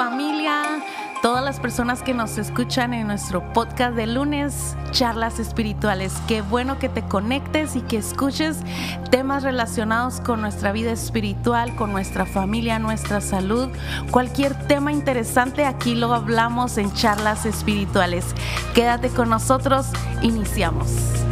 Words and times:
familia, 0.00 0.82
todas 1.20 1.44
las 1.44 1.60
personas 1.60 2.02
que 2.02 2.14
nos 2.14 2.38
escuchan 2.38 2.94
en 2.94 3.06
nuestro 3.06 3.52
podcast 3.52 3.94
de 3.94 4.06
lunes, 4.06 4.74
charlas 4.92 5.38
espirituales. 5.38 6.14
Qué 6.26 6.40
bueno 6.40 6.78
que 6.78 6.88
te 6.88 7.02
conectes 7.02 7.76
y 7.76 7.82
que 7.82 7.98
escuches 7.98 8.60
temas 9.10 9.42
relacionados 9.42 10.22
con 10.22 10.40
nuestra 10.40 10.72
vida 10.72 10.90
espiritual, 10.90 11.76
con 11.76 11.92
nuestra 11.92 12.24
familia, 12.24 12.78
nuestra 12.78 13.20
salud. 13.20 13.68
Cualquier 14.10 14.54
tema 14.68 14.90
interesante 14.90 15.66
aquí 15.66 15.94
lo 15.94 16.14
hablamos 16.14 16.78
en 16.78 16.90
charlas 16.94 17.44
espirituales. 17.44 18.24
Quédate 18.74 19.10
con 19.10 19.28
nosotros, 19.28 19.88
iniciamos. 20.22 21.29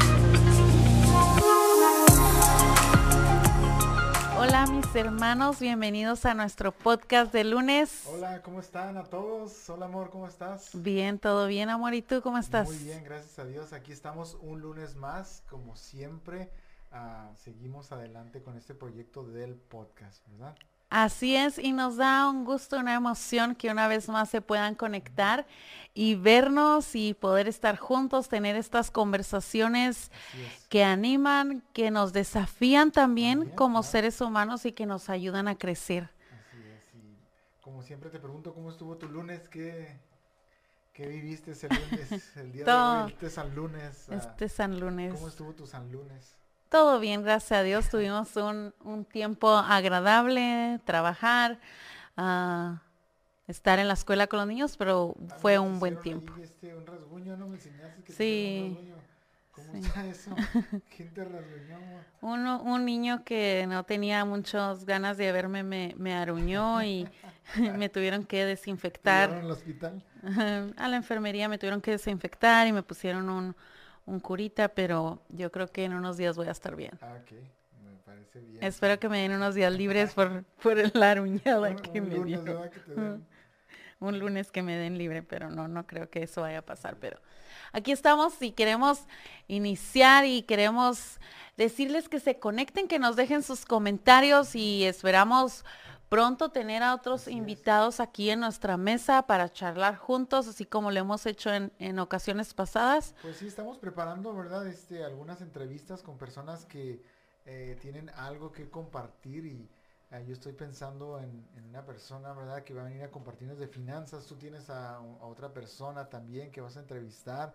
Mis 4.88 4.96
hermanos, 4.96 5.60
bienvenidos 5.60 6.24
a 6.24 6.32
nuestro 6.32 6.72
podcast 6.72 7.30
de 7.30 7.44
lunes. 7.44 8.04
Hola, 8.06 8.40
¿cómo 8.40 8.60
están 8.60 8.96
a 8.96 9.04
todos? 9.04 9.68
Hola 9.68 9.84
amor, 9.84 10.08
¿cómo 10.08 10.26
estás? 10.26 10.70
Bien, 10.72 11.18
todo 11.18 11.46
bien 11.46 11.68
amor, 11.68 11.92
¿y 11.92 12.00
tú 12.00 12.22
cómo 12.22 12.38
estás? 12.38 12.68
Muy 12.68 12.78
bien, 12.78 13.04
gracias 13.04 13.38
a 13.38 13.44
Dios. 13.44 13.74
Aquí 13.74 13.92
estamos 13.92 14.38
un 14.40 14.62
lunes 14.62 14.96
más, 14.96 15.42
como 15.50 15.76
siempre. 15.76 16.50
ah, 16.90 17.30
seguimos 17.36 17.92
adelante 17.92 18.42
con 18.42 18.56
este 18.56 18.74
proyecto 18.74 19.24
del 19.24 19.56
podcast, 19.56 20.26
¿verdad? 20.28 20.56
Así 20.90 21.36
es, 21.36 21.58
y 21.58 21.72
nos 21.72 21.96
da 21.98 22.30
un 22.30 22.46
gusto, 22.46 22.78
una 22.78 22.94
emoción 22.94 23.54
que 23.54 23.70
una 23.70 23.88
vez 23.88 24.08
más 24.08 24.30
se 24.30 24.40
puedan 24.40 24.74
conectar 24.74 25.46
y 25.92 26.14
vernos 26.14 26.94
y 26.94 27.12
poder 27.12 27.46
estar 27.46 27.76
juntos, 27.76 28.28
tener 28.28 28.56
estas 28.56 28.90
conversaciones 28.90 30.10
es. 30.32 30.66
que 30.70 30.84
animan, 30.84 31.62
que 31.74 31.90
nos 31.90 32.14
desafían 32.14 32.90
también 32.90 33.50
como 33.50 33.80
claro. 33.80 33.82
seres 33.92 34.20
humanos 34.22 34.64
y 34.64 34.72
que 34.72 34.86
nos 34.86 35.10
ayudan 35.10 35.46
a 35.48 35.58
crecer. 35.58 36.10
Así 36.30 36.56
es. 36.62 36.94
Y 36.94 37.18
como 37.60 37.82
siempre 37.82 38.08
te 38.08 38.18
pregunto, 38.18 38.54
¿cómo 38.54 38.70
estuvo 38.70 38.96
tu 38.96 39.08
lunes? 39.10 39.46
¿Qué, 39.50 40.00
qué 40.94 41.06
viviste 41.06 41.50
ese 41.50 41.68
lunes? 41.68 42.36
El 42.36 42.50
día 42.52 42.64
de 42.64 42.72
hoy, 42.72 43.10
este 43.12 43.28
San 43.28 43.54
Lunes. 43.54 44.06
ah, 44.08 44.14
Este 44.16 44.48
San 44.48 44.80
Lunes. 44.80 45.12
¿Cómo 45.12 45.28
estuvo 45.28 45.54
tu 45.54 45.66
San 45.66 45.92
Lunes? 45.92 46.37
Todo 46.68 47.00
bien, 47.00 47.22
gracias 47.22 47.60
a 47.60 47.62
Dios. 47.62 47.88
Tuvimos 47.88 48.36
un, 48.36 48.74
un 48.84 49.04
tiempo 49.04 49.50
agradable, 49.50 50.80
trabajar, 50.84 51.58
ah, 52.16 52.82
estar 53.46 53.78
en 53.78 53.88
la 53.88 53.94
escuela 53.94 54.26
con 54.26 54.40
los 54.40 54.48
niños, 54.48 54.76
pero 54.76 55.14
fue 55.38 55.58
un 55.58 55.74
te 55.74 55.78
buen 55.80 55.96
tiempo. 55.98 56.32
este, 56.42 56.74
un 56.74 56.86
rasguño, 56.86 57.36
¿no? 57.36 57.48
Me 57.48 57.56
enseñaste 57.56 58.02
que 58.02 58.12
te 58.12 58.14
Sí. 58.14 58.78
¿Cómo 59.52 59.72
Sí. 59.72 59.78
está 59.78 60.06
eso? 60.06 60.30
¿Quién 60.96 61.14
te? 61.14 61.22
Uno, 62.20 62.62
un 62.62 62.84
niño 62.84 63.24
que 63.24 63.64
no 63.68 63.84
tenía 63.84 64.24
muchas 64.24 64.84
ganas 64.84 65.16
de 65.16 65.32
verme 65.32 65.62
me, 65.62 65.94
me 65.96 66.14
aruñó 66.14 66.82
y 66.82 67.08
me 67.76 67.88
tuvieron 67.88 68.24
que 68.24 68.38
¿Te 68.38 68.46
desinfectar. 68.46 69.30
llevaron 69.30 69.44
al 69.44 69.50
hospital? 69.52 70.02
A 70.76 70.88
la 70.88 70.96
enfermería 70.96 71.48
me 71.48 71.58
tuvieron 71.58 71.80
que 71.80 71.92
desinfectar 71.92 72.66
y 72.66 72.72
me 72.72 72.82
pusieron 72.82 73.30
un, 73.30 73.56
un 74.08 74.20
curita, 74.20 74.68
pero 74.68 75.20
yo 75.28 75.50
creo 75.52 75.68
que 75.68 75.84
en 75.84 75.94
unos 75.94 76.16
días 76.16 76.36
voy 76.36 76.48
a 76.48 76.52
estar 76.52 76.74
bien. 76.76 76.92
Ah, 77.02 77.14
ok. 77.22 77.32
Me 77.84 77.96
parece 78.04 78.40
bien. 78.40 78.64
Espero 78.64 78.98
que 78.98 79.08
me 79.08 79.18
den 79.20 79.32
unos 79.32 79.54
días 79.54 79.72
libres 79.72 80.14
por, 80.14 80.44
por 80.62 80.96
la 80.96 81.10
aruñada 81.10 81.70
Un- 81.70 81.76
que 81.76 82.00
un 82.00 82.08
me 82.08 82.14
lunes, 82.16 82.44
dio. 82.44 82.54
¿verdad? 82.54 82.70
que 82.70 82.80
te 82.80 82.94
den? 82.94 83.26
un 84.00 84.18
lunes 84.18 84.50
que 84.50 84.62
me 84.62 84.76
den 84.76 84.96
libre, 84.96 85.22
pero 85.22 85.50
no, 85.50 85.66
no 85.68 85.86
creo 85.86 86.08
que 86.08 86.22
eso 86.22 86.40
vaya 86.42 86.58
a 86.60 86.62
pasar. 86.62 86.96
Pero 87.00 87.18
aquí 87.72 87.92
estamos 87.92 88.40
y 88.40 88.52
queremos 88.52 89.00
iniciar 89.48 90.24
y 90.24 90.42
queremos 90.42 91.18
decirles 91.56 92.08
que 92.08 92.20
se 92.20 92.38
conecten, 92.38 92.86
que 92.88 92.98
nos 92.98 93.16
dejen 93.16 93.42
sus 93.42 93.64
comentarios 93.64 94.54
y 94.54 94.84
esperamos 94.84 95.64
pronto 96.08 96.50
tener 96.50 96.82
a 96.82 96.94
otros 96.94 97.22
Así 97.22 97.30
es. 97.30 97.36
invitados 97.36 98.00
aquí 98.00 98.30
en 98.30 98.40
nuestra 98.40 98.76
mesa 98.76 99.26
para 99.26 99.50
charlar 99.50 99.96
juntos, 99.96 100.48
así 100.48 100.64
como 100.64 100.90
lo 100.90 100.98
hemos 101.00 101.26
hecho 101.26 101.52
en, 101.52 101.72
en 101.78 101.98
ocasiones 101.98 102.54
pasadas. 102.54 103.14
Pues 103.22 103.36
sí, 103.36 103.46
estamos 103.46 103.78
preparando, 103.78 104.34
¿verdad? 104.34 104.66
Este, 104.66 105.04
algunas 105.04 105.40
entrevistas 105.40 106.02
con 106.02 106.16
personas 106.18 106.64
que 106.66 107.02
eh, 107.46 107.76
tienen 107.80 108.10
algo 108.10 108.52
que 108.52 108.70
compartir 108.70 109.46
y 109.46 109.68
eh, 110.10 110.24
yo 110.26 110.32
estoy 110.32 110.52
pensando 110.52 111.18
en, 111.18 111.46
en 111.56 111.64
una 111.66 111.84
persona, 111.84 112.32
¿verdad? 112.32 112.62
Que 112.64 112.74
va 112.74 112.82
a 112.82 112.84
venir 112.84 113.02
a 113.02 113.10
compartirnos 113.10 113.58
de 113.58 113.68
finanzas. 113.68 114.24
Tú 114.26 114.36
tienes 114.36 114.70
a, 114.70 114.96
a 114.96 115.26
otra 115.26 115.52
persona 115.52 116.08
también 116.08 116.50
que 116.50 116.60
vas 116.60 116.76
a 116.76 116.80
entrevistar. 116.80 117.52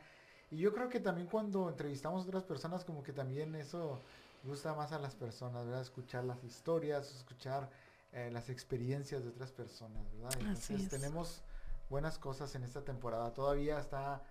Y 0.51 0.57
yo 0.57 0.71
creo 0.73 0.89
que 0.89 0.99
también 0.99 1.27
cuando 1.27 1.69
entrevistamos 1.69 2.23
a 2.23 2.27
otras 2.27 2.43
personas, 2.43 2.85
como 2.85 3.01
que 3.01 3.11
también 3.11 3.55
eso 3.55 3.99
gusta 4.43 4.73
más 4.75 4.91
a 4.91 4.99
las 4.99 5.15
personas, 5.15 5.65
¿verdad? 5.65 5.81
Escuchar 5.81 6.23
las 6.25 6.43
historias, 6.43 7.11
escuchar 7.15 7.69
eh, 8.13 8.29
las 8.31 8.49
experiencias 8.49 9.23
de 9.23 9.29
otras 9.29 9.51
personas, 9.51 10.03
¿verdad? 10.13 10.29
Así 10.51 10.73
Entonces 10.73 10.81
es. 10.83 10.89
tenemos 10.89 11.43
buenas 11.89 12.17
cosas 12.17 12.53
en 12.55 12.63
esta 12.63 12.83
temporada. 12.83 13.33
Todavía 13.33 13.79
está 13.79 14.21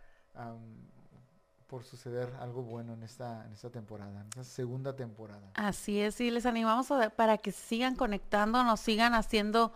por 1.66 1.84
suceder 1.84 2.32
algo 2.40 2.62
bueno 2.62 2.92
en 2.92 3.02
esta, 3.02 3.46
en 3.46 3.52
esta 3.52 3.70
temporada, 3.70 4.20
en 4.20 4.26
esta 4.28 4.44
segunda 4.44 4.94
temporada. 4.94 5.50
Así 5.54 6.00
es, 6.00 6.20
y 6.20 6.30
les 6.30 6.44
animamos 6.44 6.90
a- 6.90 7.10
para 7.10 7.38
que 7.38 7.50
sigan 7.52 7.96
conectando, 7.96 8.62
nos 8.62 8.80
sigan 8.80 9.14
haciendo, 9.14 9.72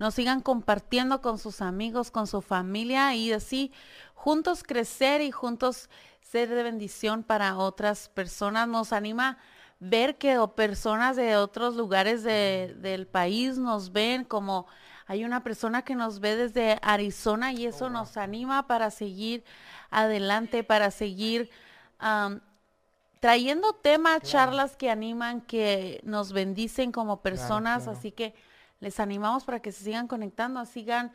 nos 0.00 0.14
sigan 0.14 0.40
compartiendo 0.40 1.20
con 1.20 1.38
sus 1.38 1.60
amigos, 1.60 2.10
con 2.10 2.26
su 2.26 2.42
familia 2.42 3.14
y 3.14 3.32
así 3.32 3.72
juntos 4.14 4.64
crecer 4.64 5.20
y 5.20 5.30
juntos 5.30 5.88
ser 6.20 6.48
de 6.48 6.62
bendición 6.64 7.22
para 7.22 7.56
otras 7.56 8.08
personas. 8.08 8.66
Nos 8.66 8.92
anima 8.92 9.38
ver 9.80 10.16
que 10.18 10.38
o 10.38 10.54
personas 10.54 11.16
de 11.16 11.36
otros 11.36 11.76
lugares 11.76 12.22
de- 12.22 12.74
del 12.80 13.06
país 13.06 13.58
nos 13.58 13.92
ven 13.92 14.24
como 14.24 14.66
hay 15.06 15.24
una 15.24 15.42
persona 15.44 15.82
que 15.82 15.94
nos 15.94 16.18
ve 16.20 16.34
desde 16.36 16.78
Arizona 16.82 17.52
y 17.52 17.66
eso 17.66 17.84
wow. 17.84 17.92
nos 17.92 18.16
anima 18.16 18.66
para 18.66 18.90
seguir 18.90 19.44
adelante, 19.90 20.64
para 20.64 20.90
seguir 20.90 21.50
trayendo 23.20 23.72
temas, 23.74 24.22
Claro. 24.22 24.30
charlas 24.32 24.76
que 24.76 24.90
animan, 24.90 25.40
que 25.40 26.00
nos 26.04 26.32
bendicen 26.32 26.92
como 26.92 27.22
personas, 27.22 27.84
claro. 27.84 27.98
así 27.98 28.12
que 28.12 28.34
les 28.80 29.00
animamos 29.00 29.44
para 29.44 29.60
que 29.60 29.72
se 29.72 29.84
sigan 29.84 30.06
conectando, 30.06 30.64
sigan 30.66 31.12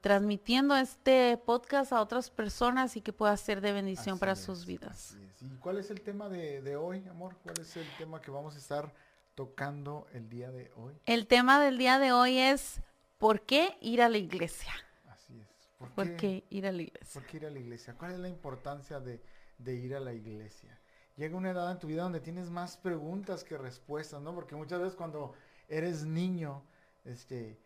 transmitiendo 0.00 0.76
este 0.76 1.38
podcast 1.38 1.92
a 1.92 2.00
otras 2.00 2.30
personas 2.30 2.96
y 2.96 3.00
que 3.00 3.12
pueda 3.12 3.36
ser 3.36 3.60
de 3.60 3.72
bendición 3.72 4.14
Así 4.14 4.20
para 4.20 4.32
es, 4.32 4.40
sus 4.40 4.66
vidas. 4.66 5.16
¿Y 5.40 5.56
cuál 5.56 5.78
es 5.78 5.90
el 5.90 6.00
tema 6.02 6.28
de, 6.28 6.60
de 6.62 6.76
hoy, 6.76 7.06
amor? 7.08 7.36
¿Cuál 7.42 7.60
es 7.60 7.76
el 7.76 7.86
tema 7.96 8.20
que 8.20 8.30
vamos 8.30 8.54
a 8.54 8.58
estar 8.58 8.92
tocando 9.34 10.06
el 10.12 10.28
día 10.28 10.50
de 10.50 10.70
hoy? 10.76 10.94
El 11.06 11.26
tema 11.26 11.60
del 11.60 11.78
día 11.78 11.98
de 11.98 12.12
hoy 12.12 12.38
es 12.38 12.80
¿por 13.18 13.42
qué 13.42 13.76
ir 13.80 14.02
a 14.02 14.08
la 14.08 14.18
iglesia? 14.18 14.72
Así 15.08 15.40
es. 15.40 15.68
¿Por 15.78 15.90
¿Por 15.90 16.10
qué, 16.10 16.16
qué 16.16 16.44
ir 16.50 16.66
a 16.66 16.72
la 16.72 16.82
iglesia? 16.82 17.20
por 17.20 17.26
qué 17.26 17.36
ir 17.38 17.46
a 17.46 17.50
la 17.50 17.58
iglesia? 17.58 17.94
¿Cuál 17.94 18.12
es 18.12 18.18
la 18.18 18.28
importancia 18.28 19.00
de, 19.00 19.22
de 19.58 19.74
ir 19.74 19.94
a 19.94 20.00
la 20.00 20.12
iglesia? 20.12 20.78
Llega 21.16 21.36
una 21.36 21.50
edad 21.50 21.70
en 21.70 21.78
tu 21.78 21.86
vida 21.86 22.02
donde 22.02 22.20
tienes 22.20 22.50
más 22.50 22.76
preguntas 22.76 23.44
que 23.44 23.58
respuestas, 23.58 24.22
¿no? 24.22 24.34
Porque 24.34 24.56
muchas 24.56 24.80
veces 24.80 24.94
cuando 24.94 25.34
eres 25.68 26.04
niño, 26.04 26.64
este, 27.04 27.58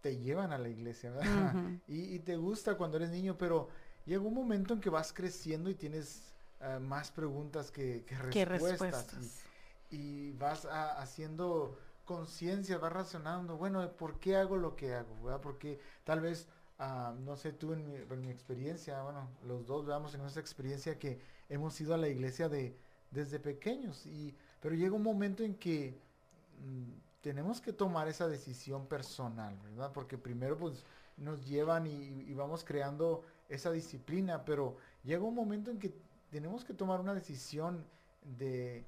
te 0.00 0.16
llevan 0.18 0.52
a 0.52 0.58
la 0.58 0.68
iglesia, 0.68 1.12
y, 1.88 2.14
y 2.14 2.18
te 2.20 2.36
gusta 2.36 2.76
cuando 2.76 2.96
eres 2.96 3.10
niño, 3.10 3.36
pero 3.36 3.68
llega 4.06 4.22
un 4.22 4.34
momento 4.34 4.74
en 4.74 4.80
que 4.80 4.90
vas 4.90 5.12
creciendo 5.12 5.70
y 5.70 5.74
tienes 5.74 6.22
eh, 6.60 6.78
más 6.80 7.10
preguntas 7.10 7.70
que, 7.70 8.04
que 8.04 8.16
¿Qué 8.30 8.44
respuestas. 8.44 9.12
respuestas? 9.12 9.44
Y, 9.90 9.96
y 9.96 10.32
vas 10.32 10.64
a- 10.66 11.00
haciendo 11.00 11.78
conciencia, 12.04 12.78
vas 12.78 12.92
razonando, 12.92 13.56
bueno, 13.56 13.90
¿por 13.96 14.18
qué 14.18 14.36
hago 14.36 14.56
lo 14.56 14.76
que 14.76 14.94
hago? 14.94 15.22
¿verdad? 15.22 15.40
Porque 15.40 15.78
tal 16.04 16.20
vez, 16.20 16.48
ah, 16.78 17.14
no 17.20 17.36
sé, 17.36 17.52
tú 17.52 17.72
en 17.72 17.84
mi, 17.84 17.94
en 17.96 18.20
mi 18.20 18.30
experiencia, 18.30 19.02
bueno, 19.02 19.28
los 19.46 19.66
dos 19.66 19.84
veamos 19.86 20.14
en 20.14 20.20
nuestra 20.22 20.40
experiencia 20.40 20.98
que 20.98 21.20
hemos 21.48 21.78
ido 21.80 21.94
a 21.94 21.98
la 21.98 22.08
iglesia 22.08 22.48
de, 22.48 22.76
desde 23.10 23.38
pequeños, 23.40 24.06
y, 24.06 24.34
pero 24.60 24.74
llega 24.74 24.94
un 24.94 25.02
momento 25.02 25.42
en 25.42 25.54
que 25.54 25.98
mm, 26.60 26.92
tenemos 27.20 27.60
que 27.60 27.72
tomar 27.72 28.08
esa 28.08 28.28
decisión 28.28 28.86
personal, 28.86 29.58
¿verdad? 29.64 29.92
Porque 29.92 30.16
primero 30.18 30.56
pues 30.56 30.84
nos 31.16 31.44
llevan 31.46 31.86
y, 31.86 31.92
y 31.92 32.34
vamos 32.34 32.64
creando 32.64 33.22
esa 33.48 33.70
disciplina, 33.72 34.44
pero 34.44 34.76
llega 35.02 35.24
un 35.24 35.34
momento 35.34 35.70
en 35.70 35.78
que 35.78 35.92
tenemos 36.30 36.64
que 36.64 36.74
tomar 36.74 37.00
una 37.00 37.14
decisión 37.14 37.84
de, 38.38 38.84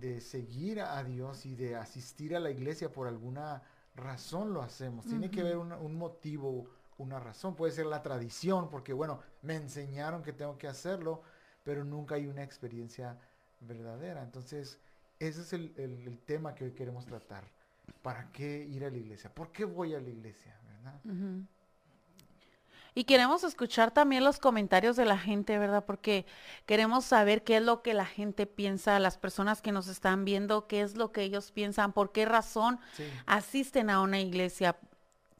de 0.00 0.20
seguir 0.20 0.80
a 0.80 1.02
Dios 1.04 1.46
y 1.46 1.54
de 1.54 1.76
asistir 1.76 2.36
a 2.36 2.40
la 2.40 2.50
iglesia 2.50 2.92
por 2.92 3.06
alguna 3.08 3.62
razón 3.94 4.52
lo 4.52 4.62
hacemos. 4.62 5.06
Tiene 5.06 5.30
que 5.30 5.40
haber 5.40 5.56
un 5.58 5.94
motivo, 5.96 6.66
una 6.98 7.20
razón. 7.20 7.54
Puede 7.54 7.72
ser 7.72 7.86
la 7.86 8.02
tradición, 8.02 8.68
porque 8.68 8.92
bueno, 8.92 9.20
me 9.42 9.54
enseñaron 9.56 10.22
que 10.22 10.32
tengo 10.32 10.58
que 10.58 10.68
hacerlo, 10.68 11.22
pero 11.62 11.84
nunca 11.84 12.16
hay 12.16 12.26
una 12.26 12.42
experiencia 12.42 13.18
verdadera. 13.60 14.22
Entonces, 14.22 14.78
ese 15.20 15.40
es 15.42 15.52
el, 15.52 15.72
el- 15.76 16.06
el 16.08 16.18
tema 16.18 16.54
que 16.54 16.64
hoy 16.64 16.72
queremos 16.72 17.06
tratar. 17.06 17.44
¿Para 18.02 18.30
qué 18.32 18.64
ir 18.64 18.84
a 18.84 18.90
la 18.90 18.96
iglesia? 18.96 19.32
¿Por 19.32 19.52
qué 19.52 19.64
voy 19.64 19.94
a 19.94 20.00
la 20.00 20.08
iglesia? 20.08 20.56
¿Verdad? 20.66 21.00
Y 22.94 23.04
queremos 23.04 23.42
escuchar 23.42 23.90
también 23.90 24.22
los 24.22 24.38
comentarios 24.38 24.96
de 24.96 25.06
la 25.06 25.16
gente, 25.16 25.58
¿verdad? 25.58 25.84
Porque 25.86 26.26
queremos 26.66 27.06
saber 27.06 27.42
qué 27.42 27.56
es 27.56 27.62
lo 27.62 27.80
que 27.82 27.94
la 27.94 28.04
gente 28.04 28.46
piensa, 28.46 28.98
las 28.98 29.16
personas 29.16 29.62
que 29.62 29.72
nos 29.72 29.88
están 29.88 30.26
viendo, 30.26 30.66
qué 30.66 30.82
es 30.82 30.96
lo 30.96 31.10
que 31.10 31.22
ellos 31.22 31.52
piensan, 31.52 31.92
por 31.94 32.12
qué 32.12 32.26
razón 32.26 32.78
Sí. 32.92 33.04
asisten 33.24 33.88
a 33.88 34.00
una 34.02 34.20
iglesia, 34.20 34.76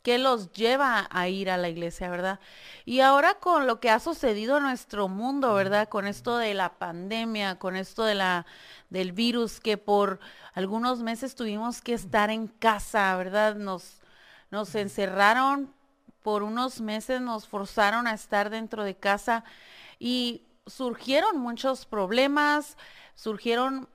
¿Qué 0.03 0.19
los 0.19 0.53
lleva 0.53 1.07
a 1.11 1.29
ir 1.29 1.49
a 1.49 1.57
la 1.57 1.69
iglesia, 1.69 2.11
verdad? 2.11 2.41
Y 2.85 3.01
ahora 3.01 3.35
con 3.35 3.69
lo 3.69 3.79
que 3.79 3.89
ha 3.89 4.01
sucedido 4.01 4.57
en 4.57 4.65
nuestro 4.65 5.09
mundo, 5.09 5.55
¿verdad? 5.55 5.89
Con 5.89 6.09
esto 6.09 6.39
de 6.39 6.55
la 6.55 6.71
pandemia, 6.79 7.59
con 7.61 7.77
esto 7.77 8.05
de 8.05 8.17
la, 8.17 8.45
del 8.91 9.13
virus, 9.13 9.61
que 9.61 9.77
por 9.77 10.19
algunos 10.55 11.01
meses 11.01 11.37
tuvimos 11.37 11.81
que 11.81 11.95
estar 11.95 12.31
en 12.31 12.49
casa, 12.49 13.17
¿verdad? 13.17 13.55
Nos, 13.55 14.01
nos 14.51 14.75
encerraron 14.75 15.73
por 16.23 16.43
unos 16.43 16.81
meses, 16.81 17.21
nos 17.21 17.47
forzaron 17.47 18.09
a 18.09 18.15
estar 18.15 18.51
dentro 18.51 18.83
de 18.83 18.97
casa 18.97 19.45
y 20.01 20.43
surgieron 20.67 21.39
muchos 21.39 21.87
problemas, 21.87 22.77
surgieron 23.15 23.89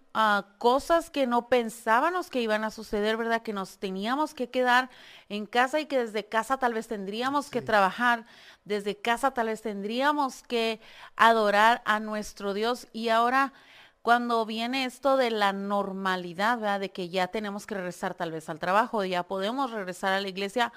cosas 0.57 1.11
que 1.11 1.27
no 1.27 1.47
pensábamos 1.47 2.31
que 2.31 2.41
iban 2.41 2.63
a 2.63 2.71
suceder, 2.71 3.17
¿verdad? 3.17 3.43
Que 3.43 3.53
nos 3.53 3.77
teníamos 3.77 4.33
que 4.33 4.49
quedar 4.49 4.89
en 5.29 5.45
casa 5.45 5.79
y 5.79 5.85
que 5.85 5.99
desde 5.99 6.25
casa 6.25 6.57
tal 6.57 6.73
vez 6.73 6.87
tendríamos 6.87 7.51
que 7.51 7.61
trabajar, 7.61 8.25
desde 8.65 8.97
casa 8.97 9.31
tal 9.31 9.47
vez 9.47 9.61
tendríamos 9.61 10.41
que 10.41 10.81
adorar 11.15 11.83
a 11.85 11.99
nuestro 11.99 12.55
Dios. 12.55 12.87
Y 12.93 13.09
ahora 13.09 13.53
cuando 14.01 14.43
viene 14.45 14.85
esto 14.85 15.17
de 15.17 15.29
la 15.29 15.53
normalidad, 15.53 16.57
¿verdad? 16.57 16.79
De 16.79 16.91
que 16.91 17.09
ya 17.09 17.27
tenemos 17.27 17.67
que 17.67 17.75
regresar 17.75 18.15
tal 18.15 18.31
vez 18.31 18.49
al 18.49 18.57
trabajo, 18.57 19.03
ya 19.03 19.21
podemos 19.21 19.69
regresar 19.69 20.13
a 20.13 20.21
la 20.21 20.29
iglesia. 20.29 20.73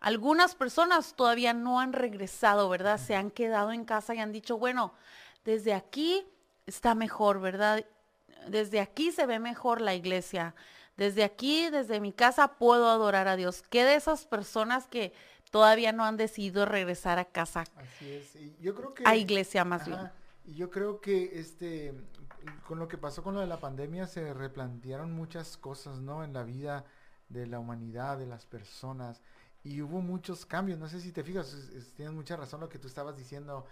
Algunas 0.00 0.54
personas 0.54 1.14
todavía 1.14 1.52
no 1.52 1.78
han 1.80 1.92
regresado, 1.92 2.70
¿verdad? 2.70 2.98
Se 2.98 3.16
han 3.16 3.30
quedado 3.30 3.72
en 3.72 3.84
casa 3.84 4.14
y 4.14 4.20
han 4.20 4.32
dicho, 4.32 4.56
bueno, 4.56 4.94
desde 5.44 5.74
aquí 5.74 6.24
está 6.66 6.94
mejor, 6.94 7.40
¿verdad? 7.40 7.84
Desde 8.46 8.80
aquí 8.80 9.12
se 9.12 9.26
ve 9.26 9.38
mejor 9.38 9.80
la 9.80 9.94
iglesia. 9.94 10.54
Desde 10.96 11.22
aquí, 11.22 11.70
desde 11.70 12.00
mi 12.00 12.12
casa, 12.12 12.54
puedo 12.58 12.88
adorar 12.88 13.28
a 13.28 13.36
Dios. 13.36 13.62
¿Qué 13.70 13.84
de 13.84 13.94
esas 13.94 14.26
personas 14.26 14.86
que 14.88 15.12
todavía 15.50 15.92
no 15.92 16.04
han 16.04 16.16
decidido 16.16 16.66
regresar 16.66 17.18
a 17.18 17.24
casa? 17.24 17.64
Así 17.76 18.10
es. 18.10 18.60
yo 18.60 18.74
creo 18.74 18.94
que... 18.94 19.04
A 19.06 19.14
iglesia 19.14 19.64
más 19.64 19.86
bien. 19.86 20.10
Y 20.44 20.54
yo 20.54 20.70
creo 20.70 21.00
que 21.00 21.38
este, 21.38 21.94
con 22.66 22.78
lo 22.78 22.88
que 22.88 22.98
pasó 22.98 23.22
con 23.22 23.34
lo 23.34 23.40
de 23.40 23.46
la 23.46 23.60
pandemia 23.60 24.06
se 24.06 24.34
replantearon 24.34 25.12
muchas 25.12 25.56
cosas, 25.56 25.98
¿no? 25.98 26.24
En 26.24 26.32
la 26.32 26.42
vida 26.42 26.84
de 27.28 27.46
la 27.46 27.58
humanidad, 27.58 28.18
de 28.18 28.26
las 28.26 28.46
personas. 28.46 29.20
Y 29.62 29.82
hubo 29.82 30.00
muchos 30.00 30.46
cambios. 30.46 30.78
No 30.78 30.88
sé 30.88 31.00
si 31.00 31.12
te 31.12 31.22
fijas, 31.22 31.54
tienes 31.96 32.14
mucha 32.14 32.36
razón 32.36 32.60
lo 32.60 32.68
que 32.68 32.78
tú 32.78 32.88
estabas 32.88 33.16
diciendo, 33.16 33.66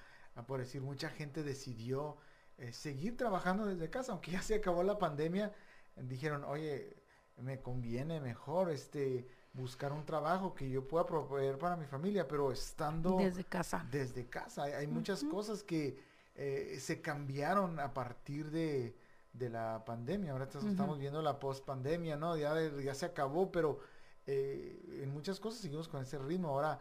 por 0.47 0.61
decir, 0.61 0.81
mucha 0.81 1.09
gente 1.09 1.43
decidió 1.43 2.17
eh, 2.59 2.73
seguir 2.73 3.17
trabajando 3.19 3.67
desde 3.67 3.91
casa, 3.91 4.13
aunque 4.13 4.31
ya 4.31 4.41
se 4.41 4.55
acabó 4.55 4.83
la 4.83 4.99
pandemia, 4.99 5.53
dijeron, 5.97 6.43
oye, 6.45 6.97
me 7.37 7.61
conviene 7.61 8.19
mejor 8.21 8.71
este 8.71 9.29
buscar 9.53 9.93
un 9.93 10.07
trabajo 10.07 10.55
que 10.55 10.71
yo 10.71 10.87
pueda 10.89 11.05
proveer 11.05 11.59
para 11.59 11.77
mi 11.77 11.85
familia, 11.85 12.27
pero 12.27 12.51
estando 12.53 13.17
desde 13.19 13.45
casa. 13.45 13.87
Desde 13.91 14.27
casa. 14.27 14.65
Hay, 14.65 14.87
muchas 14.87 15.23
cosas 15.25 15.63
que 15.63 15.99
eh, 16.35 16.79
se 16.81 17.03
cambiaron 17.03 17.79
a 17.79 17.93
partir 17.93 18.51
de, 18.51 18.97
de 19.35 19.51
la 19.51 19.83
pandemia. 19.85 20.33
Ahora 20.33 20.45
estamos 20.45 20.99
viendo 20.99 21.21
la 21.21 21.39
post 21.39 21.65
pandemia, 21.65 22.17
¿no? 22.17 22.39
Ya, 22.39 22.55
ya 22.83 22.95
se 22.95 23.05
acabó, 23.05 23.53
pero 23.53 23.81
eh, 24.27 25.03
en 25.03 25.11
muchas 25.11 25.41
cosas 25.41 25.61
seguimos 25.61 25.89
con 25.89 26.03
ese 26.03 26.19
ritmo. 26.19 26.49
Ahora 26.49 26.81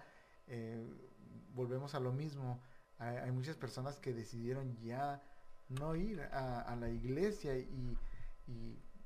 volvemos 1.53 1.95
a 1.95 1.99
lo 1.99 2.13
mismo. 2.13 2.61
hay 2.97 3.31
muchas 3.31 3.57
personas 3.57 3.99
que 3.99 4.13
decidieron 4.13 4.77
ya 4.77 5.21
no 5.69 5.95
ir 5.95 6.21
a, 6.21 6.75
la 6.79 6.89
iglesia 6.89 7.57
y, 7.57 7.97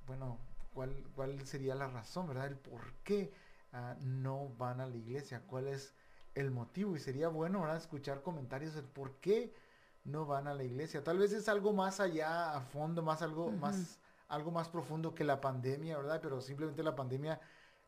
bueno, 0.06 0.40
¿cuál, 0.74 0.92
¿cuál 1.16 1.46
sería 1.46 1.76
la 1.76 1.88
razón, 1.88 2.28
verdad? 2.28 2.48
El 2.48 2.58
por 2.58 2.94
qué 3.04 3.32
ah, 3.74 3.96
no 4.02 4.50
van 4.58 4.82
a 4.82 4.88
la 4.88 4.96
iglesia, 4.96 5.44
cuál 5.48 5.68
es 5.68 5.94
el 6.36 6.52
motivo 6.52 6.96
y 6.96 7.00
sería 7.00 7.30
bueno, 7.30 7.62
¿verdad? 7.62 7.78
Escuchar 7.78 8.22
comentarios 8.22 8.76
del 8.76 8.86
por 8.86 9.16
qué 9.20 9.54
no 10.04 10.26
van 10.26 10.48
a 10.48 10.54
la 10.54 10.64
iglesia. 10.64 11.04
Tal 11.04 11.18
vez 11.18 11.34
es 11.34 11.50
algo 11.50 11.74
más 11.74 12.00
allá, 12.00 12.56
a 12.56 12.62
fondo, 12.62 13.02
más 13.02 13.22
algo, 13.22 13.52
más, 13.52 14.00
algo 14.28 14.52
más 14.52 14.70
profundo 14.70 15.14
que 15.14 15.24
la 15.24 15.42
pandemia, 15.42 15.98
¿verdad? 15.98 16.20
Pero 16.22 16.42
simplemente 16.42 16.84
la 16.84 16.96
pandemia 16.96 17.40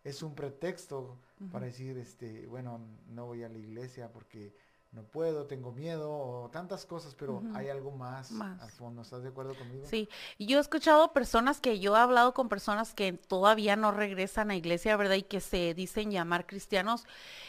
es 0.03 0.23
un 0.23 0.33
pretexto 0.33 1.19
para 1.51 1.67
decir, 1.67 1.97
este, 1.97 2.47
bueno, 2.47 2.79
no 3.07 3.27
voy 3.27 3.43
a 3.43 3.49
la 3.49 3.57
iglesia 3.57 4.11
porque 4.11 4.55
no 4.91 5.03
puedo, 5.03 5.45
tengo 5.45 5.71
miedo, 5.71 6.11
o 6.11 6.49
tantas 6.51 6.85
cosas, 6.85 7.15
pero 7.15 7.41
hay 7.55 7.69
algo 7.69 7.91
más, 7.91 8.31
al 8.33 8.69
fondo. 8.71 9.03
¿Estás 9.03 9.23
de 9.23 9.29
acuerdo 9.29 9.55
conmigo? 9.55 9.85
Sí, 9.85 10.09
yo 10.37 10.57
he 10.57 10.61
escuchado 10.61 11.13
personas 11.13 11.61
que 11.61 11.79
yo 11.79 11.95
he 11.95 11.99
hablado 11.99 12.33
con 12.33 12.49
personas 12.49 12.93
que 12.93 13.13
todavía 13.13 13.77
no 13.77 13.91
regresan 13.91 14.51
a 14.51 14.55
iglesia, 14.55 14.97
¿verdad? 14.97 15.15
Y 15.15 15.23
que 15.23 15.39
se 15.39 15.73
dicen 15.73 16.11
llamar 16.11 16.45
cristianos. 16.45 17.05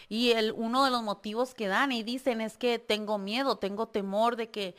Y 0.09 0.31
el, 0.33 0.53
uno 0.53 0.85
de 0.85 0.93
los 0.93 1.03
motivos 1.03 1.53
que 1.53 1.67
dan 1.67 1.91
y 1.91 2.05
dicen 2.05 2.41
es 2.41 2.57
que 2.57 2.79
tengo 2.79 3.19
miedo, 3.19 3.59
tengo 3.59 3.89
temor 3.89 4.37
de 4.37 4.51
que 4.51 4.77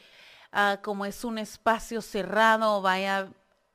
ah, 0.54 0.80
como 0.81 1.06
es 1.06 1.25
un 1.25 1.39
espacio 1.39 2.01
cerrado, 2.01 2.81
vaya 2.81 3.30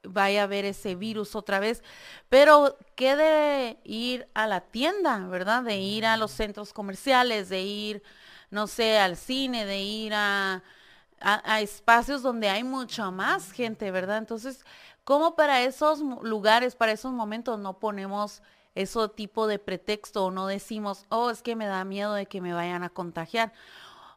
vaya 0.04 0.44
a 0.44 0.46
ver 0.46 0.64
ese 0.64 0.94
virus 0.94 1.34
otra 1.34 1.58
vez, 1.58 1.82
pero 2.28 2.78
¿qué 2.94 3.16
de 3.16 3.78
ir 3.84 4.28
a 4.32 4.46
la 4.46 4.60
tienda, 4.62 5.18
verdad? 5.26 5.64
De 5.64 5.76
ir 5.76 6.06
a 6.06 6.16
los 6.16 6.30
centros 6.30 6.72
comerciales, 6.72 7.48
de 7.48 7.62
ir 7.62 8.02
no 8.50 8.66
sé, 8.66 8.98
al 8.98 9.16
cine, 9.16 9.64
de 9.66 9.80
ir 9.80 10.14
a, 10.14 10.62
a, 11.20 11.60
espacios 11.60 12.22
donde 12.22 12.48
hay 12.48 12.64
mucha 12.64 13.10
más 13.10 13.52
gente, 13.52 13.90
¿verdad? 13.90 14.18
Entonces, 14.18 14.64
¿cómo 15.04 15.36
para 15.36 15.62
esos 15.62 16.00
lugares, 16.22 16.76
para 16.76 16.92
esos 16.92 17.12
momentos 17.12 17.58
no 17.58 17.78
ponemos 17.78 18.42
ese 18.74 19.08
tipo 19.08 19.46
de 19.46 19.58
pretexto 19.58 20.26
o 20.26 20.30
no 20.30 20.46
decimos, 20.46 21.06
oh, 21.08 21.30
es 21.30 21.42
que 21.42 21.56
me 21.56 21.66
da 21.66 21.84
miedo 21.84 22.14
de 22.14 22.26
que 22.26 22.40
me 22.40 22.52
vayan 22.52 22.82
a 22.82 22.90
contagiar? 22.90 23.52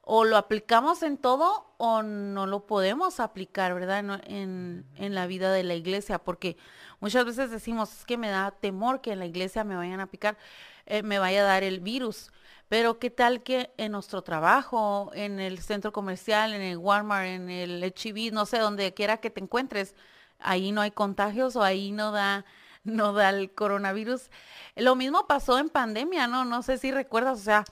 O 0.03 0.23
lo 0.23 0.37
aplicamos 0.37 1.03
en 1.03 1.17
todo 1.17 1.73
o 1.77 2.01
no 2.03 2.47
lo 2.47 2.65
podemos 2.65 3.19
aplicar, 3.19 3.73
¿verdad? 3.73 3.99
En, 4.25 4.85
en, 4.95 5.15
la 5.15 5.27
vida 5.27 5.51
de 5.51 5.63
la 5.63 5.75
iglesia, 5.75 6.19
porque 6.19 6.57
muchas 6.99 7.25
veces 7.25 7.51
decimos, 7.51 7.91
es 7.99 8.05
que 8.05 8.17
me 8.17 8.29
da 8.29 8.51
temor 8.51 9.01
que 9.01 9.11
en 9.11 9.19
la 9.19 9.25
iglesia 9.25 9.63
me 9.63 9.75
vayan 9.75 9.99
a 9.99 10.07
picar, 10.07 10.37
eh, 10.85 11.03
me 11.03 11.19
vaya 11.19 11.41
a 11.41 11.45
dar 11.45 11.63
el 11.63 11.79
virus. 11.79 12.31
Pero 12.71 12.99
qué 12.99 13.09
tal 13.09 13.43
que 13.43 13.69
en 13.75 13.91
nuestro 13.91 14.21
trabajo, 14.21 15.11
en 15.13 15.41
el 15.41 15.59
centro 15.59 15.91
comercial, 15.91 16.53
en 16.53 16.61
el 16.61 16.77
Walmart, 16.77 17.25
en 17.25 17.49
el 17.49 17.83
HIV, 17.83 18.31
no 18.31 18.45
sé, 18.45 18.59
donde 18.59 18.93
quiera 18.93 19.17
que 19.17 19.29
te 19.29 19.41
encuentres, 19.41 19.93
ahí 20.39 20.71
no 20.71 20.79
hay 20.79 20.91
contagios 20.91 21.57
o 21.57 21.63
ahí 21.63 21.91
no 21.91 22.13
da, 22.13 22.45
no 22.85 23.11
da 23.11 23.31
el 23.31 23.53
coronavirus. 23.53 24.29
Lo 24.77 24.95
mismo 24.95 25.27
pasó 25.27 25.59
en 25.59 25.67
pandemia, 25.67 26.27
¿no? 26.27 26.45
No 26.45 26.61
sé 26.61 26.77
si 26.77 26.91
recuerdas, 26.93 27.41
o 27.41 27.43
sea, 27.43 27.65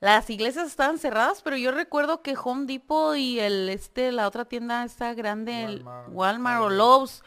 las 0.00 0.30
iglesias 0.30 0.66
estaban 0.66 0.96
cerradas, 0.96 1.42
pero 1.42 1.58
yo 1.58 1.70
recuerdo 1.70 2.22
que 2.22 2.34
Home 2.42 2.64
Depot 2.64 3.14
y 3.14 3.38
el 3.38 3.68
este, 3.68 4.12
la 4.12 4.26
otra 4.26 4.46
tienda 4.46 4.82
esta 4.82 5.12
grande, 5.12 5.66
Walmart, 5.66 6.08
el 6.08 6.14
Walmart 6.14 6.62
o 6.62 6.70
Lowe's, 6.70 7.22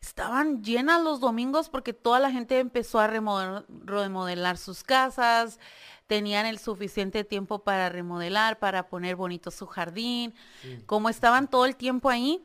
estaban 0.00 0.62
llenas 0.62 1.02
los 1.02 1.20
domingos 1.20 1.68
porque 1.68 1.92
toda 1.92 2.18
la 2.18 2.30
gente 2.30 2.58
empezó 2.60 2.98
a 2.98 3.08
remodelar 3.08 4.56
sus 4.56 4.82
casas, 4.84 5.58
tenían 6.06 6.46
el 6.46 6.58
suficiente 6.58 7.24
tiempo 7.24 7.60
para 7.60 7.88
remodelar, 7.88 8.58
para 8.58 8.88
poner 8.88 9.16
bonito 9.16 9.50
su 9.50 9.66
jardín, 9.66 10.34
como 10.86 11.08
estaban 11.08 11.48
todo 11.48 11.66
el 11.66 11.76
tiempo 11.76 12.08
ahí 12.08 12.44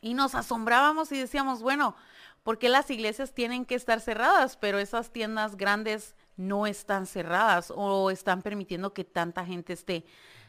y 0.00 0.14
nos 0.14 0.34
asombrábamos 0.34 1.12
y 1.12 1.18
decíamos, 1.18 1.62
bueno, 1.62 1.94
¿por 2.42 2.58
qué 2.58 2.68
las 2.68 2.90
iglesias 2.90 3.32
tienen 3.32 3.64
que 3.64 3.76
estar 3.76 4.00
cerradas, 4.00 4.56
pero 4.56 4.78
esas 4.78 5.10
tiendas 5.10 5.56
grandes 5.56 6.14
no 6.36 6.66
están 6.66 7.06
cerradas 7.06 7.72
o 7.74 8.10
están 8.10 8.42
permitiendo 8.42 8.92
que 8.92 9.04
tanta 9.04 9.44
gente 9.44 9.72
esté 9.74 10.04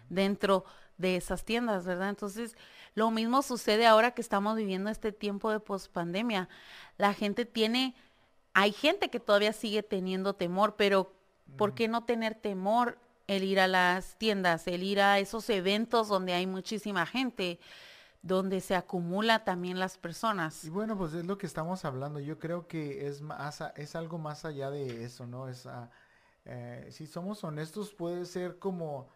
dentro 0.09 0.65
de 0.97 1.15
esas 1.17 1.43
tiendas, 1.43 1.85
¿verdad? 1.85 2.09
Entonces, 2.09 2.55
lo 2.95 3.11
mismo 3.11 3.41
sucede 3.41 3.85
ahora 3.85 4.11
que 4.11 4.21
estamos 4.21 4.55
viviendo 4.55 4.89
este 4.89 5.11
tiempo 5.11 5.51
de 5.51 5.59
pospandemia. 5.59 6.49
La 6.97 7.13
gente 7.13 7.45
tiene, 7.45 7.95
hay 8.53 8.71
gente 8.71 9.09
que 9.09 9.19
todavía 9.19 9.53
sigue 9.53 9.83
teniendo 9.83 10.35
temor, 10.35 10.75
pero 10.75 11.13
¿Por 11.57 11.73
qué 11.73 11.87
no 11.87 12.05
tener 12.05 12.35
temor 12.35 12.97
el 13.27 13.43
ir 13.43 13.59
a 13.59 13.67
las 13.67 14.17
tiendas, 14.17 14.67
el 14.67 14.83
ir 14.83 15.01
a 15.01 15.19
esos 15.19 15.49
eventos 15.49 16.07
donde 16.07 16.33
hay 16.33 16.47
muchísima 16.47 17.05
gente, 17.05 17.59
donde 18.21 18.61
se 18.61 18.75
acumula 18.75 19.43
también 19.43 19.79
las 19.79 19.97
personas? 19.97 20.63
Y 20.63 20.69
bueno, 20.69 20.97
pues 20.97 21.13
es 21.13 21.25
lo 21.25 21.37
que 21.37 21.45
estamos 21.45 21.85
hablando. 21.85 22.19
Yo 22.19 22.39
creo 22.39 22.67
que 22.67 23.07
es, 23.07 23.21
más, 23.21 23.63
es 23.75 23.95
algo 23.95 24.17
más 24.17 24.45
allá 24.45 24.71
de 24.71 25.03
eso, 25.03 25.25
¿no? 25.25 25.47
Es, 25.47 25.67
eh, 26.45 26.87
si 26.91 27.07
somos 27.07 27.43
honestos, 27.43 27.93
puede 27.93 28.25
ser 28.25 28.59
como 28.59 29.09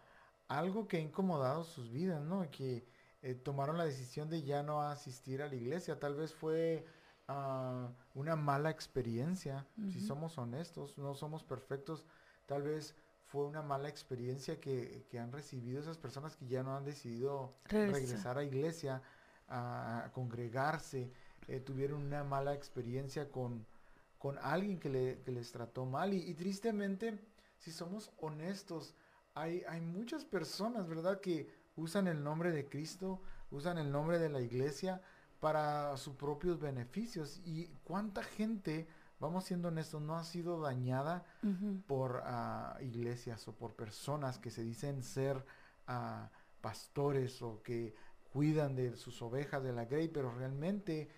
algo 0.48 0.88
que 0.88 0.98
ha 0.98 1.00
incomodado 1.00 1.64
sus 1.64 1.90
vidas, 1.90 2.22
¿no? 2.22 2.50
Que 2.50 2.86
eh, 3.22 3.34
tomaron 3.34 3.76
la 3.76 3.84
decisión 3.84 4.30
de 4.30 4.42
ya 4.42 4.62
no 4.62 4.82
asistir 4.82 5.42
a 5.42 5.48
la 5.48 5.54
iglesia. 5.54 5.98
Tal 5.98 6.14
vez 6.14 6.34
fue 6.34 6.86
ah, 7.28 7.88
una 8.14 8.36
mala 8.36 8.70
experiencia, 8.70 9.66
si 9.92 10.00
somos 10.00 10.38
honestos, 10.38 10.96
no 10.96 11.14
somos 11.14 11.42
perfectos 11.44 12.06
tal 12.48 12.62
vez 12.62 12.96
fue 13.26 13.44
una 13.44 13.60
mala 13.60 13.88
experiencia 13.88 14.58
que, 14.58 15.06
han 15.20 15.30
recibido 15.30 15.80
esas 15.80 15.98
personas 15.98 16.34
que 16.34 16.48
ya 16.48 16.62
no 16.62 16.74
han 16.74 16.84
decidido 16.84 17.54
regresar 17.66 18.38
a 18.38 18.42
iglesia, 18.42 19.02
a, 19.48 20.10
congregarse, 20.14 21.12
eh, 21.46 21.60
tuvieron 21.60 22.02
una 22.02 22.24
mala 22.24 22.54
experiencia 22.54 23.30
con, 23.30 23.66
con 24.18 24.38
alguien 24.38 24.80
que, 24.80 24.88
le, 24.88 25.22
les 25.26 25.52
trató 25.52 25.84
mal 25.84 26.14
y, 26.14 26.34
tristemente 26.34 27.18
si 27.58 27.70
somos 27.70 28.10
honestos, 28.18 28.94
hay, 29.34 29.62
hay 29.68 29.82
muchas 29.82 30.24
personas, 30.24 30.88
¿verdad? 30.88 31.20
Que 31.20 31.50
usan 31.76 32.06
el 32.06 32.24
nombre 32.24 32.50
de 32.50 32.66
Cristo, 32.66 33.20
usan 33.50 33.76
el 33.76 33.92
nombre 33.92 34.18
de 34.18 34.30
la 34.30 34.40
iglesia 34.40 35.02
para 35.38 35.96
sus 35.98 36.14
propios 36.14 36.58
beneficios. 36.58 37.42
¿Y 37.44 37.66
cuánta 37.84 38.22
gente, 38.22 38.88
vamos 39.20 39.44
siendo 39.44 39.68
honestos, 39.68 40.00
no 40.00 40.16
ha 40.16 40.24
sido 40.24 40.60
dañada 40.60 41.24
por 41.86 42.22
ah, 42.24 42.76
iglesias 42.80 43.46
o 43.48 43.54
por 43.54 43.74
personas 43.74 44.38
que 44.38 44.50
se 44.50 44.62
dicen 44.62 45.02
ser 45.02 45.44
ah, 45.86 46.30
pastores 46.60 47.42
o 47.42 47.62
que 47.62 47.94
cuidan 48.32 48.76
de 48.76 48.96
sus 48.96 49.20
ovejas 49.22 49.62
de 49.62 49.72
la 49.72 49.84
grey, 49.84 50.08
pero 50.08 50.30
realmente 50.30 51.08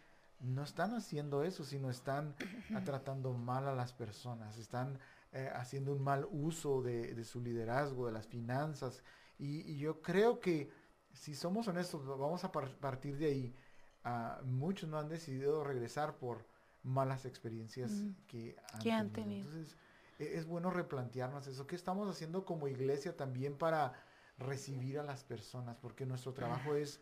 no 0.41 0.63
están 0.63 0.95
haciendo 0.95 1.45
eso, 1.45 1.65
sino 1.65 1.91
están 1.91 2.35
tratando 2.85 3.33
mal 3.33 3.69
a 3.69 3.75
las 3.75 3.93
personas, 3.93 4.57
están 4.59 4.99
eh, 5.33 5.51
haciendo 5.55 5.93
un 5.93 6.03
mal 6.03 6.27
uso 6.31 6.83
de, 6.83 7.23
su 7.25 7.41
liderazgo, 7.41 8.07
de 8.07 8.13
las 8.13 8.27
finanzas. 8.27 9.03
Y, 9.39 9.77
yo 9.79 10.03
creo 10.03 10.41
que 10.41 10.71
si 11.13 11.35
somos 11.35 11.69
honestos, 11.69 12.07
vamos 12.07 12.45
a 12.45 12.53
partir 12.53 13.17
de 13.19 13.27
ahí. 13.27 13.55
Ah, 14.03 14.41
muchos 14.45 14.89
no 14.89 14.99
han 14.99 15.09
decidido 15.09 15.63
regresar 15.63 16.17
por 16.17 16.47
malas 16.83 17.25
experiencias 17.25 17.93
que, 18.27 18.57
han, 18.91 19.11
tenido. 19.11 19.49
Entonces, 19.49 19.77
e, 20.19 20.37
es 20.37 20.47
bueno 20.47 20.71
replantearnos 20.71 21.47
eso. 21.47 21.67
¿Qué 21.67 21.77
estamos 21.77 22.09
haciendo 22.09 22.45
como 22.45 22.69
iglesia 22.69 23.17
también 23.17 23.57
para 23.57 23.93
recibir 24.39 24.99
a 24.99 25.03
las 25.03 25.25
personas? 25.25 25.77
Porque 25.79 26.07
nuestro 26.07 26.33
trabajo 26.33 26.75
es, 26.75 27.01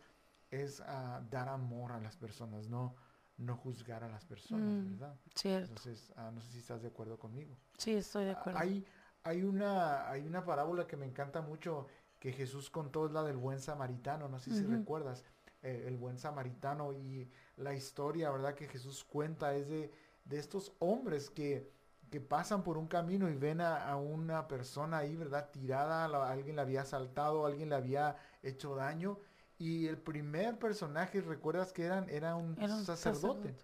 es 0.51 0.81
ah, 0.81 1.23
dar 1.29 1.49
amor 1.49 1.91
a 1.91 1.99
las 1.99 2.15
personas, 2.17 2.67
no 2.67 2.95
no 3.39 3.55
juzgar 3.55 4.03
a 4.03 4.09
las 4.09 4.25
personas, 4.25 4.67
mm, 4.67 4.91
¿verdad? 4.91 5.15
Cierto. 5.33 5.69
Entonces, 5.69 6.11
ah, 6.17 6.29
no 6.33 6.41
sé 6.41 6.51
si 6.51 6.59
estás 6.59 6.81
de 6.81 6.89
acuerdo 6.89 7.17
conmigo. 7.17 7.57
Sí, 7.77 7.93
estoy 7.93 8.25
de 8.25 8.31
acuerdo. 8.31 8.59
Hay, 8.59 8.85
hay, 9.23 9.43
una, 9.43 10.09
hay 10.09 10.27
una 10.27 10.43
parábola 10.43 10.85
que 10.85 10.97
me 10.97 11.05
encanta 11.05 11.41
mucho 11.41 11.87
que 12.19 12.33
Jesús 12.33 12.69
contó, 12.69 13.05
es 13.05 13.13
la 13.13 13.23
del 13.23 13.37
buen 13.37 13.61
samaritano, 13.61 14.27
no 14.27 14.39
sé 14.39 14.51
si 14.51 14.65
recuerdas, 14.65 15.23
eh, 15.61 15.85
el 15.87 15.97
buen 15.97 16.17
samaritano 16.17 16.93
y 16.93 17.29
la 17.57 17.73
historia, 17.73 18.31
¿verdad? 18.31 18.55
Que 18.55 18.67
Jesús 18.67 19.03
cuenta 19.03 19.55
es 19.55 19.69
de, 19.69 19.91
de 20.25 20.37
estos 20.37 20.73
hombres 20.79 21.29
que, 21.29 21.71
que 22.09 22.21
pasan 22.21 22.63
por 22.63 22.77
un 22.77 22.87
camino 22.87 23.29
y 23.29 23.35
ven 23.35 23.61
a, 23.61 23.95
una 23.95 24.47
persona 24.47 24.99
ahí, 24.99 25.15
¿verdad? 25.15 25.49
Tirada, 25.51 26.05
alguien 26.29 26.55
le 26.55 26.61
había 26.61 26.81
asaltado, 26.81 27.45
alguien 27.45 27.69
le 27.69 27.75
había 27.75 28.15
hecho 28.41 28.75
daño 28.75 29.19
y 29.57 29.87
el 29.87 29.97
primer 29.97 30.57
personaje, 30.57 31.21
¿recuerdas 31.21 31.73
que 31.73 31.83
eran? 31.83 32.09
Era 32.09 32.35
un, 32.35 32.55
sacerdote. 32.85 33.55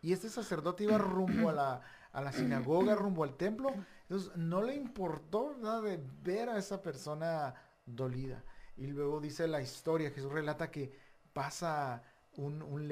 Y 0.00 0.12
este 0.12 0.30
sacerdote 0.30 0.84
iba 0.84 0.96
rumbo 0.96 1.50
a 1.50 1.52
la, 1.52 1.80
a 2.12 2.22
la 2.22 2.32
sinagoga, 2.32 2.94
rumbo 2.94 3.22
al 3.22 3.36
templo. 3.36 3.72
Entonces 4.02 4.34
no 4.36 4.62
le 4.62 4.74
importó 4.74 5.54
nada 5.58 5.82
de 5.82 6.02
ver 6.22 6.48
a 6.48 6.56
esa 6.56 6.80
persona 6.80 7.54
dolida. 7.84 8.42
Y 8.76 8.86
luego 8.86 9.20
dice 9.20 9.46
la 9.46 9.60
historia, 9.60 10.10
Jesús 10.10 10.32
relata 10.32 10.70
que 10.70 10.92
pasa 11.32 12.02
un, 12.36 12.62
un 12.62 12.82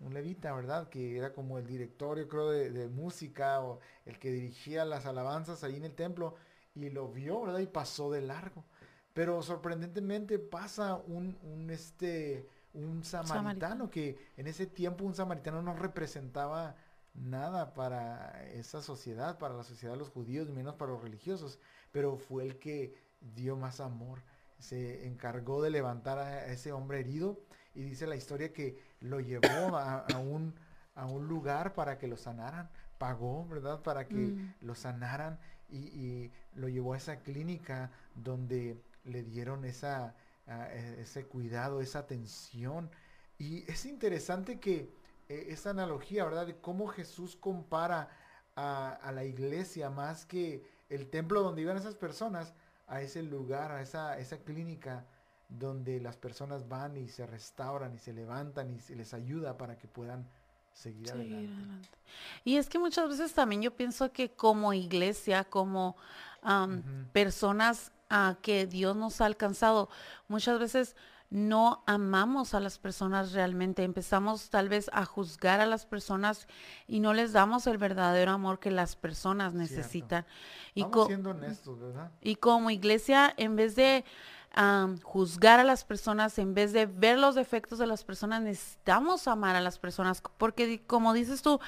un 0.00 0.14
levita, 0.14 0.52
¿verdad? 0.52 0.88
Que 0.88 1.16
era 1.16 1.32
como 1.32 1.58
el 1.58 1.66
directorio, 1.66 2.28
creo, 2.28 2.50
de, 2.50 2.70
de, 2.70 2.88
música 2.88 3.60
o 3.60 3.80
el 4.04 4.18
que 4.18 4.30
dirigía 4.30 4.84
las 4.84 5.06
alabanzas 5.06 5.64
ahí 5.64 5.76
en 5.76 5.84
el 5.84 5.94
templo. 5.94 6.34
Y 6.74 6.90
lo 6.90 7.08
vio, 7.08 7.42
¿verdad? 7.42 7.60
Y 7.60 7.66
pasó 7.66 8.10
de 8.10 8.20
largo. 8.20 8.64
Pero 9.12 9.42
sorprendentemente 9.42 10.38
pasa 10.38 10.96
un, 10.96 11.38
un, 11.42 11.70
este, 11.70 12.48
un 12.74 13.04
samaritano, 13.04 13.88
que 13.88 14.18
en 14.36 14.48
ese 14.48 14.66
tiempo 14.66 15.04
un 15.04 15.14
samaritano 15.14 15.62
no 15.62 15.74
representaba 15.74 16.76
nada 17.14 17.74
para 17.74 18.44
esa 18.52 18.82
sociedad, 18.82 19.38
para 19.38 19.54
la 19.54 19.62
sociedad 19.62 19.94
de 19.94 20.00
los 20.00 20.10
judíos, 20.10 20.50
menos 20.50 20.74
para 20.74 20.92
los 20.92 21.02
religiosos, 21.02 21.60
pero 21.92 22.16
fue 22.16 22.44
el 22.44 22.58
que 22.58 22.94
dio 23.20 23.56
más 23.56 23.80
amor. 23.80 24.22
Se 24.58 25.06
encargó 25.06 25.62
de 25.62 25.70
levantar 25.70 26.18
a 26.18 26.46
ese 26.46 26.72
hombre 26.72 27.00
herido 27.00 27.38
y 27.74 27.82
dice 27.82 28.06
la 28.06 28.16
historia 28.16 28.52
que 28.52 28.78
lo 29.00 29.20
llevó 29.20 29.76
a, 29.76 30.06
un, 30.18 30.54
a 30.94 31.06
un 31.06 31.26
lugar 31.26 31.74
para 31.74 31.98
que 31.98 32.08
lo 32.08 32.16
sanaran, 32.16 32.70
pagó, 32.98 33.46
¿verdad? 33.48 33.82
Para 33.82 34.06
que 34.06 34.14
mm. 34.14 34.54
lo 34.60 34.74
sanaran 34.74 35.38
y, 35.68 35.78
y, 35.78 36.32
lo 36.54 36.68
llevó 36.68 36.94
a 36.94 36.98
esa 36.98 37.20
clínica 37.20 37.90
donde 38.14 38.80
le 39.04 39.22
dieron 39.24 39.64
esa, 39.64 40.14
e, 40.46 40.98
ese 41.00 41.24
cuidado, 41.24 41.80
esa 41.80 42.00
atención. 42.00 42.90
Y 43.38 43.68
es 43.70 43.86
interesante 43.86 44.60
que 44.60 44.90
eh, 45.28 45.46
esa 45.48 45.70
analogía, 45.70 46.24
¿verdad? 46.24 46.46
De 46.46 46.56
cómo 46.56 46.86
Jesús 46.86 47.36
compara 47.36 48.08
a, 48.56 49.10
la 49.12 49.24
iglesia 49.24 49.90
más 49.90 50.26
que 50.26 50.64
el 50.88 51.08
templo 51.10 51.42
donde 51.42 51.62
iban 51.62 51.76
esas 51.76 51.96
personas, 51.96 52.54
a 52.86 53.00
ese 53.00 53.22
lugar, 53.22 53.72
a 53.72 53.80
esa, 53.80 54.18
esa 54.18 54.38
clínica 54.38 55.06
donde 55.48 56.00
las 56.00 56.16
personas 56.16 56.68
van 56.68 56.96
y 56.96 57.08
se 57.08 57.26
restauran 57.26 57.94
y 57.94 57.98
se 57.98 58.12
levantan 58.12 58.70
y 58.70 58.80
se 58.80 58.96
les 58.96 59.14
ayuda 59.14 59.56
para 59.56 59.76
que 59.78 59.88
puedan 59.88 60.26
seguir, 60.72 61.10
adelante. 61.10 61.88
Y 62.44 62.56
es 62.56 62.68
que 62.68 62.78
muchas 62.78 63.08
veces 63.08 63.32
también 63.32 63.62
yo 63.62 63.76
pienso 63.76 64.12
que 64.12 64.30
como 64.30 64.72
iglesia, 64.72 65.44
como 65.44 65.96
personas 67.12 67.92
que 68.42 68.66
Dios 68.66 68.96
nos 68.96 69.20
ha 69.20 69.26
alcanzado. 69.26 69.88
Muchas 70.28 70.58
veces 70.58 70.96
no 71.30 71.82
amamos 71.86 72.54
a 72.54 72.60
las 72.60 72.78
personas 72.78 73.32
realmente. 73.32 73.82
Empezamos 73.82 74.50
tal 74.50 74.68
vez 74.68 74.90
a 74.92 75.04
juzgar 75.04 75.60
a 75.60 75.66
las 75.66 75.86
personas 75.86 76.46
y 76.86 77.00
no 77.00 77.12
les 77.12 77.32
damos 77.32 77.66
el 77.66 77.78
verdadero 77.78 78.30
amor 78.30 78.60
que 78.60 78.70
las 78.70 78.94
personas 78.94 79.54
necesitan. 79.54 80.26
Y, 80.74 80.84
siendo 81.06 81.30
honestos, 81.30 81.80
¿verdad? 81.80 82.12
y 82.20 82.36
como 82.36 82.70
iglesia, 82.70 83.32
en 83.36 83.56
vez 83.56 83.74
de 83.74 84.04
juzgar 85.02 85.60
a 85.60 85.64
las 85.64 85.84
personas, 85.84 86.38
en 86.38 86.54
vez 86.54 86.72
de 86.72 86.86
ver 86.86 87.18
los 87.18 87.34
defectos 87.34 87.78
de 87.78 87.86
las 87.86 88.04
personas, 88.04 88.42
necesitamos 88.42 89.26
amar 89.28 89.56
a 89.56 89.60
las 89.60 89.78
personas. 89.78 90.22
Porque 90.38 90.82
como 90.86 91.12
dices 91.12 91.42
tú, 91.42 91.60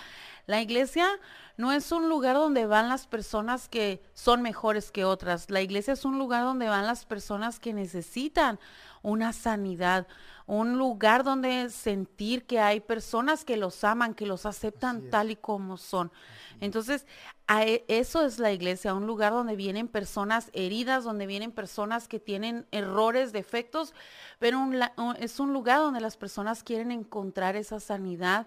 la 0.46 0.60
iglesia 0.60 1.08
no 1.56 1.72
es 1.72 1.90
un 1.90 2.08
lugar 2.08 2.36
donde 2.36 2.66
van 2.66 2.88
las 2.88 3.06
personas 3.06 3.68
que 3.68 4.02
son 4.14 4.42
mejores 4.42 4.90
que 4.90 5.04
otras. 5.04 5.50
La 5.50 5.60
iglesia 5.60 5.94
es 5.94 6.04
un 6.04 6.18
lugar 6.18 6.44
donde 6.44 6.68
van 6.68 6.86
las 6.86 7.04
personas 7.04 7.58
que 7.58 7.72
necesitan 7.72 8.58
una 9.02 9.32
sanidad, 9.32 10.06
un 10.46 10.78
lugar 10.78 11.24
donde 11.24 11.70
sentir 11.70 12.44
que 12.44 12.60
hay 12.60 12.80
personas 12.80 13.44
que 13.44 13.56
los 13.56 13.84
aman, 13.84 14.14
que 14.14 14.26
los 14.26 14.46
aceptan 14.46 15.10
tal 15.10 15.30
y 15.30 15.36
como 15.36 15.76
son. 15.76 16.12
Entonces, 16.60 17.06
e, 17.48 17.84
eso 17.88 18.24
es 18.24 18.38
la 18.38 18.52
iglesia, 18.52 18.94
un 18.94 19.06
lugar 19.06 19.32
donde 19.32 19.56
vienen 19.56 19.88
personas 19.88 20.50
heridas, 20.52 21.04
donde 21.04 21.26
vienen 21.26 21.52
personas 21.52 22.08
que 22.08 22.20
tienen 22.20 22.66
errores, 22.70 23.32
defectos, 23.32 23.94
pero 24.38 24.60
es 25.18 25.40
un 25.40 25.52
lugar 25.52 25.78
donde 25.80 26.00
las 26.00 26.16
personas 26.16 26.62
quieren 26.62 26.92
encontrar 26.92 27.56
esa 27.56 27.80
sanidad 27.80 28.46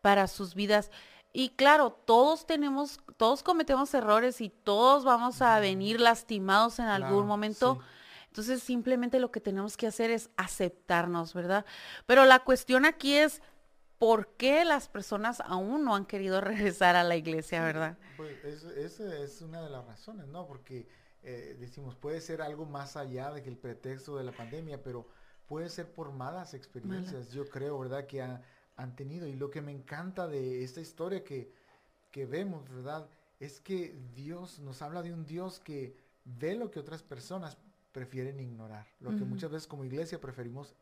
para 0.00 0.26
sus 0.26 0.54
vidas. 0.54 0.90
Y 1.32 1.50
claro, 1.50 1.90
todos 1.90 2.46
tenemos, 2.46 3.00
todos 3.16 3.42
cometemos 3.42 3.92
errores 3.94 4.40
y 4.40 4.48
todos 4.50 5.04
vamos 5.04 5.42
a 5.42 5.60
venir 5.60 6.00
lastimados 6.00 6.78
en 6.78 6.86
algún 6.86 7.26
momento. 7.26 7.78
Entonces 8.28 8.62
simplemente 8.62 9.20
lo 9.20 9.30
que 9.30 9.40
tenemos 9.40 9.76
que 9.76 9.86
hacer 9.86 10.10
es 10.10 10.30
aceptarnos, 10.36 11.34
¿verdad? 11.34 11.64
Pero 12.06 12.24
la 12.24 12.40
cuestión 12.40 12.84
aquí 12.84 13.14
es, 13.14 13.42
¿por 13.98 14.34
qué 14.36 14.64
las 14.64 14.88
personas 14.88 15.40
aún 15.40 15.84
no 15.84 15.94
han 15.94 16.06
querido 16.06 16.40
regresar 16.40 16.96
a 16.96 17.04
la 17.04 17.16
iglesia, 17.16 17.62
verdad? 17.62 17.98
Pues 18.16 18.42
esa 18.44 19.16
es 19.18 19.42
una 19.42 19.62
de 19.62 19.70
las 19.70 19.84
razones, 19.86 20.26
¿no? 20.28 20.46
Porque 20.46 20.88
eh, 21.22 21.56
decimos, 21.58 21.96
puede 21.96 22.20
ser 22.20 22.42
algo 22.42 22.64
más 22.64 22.96
allá 22.96 23.30
de 23.32 23.42
que 23.42 23.50
el 23.50 23.58
pretexto 23.58 24.16
de 24.16 24.24
la 24.24 24.32
pandemia, 24.32 24.82
pero 24.82 25.08
puede 25.46 25.68
ser 25.68 25.92
por 25.92 26.12
malas 26.12 26.54
experiencias, 26.54 27.30
yo 27.32 27.48
creo, 27.48 27.78
¿verdad? 27.78 28.06
Que 28.06 28.22
han 28.78 28.94
tenido. 28.96 29.26
Y 29.26 29.34
lo 29.34 29.50
que 29.50 29.60
me 29.60 29.72
encanta 29.72 30.26
de 30.26 30.64
esta 30.64 30.80
historia 30.80 31.22
que, 31.22 31.52
que 32.10 32.24
vemos, 32.24 32.66
¿verdad? 32.70 33.10
Es 33.38 33.60
que 33.60 33.98
Dios 34.14 34.60
nos 34.60 34.80
habla 34.80 35.02
de 35.02 35.12
un 35.12 35.26
Dios 35.26 35.60
que 35.60 35.96
ve 36.24 36.54
lo 36.54 36.70
que 36.70 36.80
otras 36.80 37.02
personas 37.02 37.58
prefieren 37.92 38.38
ignorar, 38.38 38.86
lo 39.00 39.10
que 39.10 39.24
muchas 39.24 39.50
veces 39.50 39.66
como 39.66 39.84
iglesia 39.84 40.20
preferimos 40.20 40.74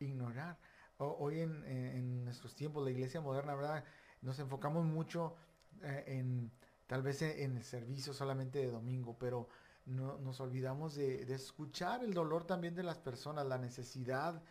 ignorar. 0.00 0.58
hoy 0.98 1.40
en, 1.40 2.24
nuestros 2.24 2.54
tiempos, 2.54 2.84
la 2.84 2.90
iglesia 2.90 3.20
moderna, 3.20 3.54
¿verdad? 3.54 3.84
Nos 4.22 4.38
enfocamos 4.38 4.84
mucho 4.84 5.36
eh, 5.82 6.04
en 6.06 6.50
tal 6.86 7.02
vez 7.02 7.22
en, 7.22 7.56
el 7.56 7.62
servicio 7.62 8.12
solamente 8.12 8.58
de 8.58 8.70
domingo, 8.70 9.16
pero 9.18 9.48
no, 9.86 10.18
nos 10.18 10.40
olvidamos 10.40 10.96
de, 10.96 11.24
de, 11.24 11.34
escuchar 11.34 12.02
el 12.02 12.12
dolor 12.12 12.44
también 12.44 12.74
de 12.74 12.82
las 12.82 12.98
personas, 12.98 13.46
la 13.46 13.58
necesidad 13.58 14.42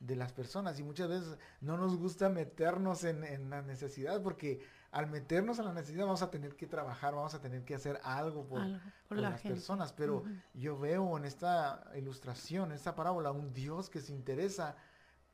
de 0.00 0.14
las 0.14 0.32
personas 0.32 0.78
y 0.78 0.82
muchas 0.82 1.08
veces 1.08 1.38
no 1.60 1.76
nos 1.76 1.96
gusta 1.96 2.28
meternos 2.28 3.02
en, 3.04 3.50
la 3.50 3.62
necesidad 3.62 4.22
porque 4.22 4.60
al 4.92 5.08
meternos 5.08 5.58
en 5.58 5.64
la 5.64 5.72
necesidad 5.72 6.04
vamos 6.04 6.22
a 6.22 6.30
tener 6.30 6.54
que 6.54 6.66
trabajar, 6.66 7.14
vamos 7.14 7.34
a 7.34 7.40
tener 7.40 7.64
que 7.64 7.74
hacer 7.74 8.00
algo 8.04 8.46
por, 8.46 8.62
las 9.10 9.40
personas, 9.42 9.92
pero 9.92 10.24
yo 10.54 10.78
veo 10.78 11.16
en 11.18 11.24
esta 11.24 11.84
ilustración, 11.96 12.70
en 12.70 12.76
esta 12.76 12.94
parábola, 12.94 13.32
un 13.32 13.52
Dios 13.52 13.90
que 13.90 14.00
se 14.00 14.12
interesa 14.12 14.76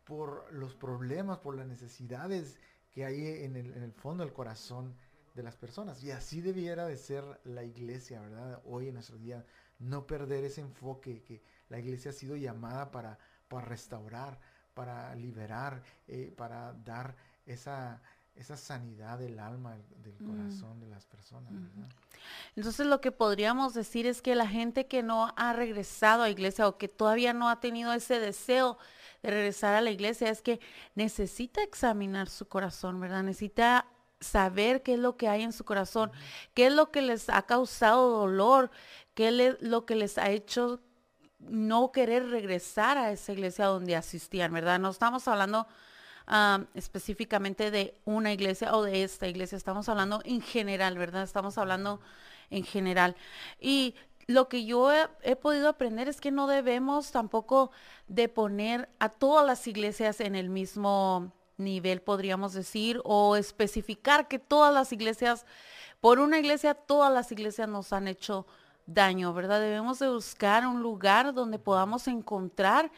por 0.04 0.52
los 0.52 0.74
problemas, 0.74 1.38
por 1.38 1.56
las 1.56 1.66
necesidades 1.66 2.58
que 2.90 3.04
hay 3.04 3.44
en 3.44 3.56
el, 3.56 3.72
en 3.74 3.82
el 3.82 3.92
fondo 3.92 4.24
del 4.24 4.32
corazón 4.32 4.96
de 5.34 5.42
las 5.42 5.56
personas. 5.56 6.02
Y 6.02 6.10
así 6.10 6.40
debiera 6.40 6.86
de 6.86 6.96
ser 6.96 7.24
la 7.44 7.64
iglesia, 7.64 8.20
¿verdad? 8.20 8.62
Hoy 8.64 8.88
en 8.88 8.94
nuestro 8.94 9.18
día, 9.18 9.44
no 9.78 10.06
perder 10.06 10.44
ese 10.44 10.60
enfoque 10.60 11.22
que 11.22 11.42
la 11.68 11.78
iglesia 11.78 12.10
ha 12.10 12.14
sido 12.14 12.36
llamada 12.36 12.90
para, 12.90 13.18
para 13.48 13.66
restaurar, 13.66 14.40
para 14.74 15.14
liberar, 15.14 15.82
eh, 16.08 16.32
para 16.36 16.72
dar 16.84 17.14
esa, 17.46 18.02
esa 18.34 18.56
sanidad 18.56 19.18
del 19.18 19.38
alma, 19.38 19.76
del 20.02 20.14
mm. 20.18 20.26
corazón 20.26 20.80
de 20.80 20.88
las 20.88 21.06
personas. 21.06 21.52
Entonces 22.56 22.86
lo 22.86 23.00
que 23.00 23.12
podríamos 23.12 23.74
decir 23.74 24.06
es 24.06 24.22
que 24.22 24.34
la 24.34 24.46
gente 24.46 24.86
que 24.86 25.02
no 25.02 25.32
ha 25.36 25.52
regresado 25.52 26.22
a 26.22 26.30
iglesia 26.30 26.68
o 26.68 26.76
que 26.76 26.88
todavía 26.88 27.32
no 27.32 27.48
ha 27.48 27.60
tenido 27.60 27.92
ese 27.92 28.18
deseo 28.18 28.78
de 29.22 29.30
regresar 29.30 29.74
a 29.74 29.80
la 29.80 29.90
iglesia 29.90 30.28
es 30.28 30.42
que 30.42 30.60
necesita 30.94 31.62
examinar 31.62 32.28
su 32.28 32.46
corazón, 32.46 33.00
¿verdad? 33.00 33.22
Necesita 33.22 33.86
saber 34.20 34.82
qué 34.82 34.94
es 34.94 34.98
lo 34.98 35.16
que 35.16 35.28
hay 35.28 35.42
en 35.42 35.52
su 35.52 35.64
corazón, 35.64 36.10
qué 36.54 36.66
es 36.66 36.72
lo 36.72 36.90
que 36.90 37.02
les 37.02 37.28
ha 37.28 37.42
causado 37.42 38.10
dolor, 38.10 38.70
qué 39.14 39.28
es 39.28 39.60
lo 39.60 39.86
que 39.86 39.94
les 39.94 40.18
ha 40.18 40.30
hecho 40.30 40.80
no 41.48 41.92
querer 41.92 42.28
regresar 42.28 42.98
a 42.98 43.12
esa 43.12 43.32
iglesia 43.32 43.66
donde 43.66 43.96
asistían, 43.96 44.52
¿verdad? 44.52 44.78
No 44.78 44.90
estamos 44.90 45.28
hablando 45.28 45.66
específicamente 46.74 47.70
de 47.70 47.94
una 48.06 48.32
iglesia 48.32 48.74
o 48.74 48.82
de 48.82 49.02
esta 49.02 49.28
iglesia, 49.28 49.56
estamos 49.56 49.88
hablando 49.88 50.22
en 50.24 50.40
general, 50.40 50.96
¿verdad? 50.96 51.22
Estamos 51.22 51.58
hablando 51.58 52.00
en 52.50 52.64
general. 52.64 53.14
Y 53.60 53.94
lo 54.26 54.48
que 54.48 54.64
yo 54.64 54.90
he, 54.92 55.36
podido 55.36 55.68
aprender 55.68 56.08
es 56.08 56.20
que 56.20 56.30
no 56.30 56.46
debemos 56.46 57.10
tampoco 57.10 57.70
de 58.08 58.28
poner 58.28 58.88
a 58.98 59.10
todas 59.10 59.46
las 59.46 59.66
iglesias 59.66 60.20
en 60.20 60.34
el 60.34 60.48
mismo 60.48 61.32
nivel, 61.58 62.00
podríamos 62.00 62.54
decir, 62.54 63.00
o 63.04 63.36
especificar 63.36 64.26
que 64.26 64.38
todas 64.38 64.72
las 64.72 64.92
iglesias, 64.92 65.44
por 66.00 66.18
una 66.18 66.38
iglesia, 66.38 66.74
todas 66.74 67.12
las 67.12 67.30
iglesias 67.32 67.68
nos 67.68 67.92
han 67.92 68.08
hecho 68.08 68.46
daño, 68.86 69.32
¿verdad? 69.32 69.60
Debemos 69.60 69.98
de 69.98 70.08
buscar 70.08 70.66
un 70.66 70.82
lugar 70.82 71.32
donde 71.34 71.58
podamos 71.58 72.08
encontrar 72.08 72.90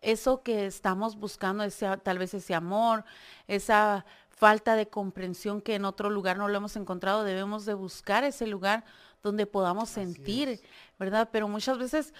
eso 0.00 0.42
que 0.42 0.66
estamos 0.66 1.16
buscando, 1.16 1.64
ese, 1.64 1.96
tal 1.98 2.18
vez 2.18 2.34
ese 2.34 2.54
amor, 2.54 3.04
esa 3.46 4.04
falta 4.28 4.74
de 4.74 4.88
comprensión 4.88 5.60
que 5.60 5.76
en 5.76 5.84
otro 5.84 6.10
lugar 6.10 6.36
no 6.36 6.48
lo 6.48 6.56
hemos 6.56 6.74
encontrado, 6.76 7.22
debemos 7.22 7.64
de 7.64 7.74
buscar 7.74 8.24
ese 8.24 8.46
lugar 8.46 8.84
donde 9.22 9.46
podamos 9.46 9.88
sentir, 9.88 10.60
¿verdad? 10.98 11.28
Pero 11.30 11.46
muchas 11.46 11.78
veces 11.78 12.12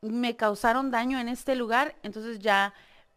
me 0.00 0.36
causaron 0.36 0.90
daño 0.90 1.18
en 1.18 1.28
este 1.28 1.54
lugar, 1.54 1.94
entonces 2.02 2.38
ya 2.38 2.72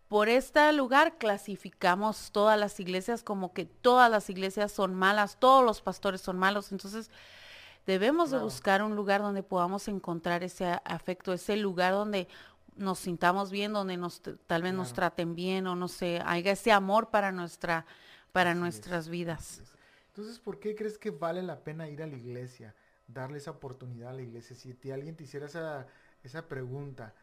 por 0.09 0.27
este 0.27 0.73
lugar 0.73 1.17
clasificamos 1.17 2.31
todas 2.33 2.59
las 2.59 2.77
iglesias 2.81 3.23
como 3.23 3.53
que 3.53 3.63
todas 3.63 4.11
las 4.11 4.29
iglesias 4.29 4.73
son 4.73 4.93
malas, 4.93 5.37
todos 5.39 5.63
los 5.63 5.81
pastores 5.81 6.19
son 6.19 6.37
malos, 6.37 6.73
entonces 6.73 7.09
debemos 7.85 8.31
de 8.31 8.39
buscar 8.39 8.83
un 8.83 8.95
lugar 8.95 9.21
donde 9.21 9.43
podamos 9.43 9.87
encontrar 9.87 10.43
ese 10.43 10.79
afecto, 10.85 11.33
ese 11.33 11.57
lugar 11.57 11.93
donde 11.93 12.27
nos 12.75 12.99
sintamos 12.99 13.51
bien, 13.51 13.73
donde 13.73 13.97
nos 13.97 14.21
tal 14.47 14.63
vez 14.63 14.73
nos 14.73 14.93
traten 14.93 15.35
bien 15.35 15.67
o 15.67 15.75
no 15.75 15.87
sé, 15.87 16.21
haya 16.25 16.51
ese 16.51 16.71
amor 16.71 17.09
para 17.09 17.31
nuestra 17.31 17.85
para 18.31 18.55
nuestras 18.55 19.09
vidas. 19.09 19.61
Entonces, 20.07 20.39
¿por 20.39 20.59
qué 20.59 20.75
crees 20.75 20.97
que 20.97 21.11
vale 21.11 21.41
la 21.41 21.63
pena 21.63 21.89
ir 21.89 22.01
a 22.01 22.07
la 22.07 22.15
iglesia? 22.15 22.75
Darle 23.07 23.37
esa 23.37 23.51
oportunidad 23.51 24.11
a 24.11 24.13
la 24.13 24.21
iglesia. 24.21 24.55
Si 24.55 24.91
alguien 24.91 25.15
te 25.15 25.23
hiciera 25.23 25.45
esa, 25.45 25.87
esa 26.23 26.47
pregunta, 26.47 27.13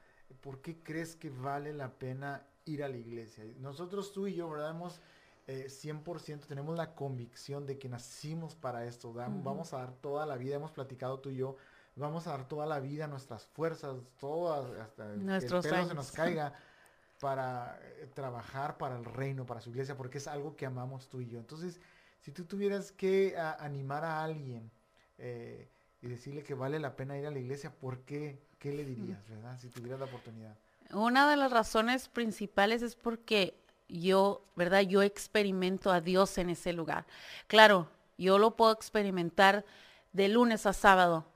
¿por 0.40 0.60
qué 0.60 0.82
crees 0.82 1.16
que 1.16 1.30
vale 1.30 1.72
la 1.72 1.98
pena 1.98 2.46
ir 2.64 2.84
a 2.84 2.88
la 2.88 2.96
iglesia? 2.96 3.44
Nosotros 3.58 4.12
tú 4.12 4.26
y 4.26 4.34
yo, 4.34 4.48
¿verdad? 4.50 4.70
Hemos 4.70 5.00
100% 5.48 6.28
eh, 6.28 6.46
tenemos 6.46 6.76
la 6.76 6.94
convicción 6.94 7.66
de 7.66 7.78
que 7.78 7.88
nacimos 7.88 8.54
para 8.54 8.84
esto. 8.84 9.12
Vamos 9.12 9.72
a 9.72 9.78
dar 9.78 9.92
toda 9.92 10.26
la 10.26 10.36
vida, 10.36 10.56
hemos 10.56 10.72
platicado 10.72 11.20
tú 11.20 11.30
y 11.30 11.36
yo, 11.36 11.56
vamos 11.96 12.26
a 12.26 12.32
dar 12.32 12.46
toda 12.46 12.66
la 12.66 12.80
vida, 12.80 13.06
nuestras 13.06 13.46
fuerzas, 13.46 13.96
todas, 14.18 14.70
hasta 14.78 15.06
Nuestros 15.16 15.64
que 15.64 15.70
el 15.70 15.74
pelo 15.74 15.88
se 15.88 15.94
nos 15.94 16.12
caiga 16.12 16.52
para 17.20 17.80
eh, 17.82 18.08
trabajar 18.14 18.76
para 18.76 18.96
el 18.96 19.04
reino, 19.04 19.46
para 19.46 19.60
su 19.60 19.70
iglesia, 19.70 19.96
porque 19.96 20.18
es 20.18 20.28
algo 20.28 20.54
que 20.54 20.66
amamos 20.66 21.08
tú 21.08 21.20
y 21.20 21.28
yo. 21.28 21.38
Entonces, 21.38 21.80
si 22.20 22.30
tú 22.30 22.44
tuvieras 22.44 22.92
que 22.92 23.36
animar 23.38 24.04
a 24.04 24.22
alguien 24.22 24.70
eh, 25.16 25.70
y 26.02 26.08
decirle 26.08 26.42
que 26.42 26.54
vale 26.54 26.78
la 26.78 26.94
pena 26.94 27.18
ir 27.18 27.26
a 27.26 27.30
la 27.30 27.38
iglesia, 27.38 27.72
¿por 27.72 28.00
qué? 28.00 28.38
¿Qué 28.58 28.72
le 28.72 28.84
dirías, 28.84 29.26
verdad? 29.28 29.58
Si 29.58 29.68
tuvieras 29.68 29.98
la 29.98 30.06
oportunidad. 30.06 30.56
Una 30.92 31.28
de 31.30 31.36
las 31.36 31.52
razones 31.52 32.08
principales 32.08 32.82
es 32.82 32.96
porque 32.96 33.58
yo, 33.88 34.42
¿verdad? 34.56 34.80
Yo 34.82 35.02
experimento 35.02 35.90
a 35.90 36.00
Dios 36.00 36.38
en 36.38 36.50
ese 36.50 36.72
lugar. 36.72 37.06
Claro, 37.46 37.88
yo 38.16 38.38
lo 38.38 38.56
puedo 38.56 38.72
experimentar 38.72 39.64
de 40.12 40.28
lunes 40.28 40.66
a 40.66 40.72
sábado, 40.72 41.26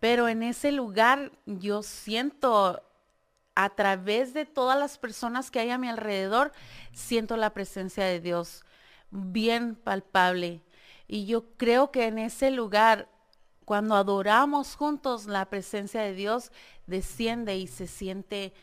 pero 0.00 0.28
en 0.28 0.42
ese 0.42 0.72
lugar 0.72 1.32
yo 1.46 1.82
siento 1.82 2.82
a 3.54 3.70
través 3.70 4.32
de 4.32 4.46
todas 4.46 4.78
las 4.78 4.98
personas 4.98 5.50
que 5.50 5.60
hay 5.60 5.70
a 5.70 5.78
mi 5.78 5.88
alrededor, 5.88 6.52
siento 6.92 7.36
la 7.36 7.50
presencia 7.50 8.04
de 8.04 8.20
Dios 8.20 8.64
bien 9.10 9.74
palpable. 9.74 10.62
Y 11.06 11.26
yo 11.26 11.44
creo 11.56 11.90
que 11.90 12.06
en 12.06 12.18
ese 12.18 12.50
lugar, 12.50 13.08
cuando 13.64 13.94
adoramos 13.94 14.74
juntos, 14.74 15.26
la 15.26 15.44
presencia 15.50 16.00
de 16.00 16.14
Dios 16.14 16.50
desciende 16.86 17.56
y 17.56 17.66
se 17.66 17.86
siente 17.86 18.54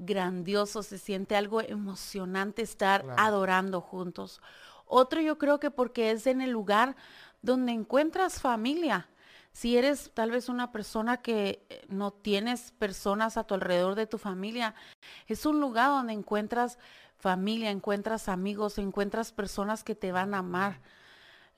grandioso, 0.00 0.82
se 0.82 0.98
siente 0.98 1.36
algo 1.36 1.60
emocionante 1.60 2.62
estar 2.62 3.04
adorando 3.16 3.80
juntos. 3.80 4.40
Otro 4.86 5.20
yo 5.20 5.38
creo 5.38 5.60
que 5.60 5.70
porque 5.70 6.10
es 6.10 6.26
en 6.26 6.40
el 6.40 6.50
lugar 6.50 6.96
donde 7.42 7.72
encuentras 7.72 8.40
familia. 8.40 9.08
Si 9.52 9.76
eres 9.76 10.10
tal 10.14 10.30
vez 10.30 10.48
una 10.48 10.72
persona 10.72 11.18
que 11.18 11.64
eh, 11.68 11.84
no 11.88 12.12
tienes 12.12 12.72
personas 12.72 13.36
a 13.36 13.44
tu 13.44 13.54
alrededor 13.54 13.94
de 13.94 14.06
tu 14.06 14.16
familia, 14.16 14.74
es 15.26 15.44
un 15.44 15.60
lugar 15.60 15.88
donde 15.88 16.12
encuentras 16.12 16.78
familia, 17.16 17.70
encuentras 17.70 18.28
amigos, 18.28 18.78
encuentras 18.78 19.32
personas 19.32 19.84
que 19.84 19.94
te 19.94 20.12
van 20.12 20.34
a 20.34 20.38
amar. 20.38 20.80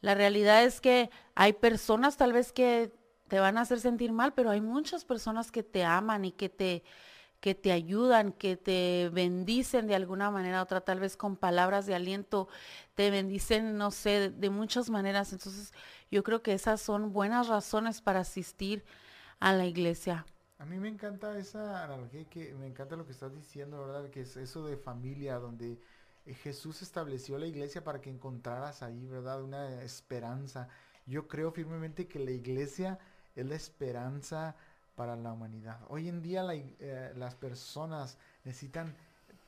La 0.00 0.14
realidad 0.14 0.64
es 0.64 0.80
que 0.80 1.10
hay 1.34 1.52
personas 1.52 2.16
tal 2.16 2.32
vez 2.32 2.52
que 2.52 2.92
te 3.28 3.40
van 3.40 3.56
a 3.56 3.62
hacer 3.62 3.80
sentir 3.80 4.12
mal, 4.12 4.34
pero 4.34 4.50
hay 4.50 4.60
muchas 4.60 5.04
personas 5.04 5.50
que 5.52 5.62
te 5.62 5.84
aman 5.84 6.24
y 6.24 6.32
que 6.32 6.48
te, 6.48 6.82
que 7.42 7.56
te 7.56 7.72
ayudan, 7.72 8.30
que 8.30 8.56
te 8.56 9.10
bendicen 9.12 9.88
de 9.88 9.96
alguna 9.96 10.30
manera, 10.30 10.62
otra 10.62 10.80
tal 10.80 11.00
vez 11.00 11.16
con 11.16 11.36
palabras 11.36 11.86
de 11.86 11.94
aliento, 11.96 12.46
te 12.94 13.10
bendicen, 13.10 13.76
no 13.76 13.90
sé, 13.90 14.30
de, 14.30 14.48
muchas 14.48 14.88
maneras. 14.88 15.32
Entonces, 15.32 15.72
yo 16.08 16.22
creo 16.22 16.40
que 16.40 16.52
esas 16.52 16.80
son 16.80 17.12
buenas 17.12 17.48
razones 17.48 18.00
para 18.00 18.20
asistir 18.20 18.84
a 19.40 19.52
la 19.52 19.66
iglesia. 19.66 20.24
A 20.60 20.64
mí 20.64 20.78
me 20.78 20.88
encanta 20.88 21.36
esa 21.36 21.82
analogía, 21.82 22.24
que 22.26 22.54
me 22.54 22.68
encanta 22.68 22.94
lo 22.94 23.04
que 23.06 23.12
estás 23.12 23.34
diciendo, 23.34 23.84
¿verdad? 23.84 24.08
Que 24.10 24.20
es 24.20 24.36
eso 24.36 24.64
de 24.64 24.76
familia, 24.76 25.40
donde 25.40 25.80
eh, 26.24 26.34
Jesús 26.34 26.80
estableció 26.80 27.38
la 27.38 27.48
iglesia 27.48 27.82
para 27.82 28.00
que 28.00 28.10
encontraras 28.10 28.84
ahí, 28.84 29.04
¿verdad? 29.08 29.42
Una 29.42 29.82
esperanza. 29.82 30.68
Yo 31.06 31.26
creo 31.26 31.50
firmemente 31.50 32.06
que 32.06 32.20
la 32.20 32.30
iglesia 32.30 33.00
es 33.34 33.44
la 33.46 33.56
esperanza 33.56 34.54
para 34.94 35.16
la 35.16 35.32
humanidad. 35.32 35.80
Hoy 35.88 36.08
en 36.08 36.22
día 36.22 36.44
eh, 36.52 37.12
las 37.16 37.34
personas 37.34 38.18
necesitan 38.44 38.94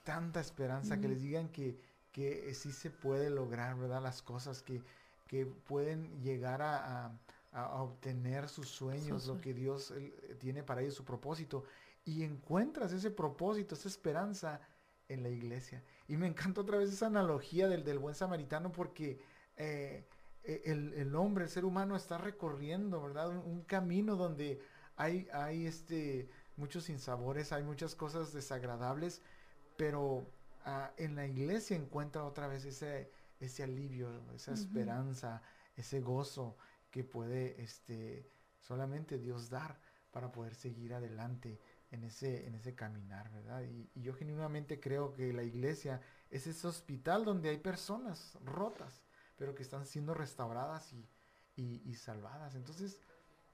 tanta 0.02 0.40
esperanza 0.40 1.00
que 1.00 1.08
les 1.08 1.22
digan 1.22 1.48
que, 1.48 1.78
que 2.12 2.52
sí 2.54 2.72
se 2.72 2.90
puede 2.90 3.30
lograr, 3.30 3.76
¿verdad? 3.76 4.02
Las 4.02 4.22
cosas 4.22 4.62
que, 4.62 4.82
que 5.26 5.46
pueden 5.46 6.22
llegar 6.22 6.62
a, 6.62 7.18
a, 7.52 7.82
obtener 7.82 8.48
sus 8.48 8.68
sueños, 8.68 9.26
lo 9.26 9.40
que 9.40 9.54
Dios 9.54 9.92
tiene 10.38 10.62
para 10.62 10.82
ellos, 10.82 10.94
su 10.94 11.04
propósito. 11.04 11.64
Y 12.04 12.22
encuentras 12.22 12.92
ese 12.92 13.10
propósito, 13.10 13.74
esa 13.74 13.88
esperanza 13.88 14.60
en 15.08 15.22
la 15.22 15.30
iglesia. 15.30 15.82
Y 16.08 16.16
me 16.16 16.26
encanta 16.26 16.60
otra 16.60 16.78
vez 16.78 16.90
esa 16.90 17.06
analogía 17.06 17.68
del, 17.68 17.84
del 17.84 17.98
buen 17.98 18.14
samaritano 18.14 18.72
porque 18.72 19.20
eh, 19.56 20.04
e, 20.42 20.62
el, 20.66 20.92
el, 20.94 21.14
hombre, 21.14 21.44
el 21.44 21.50
ser 21.50 21.64
humano 21.64 21.96
está 21.96 22.18
recorriendo, 22.18 23.02
¿verdad? 23.02 23.28
un 23.28 23.62
camino 23.62 24.16
donde 24.16 24.60
hay, 24.96 25.28
hay 25.32 25.66
este, 25.66 26.28
muchos 26.56 26.84
sinsabores, 26.84 27.52
hay 27.52 27.62
muchas 27.62 27.94
cosas 27.94 28.32
desagradables, 28.32 29.20
pero 29.76 30.26
ah, 30.64 30.92
en 30.96 31.16
la 31.16 31.26
iglesia 31.26 31.76
encuentra 31.76 32.24
otra 32.24 32.46
vez 32.46 32.64
ese, 32.64 33.10
ese 33.40 33.62
alivio, 33.62 34.08
esa 34.34 34.52
esperanza, 34.52 35.42
ese 35.76 36.00
gozo 36.00 36.56
que 36.90 37.04
puede 37.04 37.60
este, 37.62 38.28
solamente 38.60 39.18
Dios 39.18 39.50
dar 39.50 39.80
para 40.12 40.30
poder 40.30 40.54
seguir 40.54 40.94
adelante 40.94 41.60
en 41.90 42.04
ese, 42.04 42.46
en 42.46 42.54
ese 42.54 42.74
caminar, 42.74 43.30
¿verdad? 43.32 43.62
Y, 43.64 43.90
yo 44.00 44.14
genuinamente 44.14 44.78
creo 44.80 45.12
que 45.12 45.32
la 45.32 45.42
iglesia 45.42 46.00
es 46.30 46.46
ese 46.46 46.66
hospital 46.66 47.24
donde 47.24 47.48
hay 47.48 47.58
personas 47.58 48.38
rotas, 48.44 49.02
pero 49.36 49.54
que 49.54 49.62
están 49.64 49.86
siendo 49.86 50.14
restauradas 50.14 50.92
y, 50.92 51.08
y 51.56 51.94
salvadas. 51.94 52.54
Entonces, 52.54 53.00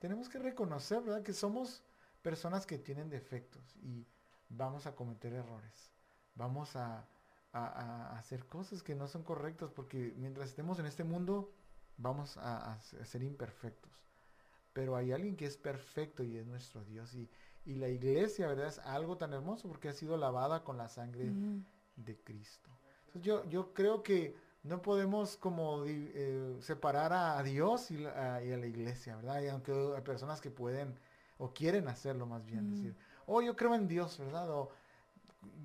tenemos 0.00 0.28
que 0.28 0.38
reconocer, 0.38 1.02
¿verdad? 1.02 1.22
Que 1.22 1.34
somos 1.34 1.84
personas 2.22 2.66
que 2.66 2.78
tienen 2.78 3.08
defectos 3.08 3.76
y 3.76 4.06
vamos 4.48 4.86
a 4.86 4.96
cometer 4.96 5.32
errores. 5.32 5.92
Vamos 6.34 6.74
a, 6.74 7.06
hacer 7.52 8.46
cosas 8.46 8.80
que 8.80 8.94
no 8.94 9.08
son 9.08 9.24
correctas 9.24 9.72
porque 9.72 10.14
mientras 10.16 10.50
estemos 10.50 10.78
en 10.78 10.86
este 10.86 11.02
mundo 11.02 11.52
vamos 11.96 12.36
a, 12.38 12.80
ser 12.80 13.22
imperfectos. 13.22 13.92
Pero 14.72 14.96
hay 14.96 15.12
alguien 15.12 15.36
que 15.36 15.46
es 15.46 15.56
perfecto 15.56 16.22
y 16.22 16.36
es 16.36 16.46
nuestro 16.46 16.84
Dios. 16.84 17.12
Y, 17.14 17.28
y 17.66 17.74
la 17.74 17.88
iglesia, 17.88 18.46
¿verdad? 18.46 18.68
Es 18.68 18.78
algo 18.78 19.18
tan 19.18 19.32
hermoso 19.32 19.68
porque 19.68 19.88
ha 19.88 19.92
sido 19.92 20.16
lavada 20.16 20.64
con 20.64 20.78
la 20.78 20.88
sangre 20.88 21.30
de 21.96 22.18
Cristo. 22.22 22.70
Entonces 23.06 23.22
yo, 23.22 23.44
yo 23.48 23.74
creo 23.74 24.02
que 24.02 24.36
no 24.62 24.82
podemos 24.82 25.36
como 25.36 25.84
eh, 25.86 26.56
separar 26.60 27.12
a 27.12 27.42
Dios 27.42 27.90
y, 27.90 28.04
a, 28.04 28.40
la 28.40 28.66
iglesia, 28.66 29.16
¿verdad? 29.16 29.42
Y 29.42 29.48
aunque 29.48 29.72
hay 29.72 30.02
personas 30.02 30.40
que 30.40 30.50
pueden 30.50 30.98
o 31.38 31.52
quieren 31.52 31.88
hacerlo 31.88 32.26
más 32.26 32.44
bien, 32.44 32.70
decir, 32.70 32.94
oh, 33.26 33.40
yo 33.40 33.56
creo 33.56 33.74
en 33.74 33.88
Dios, 33.88 34.18
¿verdad? 34.18 34.50
O 34.50 34.70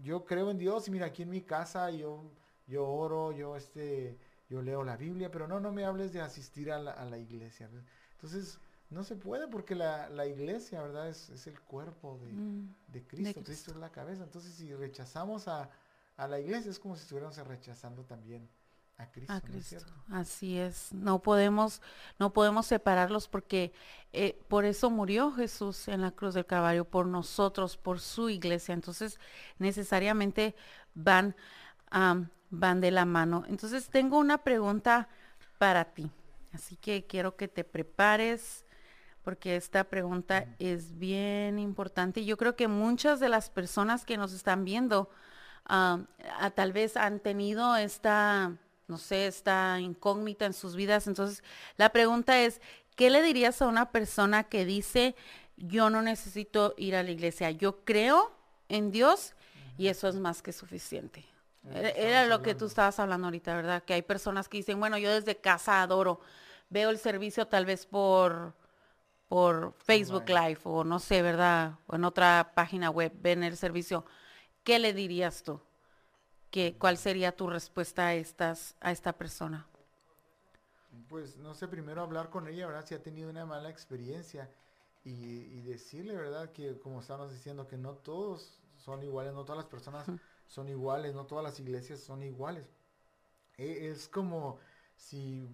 yo 0.02 0.24
creo 0.24 0.50
en 0.50 0.58
Dios 0.58 0.88
y 0.88 0.92
mira, 0.92 1.08
aquí 1.08 1.24
en 1.24 1.30
mi 1.30 1.42
casa 1.42 1.92
yo, 1.92 2.24
yo 2.68 2.88
oro, 2.88 3.34
yo, 3.34 3.58
este, 3.58 4.18
yo 4.50 4.62
leo 4.62 4.86
la 4.86 4.96
Biblia, 4.96 5.30
pero 5.30 5.48
no, 5.48 5.60
no 5.60 5.74
me 5.74 5.84
hables 5.84 6.14
de 6.14 6.22
asistir 6.22 6.72
a 6.72 6.80
la, 6.80 7.18
iglesia. 7.18 7.70
Entonces, 8.14 8.60
no 8.90 9.04
se 9.04 9.18
puede 9.18 9.50
porque 9.50 9.76
la, 9.76 10.26
iglesia, 10.26 10.82
¿verdad? 10.82 11.10
Es, 11.10 11.30
es 11.30 11.48
el 11.48 11.60
cuerpo 11.60 12.18
de, 12.20 12.32
mm, 12.32 12.76
Cristo. 13.08 13.44
Cristo. 13.44 13.72
es 13.72 13.78
la 13.78 13.92
cabeza. 13.92 14.24
Entonces, 14.24 14.54
si 14.54 14.74
rechazamos 14.74 15.50
a, 15.50 15.70
a 16.16 16.28
la 16.30 16.40
iglesia, 16.40 16.72
es 16.72 16.80
como 16.80 16.96
si 16.96 17.02
estuviéramos 17.02 17.36
rechazando 17.46 18.06
también 18.06 18.48
a 18.98 19.42
Cristo. 19.42 19.86
Así 20.10 20.58
es. 20.58 20.94
No 20.94 21.20
podemos, 21.20 21.82
no 22.20 22.32
podemos 22.32 22.66
separarlos 22.66 23.28
porque 23.28 23.74
eh, 24.14 24.40
por 24.48 24.66
eso 24.66 24.90
murió 24.90 25.32
Jesús 25.32 25.88
en 25.88 26.02
la 26.02 26.12
cruz 26.12 26.34
del 26.34 26.46
Calvario, 26.46 26.86
por 26.86 27.06
nosotros, 27.06 27.76
por 27.78 28.00
su 28.00 28.30
iglesia. 28.30 28.74
Entonces, 28.74 29.20
necesariamente 29.60 30.56
van, 30.94 31.36
van 32.50 32.82
de 32.82 32.92
la 32.92 33.06
mano. 33.06 33.44
Entonces, 33.48 33.90
tengo 33.90 34.18
una 34.18 34.40
pregunta 34.40 35.10
para 35.58 35.86
ti. 35.86 36.10
Así 36.54 36.78
que 36.78 37.06
quiero 37.06 37.36
que 37.36 37.48
te 37.50 37.64
prepares 37.66 38.66
porque 39.24 39.56
esta 39.56 39.84
pregunta 39.86 40.46
es 40.60 40.98
bien 40.98 41.60
importante. 41.60 42.24
Yo 42.24 42.38
creo 42.38 42.56
que 42.56 42.68
muchas 42.68 43.20
de 43.20 43.28
las 43.28 43.50
personas 43.50 44.06
que 44.06 44.18
nos 44.18 44.32
están 44.32 44.64
viendo 44.64 45.10
tal 45.66 46.74
vez 46.74 46.96
han 46.96 47.20
tenido 47.20 47.76
esta 47.76 48.56
no 48.88 48.98
sé, 48.98 49.28
está 49.28 49.80
incógnita 49.80 50.46
en 50.46 50.54
sus 50.54 50.76
vidas. 50.76 51.08
Entonces, 51.08 51.44
la 51.78 51.90
pregunta 51.90 52.40
es, 52.42 52.62
¿qué 52.96 53.10
le 53.10 53.22
dirías 53.22 53.62
a 53.62 53.68
una 53.68 53.92
persona 53.92 54.44
que 54.44 54.66
dice, 54.66 55.16
yo 55.58 55.90
no 55.90 56.02
necesito 56.02 56.74
ir 56.78 56.96
a 56.96 57.04
la 57.04 57.12
iglesia, 57.12 57.52
yo 57.52 57.84
creo 57.84 58.36
en 58.70 58.92
Dios 58.92 59.34
y 59.78 59.88
eso 59.88 60.08
es 60.08 60.16
más 60.16 60.42
que 60.42 60.54
suficiente? 60.54 61.26
Era, 61.74 62.28
lo 62.28 62.44
que 62.44 62.54
tú 62.54 62.66
estabas 62.66 63.00
hablando 63.00 63.28
ahorita, 63.28 63.56
¿verdad? 63.56 63.84
Que 63.84 63.96
hay 63.96 64.04
personas 64.04 64.48
que 64.48 64.58
dicen, 64.58 64.80
bueno, 64.80 64.98
yo 65.00 65.12
desde 65.12 65.38
casa 65.38 65.82
adoro, 65.82 66.20
veo 66.70 66.92
el 66.92 67.00
servicio 67.00 67.48
tal 67.48 67.66
vez 67.66 67.88
por, 67.88 68.54
por 69.28 69.74
Facebook 69.84 70.30
Live 70.30 70.60
o 70.64 70.84
no 70.84 71.00
sé, 71.00 71.24
¿verdad? 71.24 71.80
O 71.88 71.96
en 71.96 72.04
otra 72.04 72.52
página 72.54 72.92
web, 72.92 73.12
ven 73.16 73.44
el 73.44 73.58
servicio. 73.58 74.06
¿Qué 74.64 74.78
le 74.78 74.94
dirías 74.94 75.42
tú? 75.42 75.60
¿Cuál 76.78 76.98
sería 76.98 77.36
tu 77.36 77.48
respuesta 77.48 78.08
a, 78.08 78.14
estas, 78.14 78.76
a 78.80 78.92
esta 78.92 79.14
persona? 79.14 79.68
Pues 81.10 81.38
no 81.38 81.54
sé, 81.54 81.68
primero 81.68 82.02
hablar 82.02 82.30
con 82.30 82.48
ella, 82.48 82.68
¿verdad? 82.68 82.86
Si 82.86 82.96
ha 82.96 83.04
tenido 83.04 83.30
una 83.30 83.46
mala 83.46 83.70
experiencia 83.70 84.50
y, 85.04 85.62
decirle, 85.62 86.16
¿verdad? 86.16 86.52
Que 86.52 86.80
como 86.80 87.02
estamos 87.02 87.32
diciendo, 87.32 87.68
que 87.68 87.78
no 87.78 87.94
todos 87.94 88.60
son 88.78 89.04
iguales, 89.04 89.34
no 89.34 89.44
todas 89.44 89.58
las 89.58 89.70
personas 89.70 90.08
son 90.48 90.70
iguales, 90.70 91.14
no 91.14 91.26
todas 91.26 91.44
las 91.44 91.60
iglesias 91.60 92.00
son 92.00 92.24
iguales. 92.24 92.66
E, 93.58 93.90
es 93.90 94.08
como 94.08 94.60
si 94.96 95.48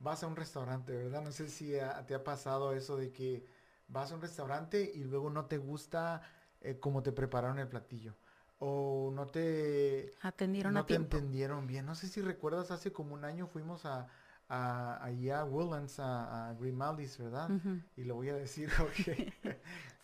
vas 0.00 0.22
a 0.22 0.26
un 0.26 0.36
restaurante, 0.36 0.96
¿verdad? 0.96 1.22
No 1.22 1.32
sé 1.32 1.48
si 1.48 1.76
te 2.06 2.14
ha 2.14 2.24
pasado 2.24 2.72
eso 2.74 2.96
de 2.96 3.12
que 3.12 3.46
vas 3.88 4.10
a 4.10 4.16
un 4.16 4.22
restaurante 4.22 4.90
y 4.94 5.04
luego 5.04 5.30
no 5.30 5.46
te 5.46 5.58
gusta 5.58 6.22
eh, 6.60 6.78
cómo 6.80 7.02
te 7.02 7.12
prepararon 7.12 7.58
el 7.58 7.68
platillo 7.68 8.14
o 8.60 9.10
no 9.12 9.26
te 9.26 10.12
atendieron 10.20 10.74
no 10.74 10.84
te 10.84 10.94
entendieron 10.94 11.66
bien. 11.66 11.86
No 11.86 11.94
sé 11.94 12.08
si 12.08 12.20
recuerdas, 12.20 12.70
hace 12.70 12.92
como 12.92 13.14
un 13.14 13.24
año 13.24 13.46
fuimos 13.46 13.86
a, 13.86 14.06
a 14.50 15.02
allá 15.02 15.40
a 15.40 15.44
Woodlands, 15.46 15.98
a, 15.98 16.54
Grimaldi's, 16.60 17.16
¿verdad? 17.18 17.48
Y 17.96 18.04
lo 18.04 18.16
voy 18.16 18.28
a 18.28 18.34
decir 18.34 18.68
porque 18.78 19.32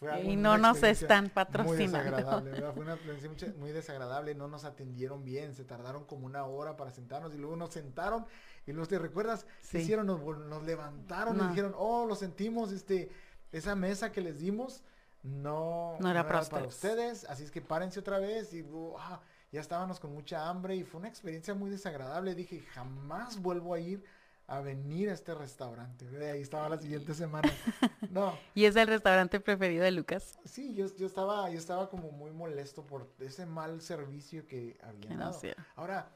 fue 0.01 0.23
Y 0.23 0.37
no 0.37 0.57
nos 0.57 0.83
están 0.83 1.29
patrocinando. 1.29 1.75
Muy 1.75 1.87
desagradable, 1.87 2.51
¿verdad? 2.51 2.73
Fue 2.73 2.83
una 2.83 2.95
experiencia 2.95 3.55
muy 3.59 3.73
desagradable, 3.73 4.35
no 4.35 4.49
nos 4.49 4.64
atendieron 4.64 5.23
bien, 5.23 5.55
se 5.55 5.64
tardaron 5.64 6.07
como 6.07 6.25
una 6.25 6.45
hora 6.45 6.79
para 6.79 6.90
sentarnos 6.90 7.35
y 7.35 7.38
luego 7.38 7.57
nos 7.57 7.75
sentaron 7.75 8.25
y 8.66 8.73
luego 8.73 8.88
te 8.88 8.99
recuerdas, 8.99 9.47
sí. 9.61 9.79
hicieron? 9.79 10.07
Nos, 10.07 10.21
nos 10.21 10.62
levantaron 10.62 11.38
y 11.38 11.49
dijeron, 11.49 11.75
oh, 11.77 12.07
lo 12.07 12.14
sentimos, 12.14 12.73
este, 12.73 13.11
esa 13.53 13.77
mesa 13.77 14.12
que 14.12 14.23
les 14.23 14.38
dimos, 14.38 14.83
no, 15.27 15.97
no 15.99 16.11
era, 16.11 16.27
para, 16.27 16.67
ustedes. 16.67 17.25
Así 17.25 17.45
es 17.45 17.51
que 17.51 17.61
párense 17.61 18.01
otra 18.01 18.19
vez 18.19 18.53
y 18.55 18.65
ah, 18.99 19.21
ya 19.53 19.61
estábamos 19.61 19.99
con 19.99 20.12
mucha 20.12 20.49
hambre 20.49 20.77
y 20.77 20.85
fue 20.85 21.01
una 21.01 21.09
experiencia 21.09 21.55
muy 21.55 21.71
desagradable. 21.71 22.35
Dije, 22.35 22.61
jamás 22.73 23.41
vuelvo 23.41 23.75
a 23.75 23.81
ir 23.81 24.05
a 24.47 24.61
venir 24.61 25.11
a 25.11 25.12
este 25.12 25.35
restaurante. 25.35 26.07
Ahí 26.31 26.41
estaba 26.41 26.69
la 26.69 26.79
siguiente 26.79 27.15
semana. 27.15 27.51
No. 28.09 28.39
¿Y 28.55 28.65
es 28.65 28.75
el 28.77 28.87
restaurante 28.87 29.41
preferido 29.41 29.85
de 29.85 29.91
Lucas? 29.91 30.39
Sí, 30.45 30.75
yo, 30.75 30.87
yo, 30.97 31.07
estaba, 31.07 31.51
yo 31.51 31.59
estaba 31.59 31.91
como 31.91 32.12
muy 32.12 32.31
molesto 32.31 32.83
por 32.83 33.11
ese 33.19 33.45
mal 33.45 33.83
servicio 33.83 34.47
que 34.47 34.79
había 34.81 35.15
dado. 35.19 35.39
Ahora, 35.75 36.09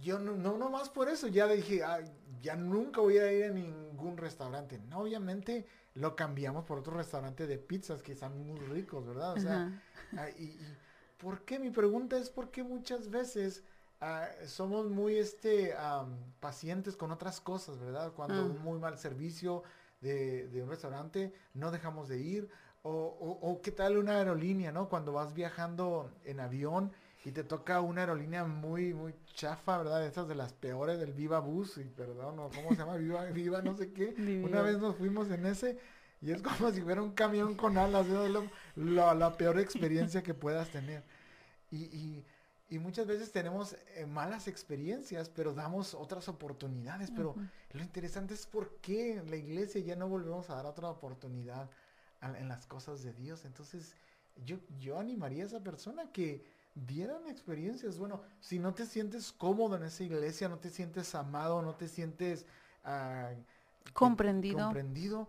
yo 0.00 0.18
no, 0.18 0.36
no, 0.36 0.70
más 0.70 0.88
por 0.88 1.10
eso, 1.10 1.26
ya 1.26 1.48
dije, 1.48 1.82
ya 2.40 2.56
nunca 2.56 3.02
voy 3.02 3.18
a 3.18 3.30
ir 3.30 3.44
a 3.44 3.50
ningún 3.50 4.16
restaurante. 4.16 4.78
No, 4.88 5.00
obviamente 5.00 5.66
lo 5.96 6.14
cambiamos 6.14 6.64
por 6.64 6.78
otro 6.78 6.94
restaurante 6.96 7.46
de 7.46 7.58
pizzas 7.58 8.02
que 8.02 8.12
están 8.12 8.46
muy 8.46 8.60
ricos, 8.60 9.06
¿verdad? 9.06 9.32
O 9.32 9.40
sea, 9.40 9.82
ah, 10.16 10.28
y, 10.38 10.56
¿por 11.16 11.42
qué? 11.42 11.58
Mi 11.58 11.70
pregunta 11.70 12.18
es 12.18 12.28
por 12.30 12.50
qué 12.50 12.62
muchas 12.62 13.10
veces 13.10 13.64
ah, 14.00 14.28
somos 14.46 14.90
muy 14.90 15.16
este 15.16 15.74
pacientes 16.38 16.96
con 16.96 17.10
otras 17.12 17.40
cosas, 17.40 17.80
¿verdad? 17.80 18.12
Cuando 18.14 18.42
mm. 18.42 18.50
un 18.50 18.62
muy 18.62 18.78
mal 18.78 18.98
servicio 18.98 19.62
de, 20.00 20.60
un 20.62 20.68
restaurante 20.68 21.32
no 21.54 21.70
dejamos 21.70 22.08
de 22.08 22.18
ir. 22.18 22.48
O, 22.88 23.38
o, 23.42 23.60
qué 23.62 23.72
tal 23.72 23.98
una 23.98 24.18
aerolínea, 24.18 24.70
¿no? 24.70 24.88
Cuando 24.88 25.12
vas 25.12 25.34
viajando 25.34 26.08
en 26.22 26.38
avión 26.38 26.92
y 27.26 27.32
te 27.32 27.42
toca 27.42 27.80
una 27.80 28.02
aerolínea 28.02 28.44
muy, 28.44 28.94
muy 28.94 29.12
chafa, 29.34 29.78
¿verdad? 29.78 30.06
Esas 30.06 30.28
de 30.28 30.36
las 30.36 30.52
peores 30.52 31.00
del 31.00 31.12
Viva 31.12 31.40
Bus, 31.40 31.76
y 31.76 31.82
perdón, 31.82 32.36
¿cómo 32.36 32.68
se 32.70 32.76
llama? 32.76 32.96
Viva, 32.98 33.24
Viva, 33.32 33.62
no 33.62 33.76
sé 33.76 33.92
qué. 33.92 34.14
Una 34.44 34.62
vez 34.62 34.78
nos 34.78 34.94
fuimos 34.94 35.28
en 35.32 35.44
ese 35.44 35.76
y 36.22 36.30
es 36.30 36.40
como 36.40 36.70
si 36.70 36.82
fuera 36.82 37.02
un 37.02 37.10
camión 37.10 37.56
con 37.56 37.78
alas, 37.78 38.06
la 38.76 39.36
peor 39.36 39.58
experiencia 39.58 40.22
que 40.22 40.34
puedas 40.34 40.70
tener. 40.70 41.02
Y, 41.72 42.22
muchas 42.78 43.08
veces 43.08 43.32
tenemos 43.32 43.76
eh, 43.96 44.06
malas 44.06 44.46
experiencias, 44.46 45.28
pero 45.28 45.52
damos 45.52 45.94
otras 45.94 46.28
oportunidades. 46.28 47.10
Pero 47.10 47.34
lo 47.72 47.82
interesante 47.82 48.34
es 48.34 48.46
por 48.46 48.76
qué 48.76 49.20
la 49.28 49.34
iglesia 49.34 49.80
ya 49.80 49.96
no 49.96 50.08
volvemos 50.08 50.48
a 50.48 50.54
dar 50.54 50.66
otra 50.66 50.90
oportunidad 50.90 51.68
en 52.22 52.46
las 52.46 52.66
cosas 52.66 53.02
de 53.02 53.12
Dios. 53.14 53.44
Entonces, 53.44 53.96
yo, 54.44 54.58
yo 54.78 55.00
animaría 55.00 55.42
a 55.42 55.46
esa 55.48 55.64
persona 55.64 56.12
que 56.12 56.54
vieran 56.76 57.26
experiencias. 57.26 57.98
Bueno, 57.98 58.22
si 58.40 58.58
no 58.58 58.74
te 58.74 58.84
sientes 58.86 59.32
cómodo 59.32 59.76
en 59.76 59.84
esa 59.84 60.04
iglesia, 60.04 60.48
no 60.48 60.58
te 60.58 60.70
sientes 60.70 61.14
amado, 61.14 61.62
no 61.62 61.74
te 61.74 61.88
sientes 61.88 62.44
ah, 62.84 63.30
comprendido. 63.92 64.64
comprendido, 64.64 65.28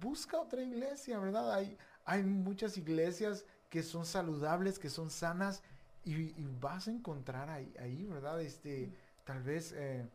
busca 0.00 0.40
otra 0.40 0.62
iglesia, 0.62 1.18
¿verdad? 1.18 1.52
Hay, 1.52 1.76
hay 2.04 2.22
muchas 2.22 2.76
iglesias 2.78 3.44
que 3.68 3.82
son 3.82 4.06
saludables, 4.06 4.78
que 4.78 4.88
son 4.88 5.10
sanas 5.10 5.62
y, 6.04 6.32
vas 6.60 6.86
a 6.86 6.92
encontrar 6.92 7.50
ahí, 7.50 7.74
ahí, 7.80 8.04
¿verdad? 8.04 8.40
Este, 8.40 8.92
tal 9.24 9.42
vez 9.42 9.72
eh, 9.72 10.08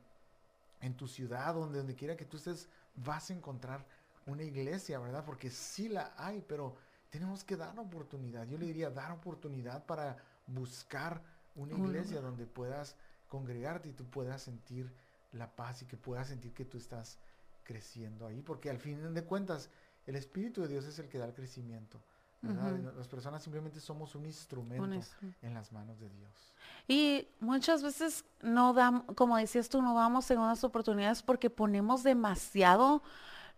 en 0.79 0.95
tu 0.95 1.07
ciudad, 1.07 1.53
donde, 1.53 1.79
donde 1.79 1.95
quiera 1.95 2.15
que 2.15 2.23
tú 2.23 2.37
estés, 2.37 2.69
vas 2.95 3.29
a 3.29 3.33
encontrar 3.33 3.85
una 4.25 4.43
iglesia, 4.43 4.99
¿verdad? 4.99 5.25
Porque 5.25 5.49
sí 5.49 5.89
la 5.89 6.13
hay, 6.15 6.41
pero 6.47 6.77
tenemos 7.09 7.43
que 7.43 7.57
dar 7.57 7.77
oportunidad. 7.77 8.47
Yo 8.47 8.57
le 8.57 8.67
diría 8.67 8.89
dar 8.89 9.11
oportunidad 9.11 9.85
para 9.85 10.17
buscar 10.53 11.21
una 11.55 11.77
iglesia 11.77 12.21
donde 12.21 12.45
puedas 12.45 12.95
congregarte 13.27 13.89
y 13.89 13.93
tú 13.93 14.05
puedas 14.05 14.41
sentir 14.41 14.91
la 15.31 15.55
paz 15.55 15.81
y 15.81 15.85
que 15.85 15.97
puedas 15.97 16.27
sentir 16.27 16.53
que 16.53 16.65
tú 16.65 16.77
estás 16.77 17.17
creciendo 17.63 18.27
ahí, 18.27 18.41
porque 18.41 18.69
al 18.69 18.77
fin 18.77 19.13
de 19.13 19.23
cuentas 19.23 19.69
el 20.05 20.15
Espíritu 20.15 20.61
de 20.61 20.67
Dios 20.67 20.85
es 20.85 20.99
el 20.99 21.07
que 21.07 21.17
da 21.17 21.25
el 21.25 21.33
crecimiento. 21.33 22.01
Las 22.41 23.07
personas 23.07 23.43
simplemente 23.43 23.79
somos 23.79 24.15
un 24.15 24.25
instrumento 24.25 24.99
en 25.43 25.53
las 25.53 25.71
manos 25.71 25.99
de 25.99 26.09
Dios. 26.09 26.55
Y 26.87 27.27
muchas 27.39 27.83
veces 27.83 28.25
no 28.41 28.73
damos, 28.73 29.03
como 29.15 29.37
decías 29.37 29.69
tú, 29.69 29.81
no 29.81 29.93
damos 29.93 30.25
segundas 30.25 30.63
oportunidades 30.63 31.21
porque 31.21 31.51
ponemos 31.51 32.01
demasiado 32.01 33.03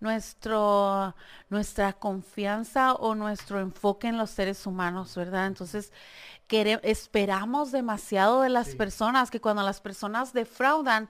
nuestro, 0.04 1.16
nuestra 1.50 1.94
confianza 1.94 2.94
o 2.94 3.16
nuestro 3.16 3.62
enfoque 3.62 4.10
en 4.10 4.18
los 4.18 4.30
seres 4.30 4.68
humanos, 4.68 5.16
¿verdad? 5.16 5.48
Entonces, 5.48 5.94
esperamos 6.84 7.72
demasiado 7.72 8.42
de 8.42 8.50
las 8.50 8.76
personas, 8.76 9.32
que 9.32 9.40
cuando 9.40 9.64
las 9.64 9.80
personas 9.80 10.34
defraudan, 10.34 11.10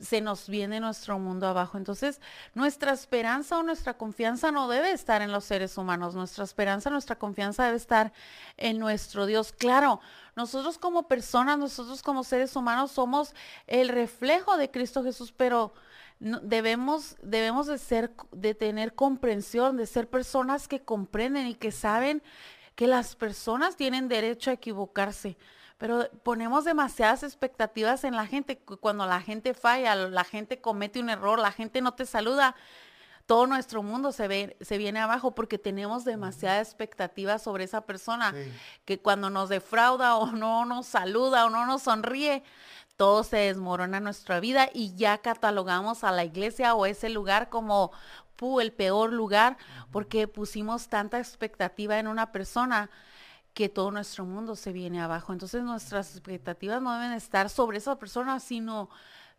se 0.00 0.20
nos 0.20 0.48
viene 0.48 0.80
nuestro 0.80 1.18
mundo 1.20 1.46
abajo. 1.46 1.78
Entonces, 1.78 2.20
nuestra 2.52 2.92
esperanza 2.92 3.58
o 3.58 3.62
nuestra 3.62 3.94
confianza 3.94 4.50
no 4.50 4.68
debe 4.68 4.90
estar 4.90 5.22
en 5.22 5.30
los 5.32 5.44
seres 5.44 5.78
humanos. 5.78 6.14
Nuestra 6.14 6.44
esperanza, 6.44 6.90
nuestra 6.90 7.16
confianza 7.16 7.64
debe 7.64 7.76
estar 7.76 8.12
en 8.56 8.78
nuestro 8.78 9.24
Dios. 9.24 9.52
Claro, 9.52 10.00
nosotros 10.34 10.78
como 10.78 11.04
personas, 11.08 11.58
nosotros 11.58 12.02
como 12.02 12.24
seres 12.24 12.56
humanos 12.56 12.90
somos 12.90 13.34
el 13.68 13.88
reflejo 13.88 14.58
de 14.58 14.70
Cristo 14.70 15.02
Jesús, 15.02 15.32
pero 15.34 15.72
debemos, 16.18 17.16
debemos 17.22 17.66
de 17.66 17.78
ser, 17.78 18.12
de 18.32 18.54
tener 18.54 18.94
comprensión, 18.94 19.76
de 19.76 19.86
ser 19.86 20.08
personas 20.08 20.68
que 20.68 20.80
comprenden 20.80 21.46
y 21.46 21.54
que 21.54 21.72
saben 21.72 22.22
que 22.74 22.86
las 22.86 23.16
personas 23.16 23.76
tienen 23.76 24.08
derecho 24.08 24.50
a 24.50 24.54
equivocarse. 24.54 25.36
Pero 25.78 26.08
ponemos 26.22 26.64
demasiadas 26.64 27.22
expectativas 27.22 28.04
en 28.04 28.16
la 28.16 28.26
gente. 28.26 28.58
Cuando 28.58 29.06
la 29.06 29.20
gente 29.20 29.52
falla, 29.52 29.94
la 29.94 30.24
gente 30.24 30.60
comete 30.60 31.00
un 31.00 31.10
error, 31.10 31.38
la 31.38 31.52
gente 31.52 31.82
no 31.82 31.92
te 31.92 32.06
saluda, 32.06 32.56
todo 33.26 33.46
nuestro 33.46 33.82
mundo 33.82 34.12
se, 34.12 34.28
ve, 34.28 34.56
se 34.60 34.78
viene 34.78 35.00
abajo 35.00 35.34
porque 35.34 35.58
tenemos 35.58 36.04
demasiada 36.04 36.60
expectativa 36.60 37.38
sobre 37.38 37.64
esa 37.64 37.82
persona. 37.82 38.34
Que 38.84 39.00
cuando 39.00 39.28
nos 39.30 39.48
defrauda 39.48 40.16
o 40.16 40.32
no 40.32 40.64
nos 40.64 40.86
saluda 40.86 41.44
o 41.44 41.50
no 41.50 41.66
nos 41.66 41.82
sonríe, 41.82 42.42
todo 42.96 43.24
se 43.24 43.36
desmorona 43.36 43.98
en 43.98 44.04
nuestra 44.04 44.40
vida 44.40 44.68
y 44.72 44.94
ya 44.94 45.18
catalogamos 45.18 46.04
a 46.04 46.12
la 46.12 46.24
iglesia 46.24 46.74
o 46.74 46.86
ese 46.86 47.08
lugar 47.08 47.48
como 47.48 47.92
el 48.60 48.72
peor 48.72 49.12
lugar 49.12 49.56
porque 49.90 50.28
pusimos 50.28 50.88
tanta 50.88 51.18
expectativa 51.18 51.98
en 51.98 52.06
una 52.06 52.32
persona 52.32 52.90
que 53.54 53.70
todo 53.70 53.90
nuestro 53.90 54.26
mundo 54.26 54.54
se 54.54 54.72
viene 54.72 55.00
abajo. 55.00 55.32
Entonces 55.32 55.62
nuestras 55.62 56.10
expectativas 56.10 56.82
no 56.82 56.92
deben 56.92 57.12
estar 57.12 57.48
sobre 57.48 57.78
esa 57.78 57.98
persona, 57.98 58.38
sino 58.38 58.90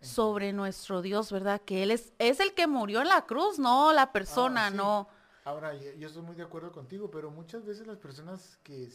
sobre 0.02 0.54
nuestro 0.54 1.02
Dios, 1.02 1.32
¿verdad? 1.32 1.62
Que 1.62 1.84
Él 1.84 1.91
es, 1.91 2.13
es 2.17 2.39
el 2.39 2.54
que 2.54 2.67
murió 2.67 3.02
en 3.02 3.10
la 3.10 3.26
cruz, 3.26 3.60
no 3.60 3.93
la 3.93 4.12
persona, 4.12 4.67
ah, 4.67 4.72
no. 4.72 5.08
Ahora, 5.43 5.74
yo 5.76 6.08
estoy 6.08 6.24
muy 6.24 6.36
de 6.36 6.43
acuerdo 6.43 6.72
contigo, 6.72 7.10
pero 7.10 7.32
muchas 7.32 7.65
veces 7.65 7.88
las 7.88 7.98
personas 7.98 8.60
que 8.63 8.89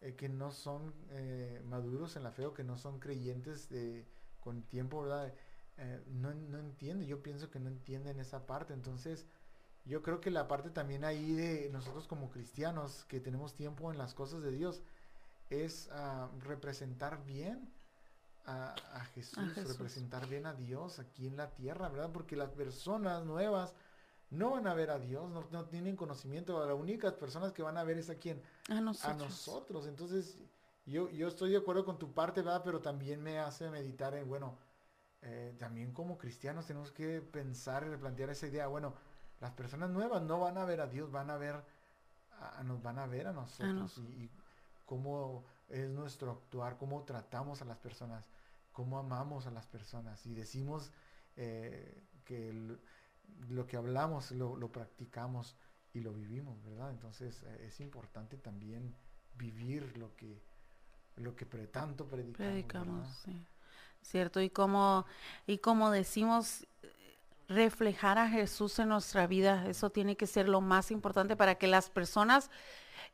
eh, 0.00 0.14
que 0.14 0.28
no 0.28 0.50
son 0.50 0.94
eh, 1.10 1.62
maduros 1.66 2.16
en 2.16 2.22
la 2.22 2.30
fe 2.30 2.46
o 2.46 2.54
que 2.54 2.64
no 2.64 2.78
son 2.78 2.98
creyentes 2.98 3.68
de, 3.68 4.06
con 4.40 4.62
tiempo, 4.62 5.02
¿verdad? 5.02 5.32
Eh, 5.76 6.02
no, 6.08 6.32
no 6.34 6.58
entienden, 6.58 7.06
yo 7.06 7.22
pienso 7.22 7.50
que 7.50 7.60
no 7.60 7.68
entienden 7.68 8.18
esa 8.18 8.46
parte, 8.46 8.72
entonces 8.72 9.26
yo 9.84 10.02
creo 10.02 10.20
que 10.20 10.30
la 10.30 10.48
parte 10.48 10.70
también 10.70 11.04
ahí 11.04 11.32
de 11.32 11.68
nosotros 11.70 12.06
como 12.06 12.30
cristianos 12.30 13.04
que 13.06 13.20
tenemos 13.20 13.54
tiempo 13.54 13.90
en 13.90 13.98
las 13.98 14.14
cosas 14.14 14.42
de 14.42 14.52
Dios 14.52 14.82
es 15.48 15.88
ah, 15.92 16.30
representar 16.40 17.24
bien 17.24 17.72
a, 18.46 18.74
Jesús, 19.14 19.54
representar 19.54 20.26
bien 20.28 20.46
a 20.46 20.54
Dios 20.54 20.98
aquí 20.98 21.26
en 21.26 21.36
la 21.36 21.50
tierra, 21.50 21.88
¿verdad? 21.88 22.10
Porque 22.12 22.36
las 22.36 22.50
personas 22.50 23.24
nuevas 23.24 23.74
no 24.30 24.50
van 24.50 24.66
a 24.66 24.74
ver 24.74 24.90
a 24.90 24.98
Dios, 24.98 25.28
no, 25.50 25.64
tienen 25.66 25.96
conocimiento. 25.96 26.64
Las 26.64 26.78
únicas 26.78 27.14
personas 27.14 27.52
que 27.52 27.62
van 27.62 27.76
a 27.76 27.84
ver 27.84 27.98
es 27.98 28.10
a 28.10 28.14
quién? 28.14 28.40
A 28.68 28.80
nosotros. 28.80 29.12
A 29.12 29.24
nosotros. 29.24 29.86
Entonces, 29.88 30.38
yo, 30.86 31.10
yo 31.10 31.28
estoy 31.28 31.50
de 31.50 31.56
acuerdo 31.56 31.84
con 31.84 31.98
tu 31.98 32.12
parte, 32.12 32.40
¿verdad? 32.40 32.62
Pero 32.64 32.80
también 32.80 33.22
me 33.22 33.40
hace 33.40 33.68
meditar 33.70 34.14
en, 34.14 34.28
bueno, 34.28 34.56
eh, 35.22 35.54
también 35.58 35.92
como 35.92 36.16
cristianos 36.16 36.66
tenemos 36.66 36.92
que 36.92 37.20
pensar 37.20 37.82
y 37.82 37.88
replantear 37.88 38.30
esa 38.30 38.46
idea. 38.46 38.68
Bueno, 38.68 38.94
las 39.40 39.50
personas 39.50 39.90
nuevas 39.90 40.22
no 40.22 40.38
van 40.38 40.58
a 40.58 40.64
ver 40.64 40.80
a 40.80 40.86
Dios, 40.86 41.10
van 41.10 41.30
a 41.30 41.36
ver, 41.36 41.56
a, 42.38 42.62
nos 42.62 42.80
van 42.82 43.00
a 43.00 43.06
ver 43.06 43.26
a 43.26 43.32
nosotros. 43.32 43.98
y, 43.98 44.30
cómo 44.86 45.44
es 45.68 45.88
nuestro 45.88 46.32
actuar, 46.32 46.76
cómo 46.76 47.04
tratamos 47.04 47.62
a 47.62 47.64
las 47.64 47.78
personas, 47.78 48.26
cómo 48.72 48.98
amamos 48.98 49.46
a 49.46 49.50
las 49.50 49.66
personas. 49.66 50.24
Y 50.24 50.34
decimos 50.34 50.92
eh, 51.36 52.04
que... 52.24 52.50
El, 52.50 52.80
lo 53.48 53.66
que 53.66 53.76
hablamos 53.76 54.30
lo, 54.32 54.72
practicamos 54.72 55.56
y 55.92 56.00
lo 56.00 56.12
vivimos, 56.12 56.62
¿verdad? 56.62 56.90
Entonces 56.90 57.42
eh, 57.42 57.66
es 57.66 57.80
importante 57.80 58.36
también 58.36 58.94
vivir 59.36 59.96
lo 59.96 60.14
que, 60.16 60.40
lo 61.16 61.34
que 61.34 61.44
tanto 61.44 62.06
predicamos. 62.06 62.36
Predicamos. 62.36 63.08
Cierto, 64.02 64.40
y 64.40 64.48
como, 64.48 65.04
y 65.46 65.58
como 65.58 65.90
decimos, 65.90 66.66
reflejar 67.48 68.16
a 68.16 68.28
Jesús 68.28 68.78
en 68.78 68.88
nuestra 68.88 69.26
vida, 69.26 69.66
eso 69.68 69.90
tiene 69.90 70.16
que 70.16 70.26
ser 70.26 70.48
lo 70.48 70.60
más 70.60 70.90
importante 70.90 71.36
para 71.36 71.56
que 71.56 71.66
las 71.66 71.90
personas 71.90 72.50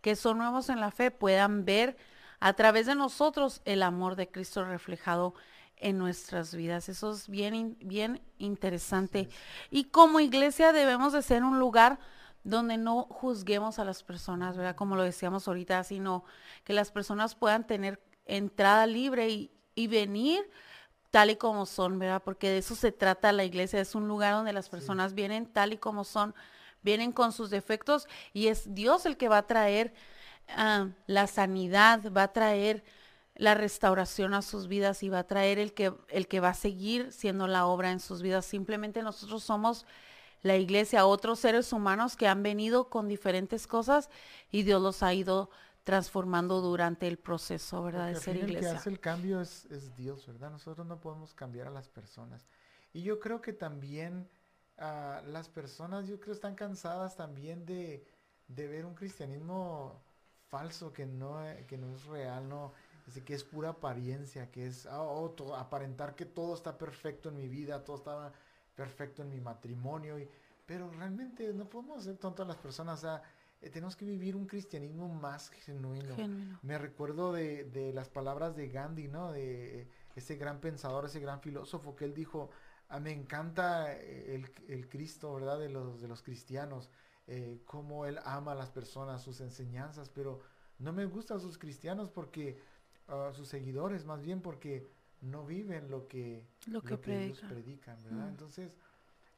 que 0.02 0.14
son 0.14 0.38
nuevos 0.38 0.68
en 0.68 0.79
la 0.79 0.90
fe 0.90 1.11
puedan 1.11 1.64
ver 1.64 1.96
a 2.38 2.52
través 2.52 2.87
de 2.87 2.94
nosotros 2.94 3.62
el 3.64 3.83
amor 3.83 4.14
de 4.14 4.29
Cristo 4.29 4.64
reflejado 4.64 5.35
en 5.77 5.99
nuestras 5.99 6.55
vidas. 6.55 6.89
Eso 6.89 7.12
es 7.12 7.29
bien, 7.29 7.77
bien 7.81 8.23
interesante. 8.39 9.29
Y 9.71 9.85
como 9.85 10.21
iglesia 10.21 10.73
debemos 10.73 11.12
de 11.12 11.23
ser 11.23 11.45
un 11.45 11.59
lugar 11.59 11.99
donde 12.45 12.79
no 12.79 13.05
juzguemos 13.05 13.79
a 13.79 13.85
las 13.85 14.03
personas, 14.03 14.57
¿verdad? 14.57 14.77
Como 14.77 14.97
lo 14.97 15.03
decíamos 15.03 15.49
ahorita, 15.49 15.83
sino 15.85 16.25
que 16.65 16.73
las 16.73 16.91
personas 16.91 17.35
puedan 17.35 17.67
tener 17.67 18.01
entrada 18.25 18.87
libre 18.87 19.29
y, 19.29 19.51
y 19.75 19.89
venir 19.89 20.49
tal 21.11 21.31
y 21.31 21.37
como 21.37 21.67
son, 21.67 21.99
¿verdad? 21.99 22.23
Porque 22.23 22.49
de 22.49 22.59
eso 22.59 22.75
se 22.75 22.93
trata 22.93 23.33
la 23.33 23.45
iglesia, 23.45 23.81
es 23.81 23.95
un 23.95 24.07
lugar 24.07 24.35
donde 24.35 24.53
las 24.53 24.69
personas 24.69 25.15
vienen 25.15 25.47
tal 25.47 25.73
y 25.73 25.79
como 25.79 26.05
son, 26.05 26.35
vienen 26.83 27.11
con 27.11 27.33
sus 27.33 27.51
defectos 27.51 28.07
y 28.33 28.49
es 28.49 28.75
Dios 28.75 29.07
el 29.07 29.17
que 29.17 29.29
va 29.29 29.39
a 29.39 29.47
traer 29.47 29.95
ah, 30.49 30.89
la 31.07 31.27
sanidad, 31.27 32.12
va 32.12 32.25
a 32.25 32.33
traer 32.33 32.85
la 33.37 33.55
restauración 33.55 34.35
a 34.35 34.42
sus 34.42 34.66
vidas 34.66 35.03
y 35.03 35.09
va 35.09 35.20
a 35.20 35.27
traer 35.27 35.59
el 35.59 35.75
que, 35.75 35.92
el 36.09 36.27
que 36.27 36.40
va 36.40 36.51
a 36.51 36.55
seguir 36.55 37.12
siendo 37.12 37.46
la 37.46 37.66
obra 37.66 37.92
en 37.92 38.01
sus 38.01 38.22
vidas. 38.22 38.46
Simplemente 38.46 39.03
nosotros 39.03 39.42
somos 39.44 39.87
la 40.42 40.57
iglesia, 40.57 41.07
otros 41.07 41.40
seres 41.40 41.72
humanos 41.72 42.16
que 42.16 42.29
han 42.29 42.42
venido 42.42 42.88
con 42.88 43.09
diferentes 43.09 43.66
cosas 43.66 44.11
y 44.51 44.62
Dios 44.62 44.81
los 44.81 45.03
ha 45.03 45.12
ido 45.12 45.51
transformando 45.85 46.61
durante 46.61 47.07
el 47.07 47.18
proceso, 47.18 47.83
¿verdad? 47.83 48.09
de 48.09 48.16
ser 48.16 48.37
iglesia. 48.37 48.59
El 48.59 48.75
que 48.75 48.79
hace 48.79 48.90
el 48.90 49.01
cambio 49.01 49.40
es, 49.40 49.68
Dios, 49.96 50.27
¿verdad? 50.27 50.51
Nosotros 50.51 50.87
no 50.87 51.01
podemos 51.01 51.35
cambiar 51.35 51.68
a 51.68 51.70
las 51.70 51.88
personas. 51.88 52.49
Y 52.92 53.03
yo 53.03 53.20
creo 53.20 53.40
que 53.40 53.53
también 53.53 54.29
ah, 54.79 55.22
las 55.27 55.49
personas, 55.49 56.09
yo 56.09 56.18
creo, 56.18 56.35
están 56.35 56.55
cansadas 56.55 57.16
también 57.16 57.66
de, 57.66 58.05
de 58.49 58.66
ver 58.66 58.87
un 58.87 58.94
cristianismo 58.94 60.03
falso 60.49 60.92
que 60.92 61.07
no, 61.07 61.38
que 61.66 61.77
no 61.77 61.94
es 61.94 62.05
real, 62.07 62.49
no 62.49 62.72
Dice 63.07 63.23
que 63.23 63.35
es 63.35 63.45
pura 63.45 63.71
apariencia, 63.71 64.51
que 64.51 64.66
es 64.66 64.87
ah, 64.87 65.03
oh, 65.03 65.33
aparentar 65.55 66.16
que 66.16 66.27
todo 66.27 66.55
está 66.55 66.77
perfecto 66.77 67.29
en 67.29 67.37
mi 67.37 67.47
vida, 67.49 67.85
todo 67.85 67.97
está 67.97 68.33
perfecto 68.75 69.23
en 69.23 69.31
mi 69.31 69.40
matrimonio. 69.40 70.19
Y, 70.19 70.29
pero 70.66 70.90
realmente 70.90 71.53
no 71.55 71.69
podemos 71.69 72.03
ser 72.03 72.16
tontos 72.16 72.47
las 72.47 72.57
personas. 72.57 73.07
Eh, 73.62 73.71
tenemos 73.71 73.95
que 73.95 74.05
vivir 74.05 74.35
un 74.35 74.47
cristianismo 74.47 75.09
más 75.09 75.51
genuino. 75.51 76.16
Me 76.62 76.79
recuerdo 76.79 77.33
de, 77.33 77.92
las 77.95 78.09
palabras 78.09 78.57
de 78.57 78.69
Gandhi, 78.69 79.07
¿no? 79.07 79.31
De 79.31 79.88
ese 80.16 80.37
gran 80.37 80.61
pensador, 80.61 81.05
ese 81.05 81.21
gran 81.21 81.40
filósofo 81.40 81.95
que 81.95 82.07
él 82.07 82.12
dijo, 82.12 82.51
ah, 82.88 82.99
me 82.99 83.12
encanta 83.12 83.92
el, 83.92 84.88
Cristo, 84.88 85.33
¿verdad? 85.35 85.61
De 85.61 85.69
los, 85.69 86.01
de 86.01 86.09
los 86.09 86.23
cristianos, 86.23 86.90
eh, 87.29 87.61
cómo 87.64 88.05
él 88.07 88.19
ama 88.25 88.53
a 88.53 88.57
las 88.57 88.71
personas, 88.71 89.23
sus 89.23 89.40
enseñanzas, 89.40 90.09
pero 90.11 90.40
no 90.79 90.92
me 90.92 91.07
gustan 91.07 91.40
sus 91.40 91.57
cristianos 91.57 92.11
porque 92.11 92.61
a 93.09 93.33
sus 93.33 93.49
seguidores, 93.49 94.05
más 94.05 94.23
bien 94.23 94.40
porque 94.40 94.90
no 95.21 95.45
viven 95.45 95.90
lo 95.90 96.09
que, 96.09 96.47
lo 96.66 96.83
que, 96.83 96.95
ellos 97.25 97.40
predican, 97.40 98.03
¿verdad? 98.05 98.27
Mm. 98.27 98.31
Entonces, 98.31 98.73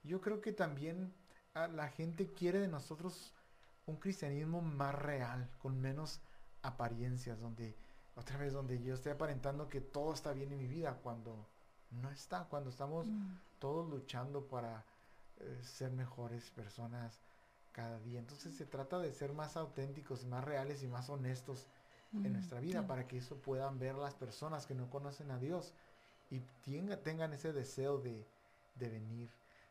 yo 0.03 0.21
creo 0.21 0.41
que 0.41 0.53
también 0.53 1.13
a 1.55 1.69
la 1.69 1.89
gente 1.89 2.33
quiere 2.33 2.61
de 2.61 2.69
nosotros 2.69 3.35
un 3.87 3.97
cristianismo 3.97 4.61
más 4.61 4.95
real, 4.95 5.49
con 5.59 5.81
menos 5.81 6.21
apariencias, 6.63 7.41
donde, 7.41 7.77
otra 8.15 8.37
vez, 8.37 8.53
donde 8.53 8.83
yo 8.83 8.95
estoy 8.95 9.13
aparentando 9.13 9.69
que 9.69 9.81
todo 9.81 10.13
está 10.13 10.33
bien 10.33 10.53
en 10.53 10.59
mi 10.59 10.67
vida, 10.67 10.99
cuando 11.03 11.47
no 11.91 12.11
está, 12.11 12.45
cuando 12.45 12.71
estamos 12.71 13.07
mm. 13.07 13.39
todos 13.59 13.89
luchando 13.89 14.47
para 14.47 14.85
eh, 15.39 15.59
ser 15.63 15.93
mejores 15.93 16.51
personas 16.51 17.21
cada 17.73 17.99
día. 18.01 18.19
Entonces 18.19 18.55
se 18.55 18.67
trata 18.67 18.99
de 18.99 19.13
ser 19.13 19.33
más 19.33 19.57
auténticos, 19.57 20.25
más 20.25 20.45
reales 20.45 20.83
y 20.83 20.89
más 20.89 21.09
honestos 21.09 21.67
en 22.13 22.33
nuestra 22.33 22.61
vida 22.61 22.87
para 22.87 23.07
que 23.07 23.19
eso 23.19 23.37
puedan 23.37 23.79
ver 23.79 23.95
las 23.95 24.15
personas 24.15 24.67
que 24.67 24.75
no 24.75 24.89
conocen 24.89 25.31
a 25.31 25.39
Dios 25.39 25.75
y 26.31 26.41
tengan 27.03 27.33
ese 27.33 27.53
deseo 27.53 27.99
de, 27.99 28.25
venir. 28.77 29.29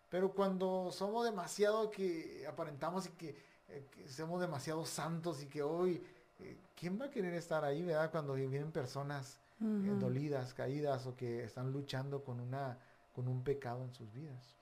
Pero 0.10 0.32
cuando 0.32 0.91
somos 0.91 1.26
demasiado 1.26 1.89
que 1.89 2.45
aparentamos 2.47 3.08
y 3.08 3.10
que, 3.12 3.36
eh, 3.69 3.84
somos 4.08 4.41
demasiado 4.41 4.86
santos 4.86 5.41
y 5.41 5.47
que 5.47 5.62
hoy, 5.62 6.02
eh, 6.39 6.58
¿quién 6.76 7.00
va 7.00 7.06
a 7.06 7.10
querer 7.10 7.34
estar 7.34 7.63
ahí, 7.63 7.84
verdad? 7.84 8.12
Cuando 8.12 8.34
vienen 8.34 8.71
personas 8.71 9.39
eh, 9.62 9.95
dolidas, 10.00 10.54
caídas 10.54 11.06
o 11.08 11.15
que 11.15 11.43
están 11.43 11.71
luchando 11.71 12.23
con, 12.23 12.39
una, 12.39 12.78
con 13.15 13.28
un 13.28 13.43
pecado 13.43 13.84
en 13.84 13.93
sus 13.93 14.12
vidas. 14.13 14.56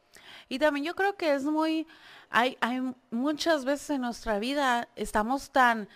Y 0.47 0.59
también 0.59 0.85
yo 0.85 0.95
creo 0.95 1.15
que 1.15 1.33
es 1.33 1.43
muy, 1.43 1.87
hay, 2.29 2.57
hay 2.61 2.95
muchas 3.11 3.65
veces 3.65 3.89
en 3.91 4.01
nuestra 4.01 4.39
vida, 4.39 4.87
estamos 4.95 5.49
tan 5.51 5.89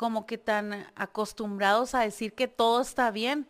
como 0.00 0.24
que 0.24 0.38
tan 0.38 0.86
acostumbrados 0.94 1.94
a 1.94 2.00
decir 2.00 2.32
que 2.32 2.48
todo 2.48 2.80
está 2.80 3.10
bien, 3.10 3.46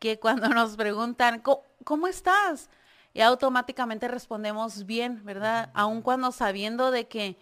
que 0.00 0.18
cuando 0.18 0.48
nos 0.48 0.76
preguntan, 0.76 1.40
¿cómo, 1.84 2.08
estás? 2.08 2.68
y 3.12 3.20
automáticamente 3.20 4.08
respondemos 4.08 4.86
bien, 4.86 5.24
¿verdad? 5.24 5.70
Aun 5.72 6.02
cuando 6.02 6.32
sabiendo 6.32 6.90
de 6.90 7.06
que 7.06 7.38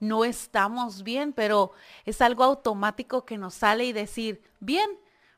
no 0.00 0.26
estamos 0.26 1.02
bien, 1.02 1.32
pero 1.32 1.72
es 2.04 2.20
algo 2.20 2.44
automático 2.44 3.24
que 3.24 3.38
nos 3.38 3.54
sale 3.54 3.86
y 3.86 3.94
decir, 3.94 4.42
bien, 4.60 4.90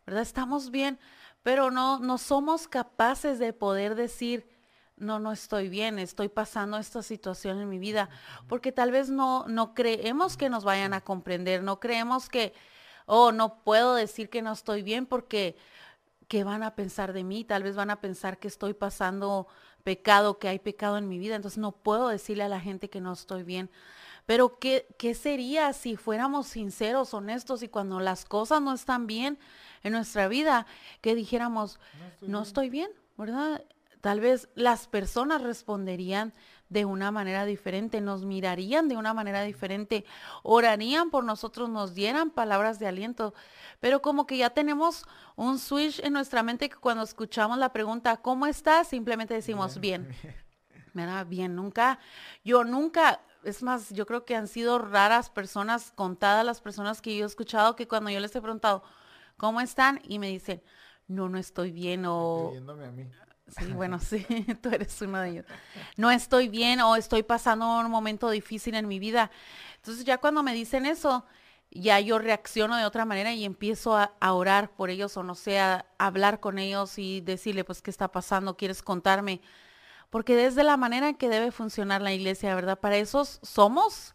¿verdad? 0.05 0.23
Estamos 0.23 0.73
bien, 0.73 0.99
pero 1.45 1.71
no, 1.71 2.01
no 2.01 2.19
somos 2.19 2.67
capaces 2.67 3.39
de 3.39 3.53
poder 3.53 3.95
decir, 3.95 4.45
no, 4.97 5.19
no 5.19 5.33
estoy 5.33 5.69
bien, 5.69 5.99
estoy 5.99 6.29
pasando 6.29 6.79
esta 6.79 7.03
situación 7.03 7.61
en 7.61 7.69
mi 7.69 7.79
vida, 7.79 8.09
porque 8.49 8.73
tal 8.73 8.91
vez 8.91 9.11
no, 9.11 9.47
no 9.47 9.75
creemos 9.75 10.37
que 10.37 10.49
nos 10.49 10.65
vayan 10.65 10.95
a 10.95 11.03
comprender, 11.03 11.63
no 11.63 11.81
creemos 11.81 12.29
que, 12.29 12.55
oh, 13.07 13.33
no 13.33 13.63
puedo 13.63 13.95
decir 13.95 14.31
que 14.31 14.43
no 14.43 14.53
estoy 14.53 14.83
bien 14.83 15.07
porque, 15.07 15.57
¿qué 16.29 16.45
van 16.45 16.63
a 16.63 16.75
pensar 16.75 17.13
de 17.13 17.25
mí? 17.25 17.45
Tal 17.45 17.63
vez 17.63 17.77
van 17.77 17.91
a 17.91 18.01
pensar 18.01 18.39
que 18.39 18.49
estoy 18.49 18.75
pasando 18.75 19.47
pecado, 19.85 20.39
que 20.39 20.49
hay 20.49 20.59
pecado 20.59 20.99
en 20.99 21.09
mi 21.09 21.19
vida, 21.19 21.37
entonces 21.37 21.59
no 21.59 21.73
puedo 21.73 22.09
decirle 22.09 22.45
a 22.45 22.49
la 22.49 22.61
gente 22.61 22.91
que 22.91 23.01
no 23.01 23.13
estoy 23.13 23.43
bien. 23.43 23.71
Pero 24.25 24.59
¿qué, 24.59 24.89
qué 24.99 25.15
sería 25.15 25.73
si 25.73 25.95
fuéramos 25.95 26.49
sinceros, 26.49 27.15
honestos 27.15 27.63
y 27.63 27.69
cuando 27.69 28.01
las 28.01 28.25
cosas 28.25 28.61
no 28.61 28.73
están 28.73 29.07
bien 29.07 29.39
en 29.85 29.93
nuestra 29.93 30.27
vida, 30.27 30.67
que 31.01 31.15
dijéramos, 31.15 31.79
no 32.23 32.43
estoy, 32.43 32.71
bien, 32.71 32.91
¿verdad? 33.17 33.63
Tal 34.07 34.21
vez 34.21 34.49
las 34.55 34.87
personas 34.87 35.43
responderían 35.43 36.33
de 36.69 36.85
una 36.85 37.11
manera 37.11 37.45
diferente, 37.45 38.01
nos 38.01 38.25
mirarían 38.25 38.87
de 38.87 38.97
una 38.97 39.13
manera 39.15 39.43
diferente, 39.43 40.05
orarían 40.45 41.11
por 41.11 41.25
nosotros, 41.25 41.69
nos 41.69 41.93
dieran 41.93 42.31
palabras 42.31 42.79
de 42.79 42.87
aliento, 42.87 43.35
pero 43.81 44.03
como 44.03 44.25
que 44.25 44.37
ya 44.37 44.51
tenemos 44.51 45.05
un 45.35 45.59
switch 45.59 45.99
en 46.05 46.13
nuestra 46.13 46.45
mente 46.45 46.69
que 46.69 46.77
cuando 46.77 47.03
escuchamos 47.03 47.59
la 47.59 47.73
pregunta, 47.73 48.19
¿cómo 48.19 48.47
estás? 48.47 48.87
Simplemente 48.87 49.35
decimos 49.35 49.81
bien. 49.81 50.15
Bien, 50.95 51.29
bien, 51.29 51.57
nunca, 51.57 51.99
yo 52.45 52.63
nunca, 52.63 53.21
es 53.43 53.65
más, 53.65 53.91
yo 53.91 54.07
creo 54.07 54.25
que 54.25 54.37
han 54.37 54.47
sido 54.47 54.79
raras 54.79 55.31
personas, 55.31 55.91
contadas 55.97 56.47
las 56.47 56.61
personas 56.61 57.03
que 57.03 57.17
yo 57.17 57.25
he 57.25 57.27
escuchado 57.27 57.75
que 57.75 57.89
cuando 57.89 58.11
yo 58.11 58.21
les 58.21 58.37
he 58.37 58.41
preguntado, 58.41 58.85
¿cómo 59.37 59.61
están? 59.61 60.01
Y 60.05 60.21
me 60.21 60.29
dicen, 60.29 60.63
no, 61.09 61.29
no 61.29 61.39
estoy 61.39 61.73
bien 61.73 62.05
o... 62.07 62.53
a 62.55 62.93
mí. 62.93 63.11
Sí, 63.49 63.73
bueno, 63.73 63.99
sí, 64.01 64.25
tú 64.63 64.69
eres 64.71 65.01
uno 65.03 65.21
de 65.21 65.31
ellos. 65.31 65.47
No 65.97 66.11
estoy 66.11 66.49
bien 66.49 66.81
o 66.81 66.97
estoy 66.97 67.23
pasando 67.23 67.79
un 67.79 67.91
momento 67.91 68.31
difícil 68.31 68.75
en 68.75 68.89
mi 68.89 68.99
vida. 68.99 69.31
Entonces 69.77 70.05
ya 70.05 70.19
cuando 70.19 70.43
me 70.43 70.53
dicen 70.55 70.87
eso, 70.87 71.25
ya 71.71 72.01
yo 72.01 72.19
reacciono 72.19 72.77
de 72.77 72.85
otra 72.85 73.05
manera 73.05 73.33
y 73.33 73.45
empiezo 73.45 73.97
a, 73.97 74.13
orar 74.33 74.71
por 74.71 74.91
ellos 74.91 75.17
o 75.17 75.23
no 75.23 75.35
sé, 75.35 75.61
a 75.61 75.87
hablar 75.99 76.41
con 76.41 76.59
ellos 76.59 76.99
y 76.99 77.21
decirle, 77.21 77.65
pues, 77.65 77.83
¿qué 77.83 77.91
está 77.91 78.11
pasando? 78.11 78.57
¿Quieres 78.57 78.83
contarme? 78.83 79.41
porque 80.11 80.37
desde 80.37 80.63
la 80.63 80.77
manera 80.77 81.09
en 81.09 81.17
que 81.17 81.29
debe 81.29 81.51
funcionar 81.51 82.03
la 82.03 82.13
iglesia, 82.13 82.55
¿verdad? 82.55 82.79
Para 82.79 82.97
eso 82.97 83.25
somos 83.25 84.15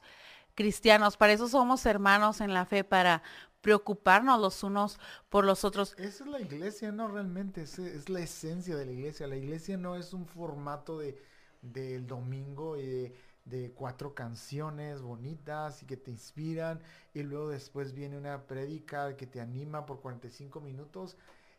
cristianos, 0.56 1.18
para 1.18 1.34
eso 1.34 1.48
somos 1.48 1.86
hermanos 1.86 2.42
en 2.42 2.54
la 2.54 2.66
fe, 2.66 2.84
para 2.84 3.22
preocuparnos 3.62 4.40
los 4.42 4.64
unos 4.64 5.00
por 5.30 5.46
los 5.46 5.64
otros. 5.64 5.94
Esa 5.98 6.24
es 6.24 6.30
la 6.30 6.42
iglesia, 6.42 6.92
no 6.92 7.08
realmente, 7.08 7.62
es, 7.62 8.10
la 8.10 8.20
esencia 8.20 8.76
de 8.76 8.86
la 8.86 8.92
iglesia. 8.92 9.28
La 9.28 9.38
iglesia 9.38 9.78
no 9.78 9.96
es 9.96 10.14
un 10.14 10.26
formato 10.26 11.00
de 11.00 11.18
del 11.62 12.08
domingo 12.08 12.76
y 12.76 12.88
de, 12.88 13.16
de, 13.46 13.72
cuatro 13.72 14.16
canciones 14.16 15.04
bonitas 15.04 15.84
y 15.84 15.86
que 15.86 15.96
te 15.96 16.10
inspiran 16.10 16.82
y 17.14 17.22
luego 17.22 17.50
después 17.50 17.94
viene 17.94 18.18
una 18.18 18.48
prédica 18.48 19.16
que 19.16 19.28
te 19.28 19.40
anima 19.40 19.86
por 19.86 20.02
45 20.02 20.60
minutos. 20.60 21.18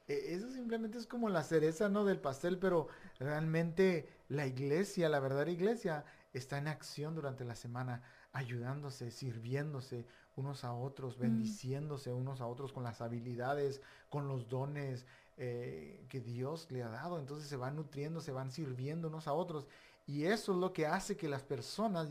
E, 0.09 0.35
eso 0.35 0.51
simplemente 0.51 0.99
es 0.99 1.07
como 1.07 1.29
la 1.29 1.43
cereza, 1.43 1.89
¿no? 1.89 2.05
Del 2.05 2.21
pastel, 2.21 2.59
pero 2.59 2.89
realmente 3.19 4.09
la 4.29 4.47
iglesia, 4.47 5.09
la 5.09 5.21
verdadera 5.21 5.51
iglesia, 5.51 6.05
está 6.33 6.59
en 6.59 6.69
acción 6.69 7.15
durante 7.15 7.45
la 7.45 7.55
semana, 7.55 8.03
ayudándose, 8.33 9.11
sirviéndose 9.11 10.07
unos 10.37 10.65
a 10.65 10.73
otros, 10.73 11.19
mm. 11.19 11.21
bendiciéndose 11.21 12.13
unos 12.13 12.41
a 12.41 12.47
otros 12.47 12.73
con 12.73 12.83
las 12.83 13.01
habilidades, 13.01 13.81
con 14.09 14.29
los 14.29 14.49
dones 14.49 15.07
eh, 15.37 16.05
que 16.09 16.21
Dios 16.21 16.71
le 16.71 16.83
ha 16.83 16.89
dado. 16.89 17.19
Entonces 17.19 17.49
se 17.49 17.57
van 17.57 17.77
nutriendo, 17.77 18.21
se 18.21 18.33
van 18.33 18.51
sirviendo 18.51 19.09
unos 19.09 19.29
a 19.29 19.33
otros. 19.33 19.67
Y 20.07 20.25
eso 20.25 20.53
es 20.53 20.59
lo 20.59 20.73
que 20.73 20.87
hace 20.87 21.17
que 21.17 21.29
las 21.29 21.43
personas 21.43 22.09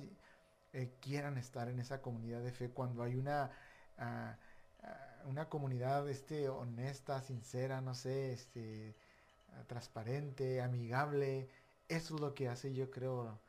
eh, 0.74 0.94
quieran 1.02 1.38
estar 1.38 1.68
en 1.68 1.80
esa 1.80 2.02
comunidad 2.02 2.42
de 2.42 2.52
fe 2.52 2.70
cuando 2.70 3.04
hay 3.04 3.16
una... 3.16 3.52
Ah, 3.98 4.38
una 5.26 5.50
comunidad 5.50 6.10
este, 6.10 6.50
honesta, 6.50 7.22
sincera, 7.22 7.82
no 7.82 7.94
sé, 7.94 8.34
este, 8.34 8.96
transparente, 9.68 10.62
amigable. 10.62 11.50
Eso 11.88 12.16
es 12.16 12.22
lo 12.22 12.34
que 12.34 12.50
hace, 12.50 12.74
yo 12.74 12.90
creo, 12.90 13.40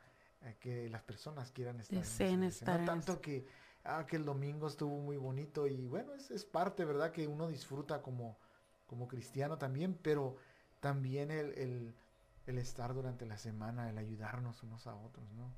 eh, 0.41 0.55
que 0.59 0.89
las 0.89 1.01
personas 1.01 1.51
quieran 1.51 1.79
estar. 1.79 2.03
en 2.27 2.43
estar 2.43 2.79
no 2.79 2.85
tanto 2.85 3.21
que, 3.21 3.45
ah, 3.83 4.05
que 4.05 4.15
el 4.15 4.25
domingo 4.25 4.67
estuvo 4.67 4.97
muy 4.99 5.17
bonito 5.17 5.67
y 5.67 5.87
bueno, 5.87 6.13
es, 6.13 6.31
es 6.31 6.45
parte, 6.45 6.85
¿verdad? 6.85 7.11
Que 7.11 7.27
uno 7.27 7.47
disfruta 7.47 8.01
como, 8.01 8.37
como 8.85 9.07
cristiano 9.07 9.57
también, 9.57 9.97
pero 10.01 10.37
también 10.79 11.31
el, 11.31 11.93
el, 12.45 12.57
estar 12.57 12.93
durante 12.93 13.25
la 13.25 13.37
semana, 13.37 13.89
el 13.89 13.97
ayudarnos 13.97 14.61
unos 14.63 14.85
a 14.87 14.95
otros, 14.95 15.25
¿no? 15.33 15.49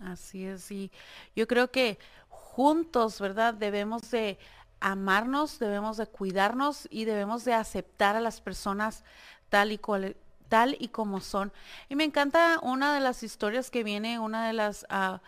Así 0.00 0.44
es, 0.44 0.70
y 0.70 0.90
yo 1.36 1.46
creo 1.46 1.70
que 1.70 1.98
juntos, 2.28 3.20
¿verdad? 3.20 3.54
Debemos 3.54 4.10
de 4.10 4.38
amarnos, 4.80 5.58
debemos 5.58 5.96
de 5.96 6.06
cuidarnos 6.06 6.88
y 6.90 7.04
debemos 7.04 7.44
de 7.44 7.54
aceptar 7.54 8.16
a 8.16 8.20
las 8.20 8.40
personas 8.40 9.04
tal 9.48 9.70
y 9.70 9.78
cual, 9.78 10.16
tal 10.48 10.76
y 10.80 10.88
como 10.88 11.20
son. 11.20 11.52
Y 11.88 11.94
me 11.94 12.04
encanta 12.04 12.58
una 12.62 12.92
de 12.94 13.00
las 13.00 13.22
historias 13.22 13.70
que 13.70 13.84
viene, 13.84 14.18
una 14.18 14.46
de 14.46 14.52
las 14.52 14.84
ah, 14.88 15.22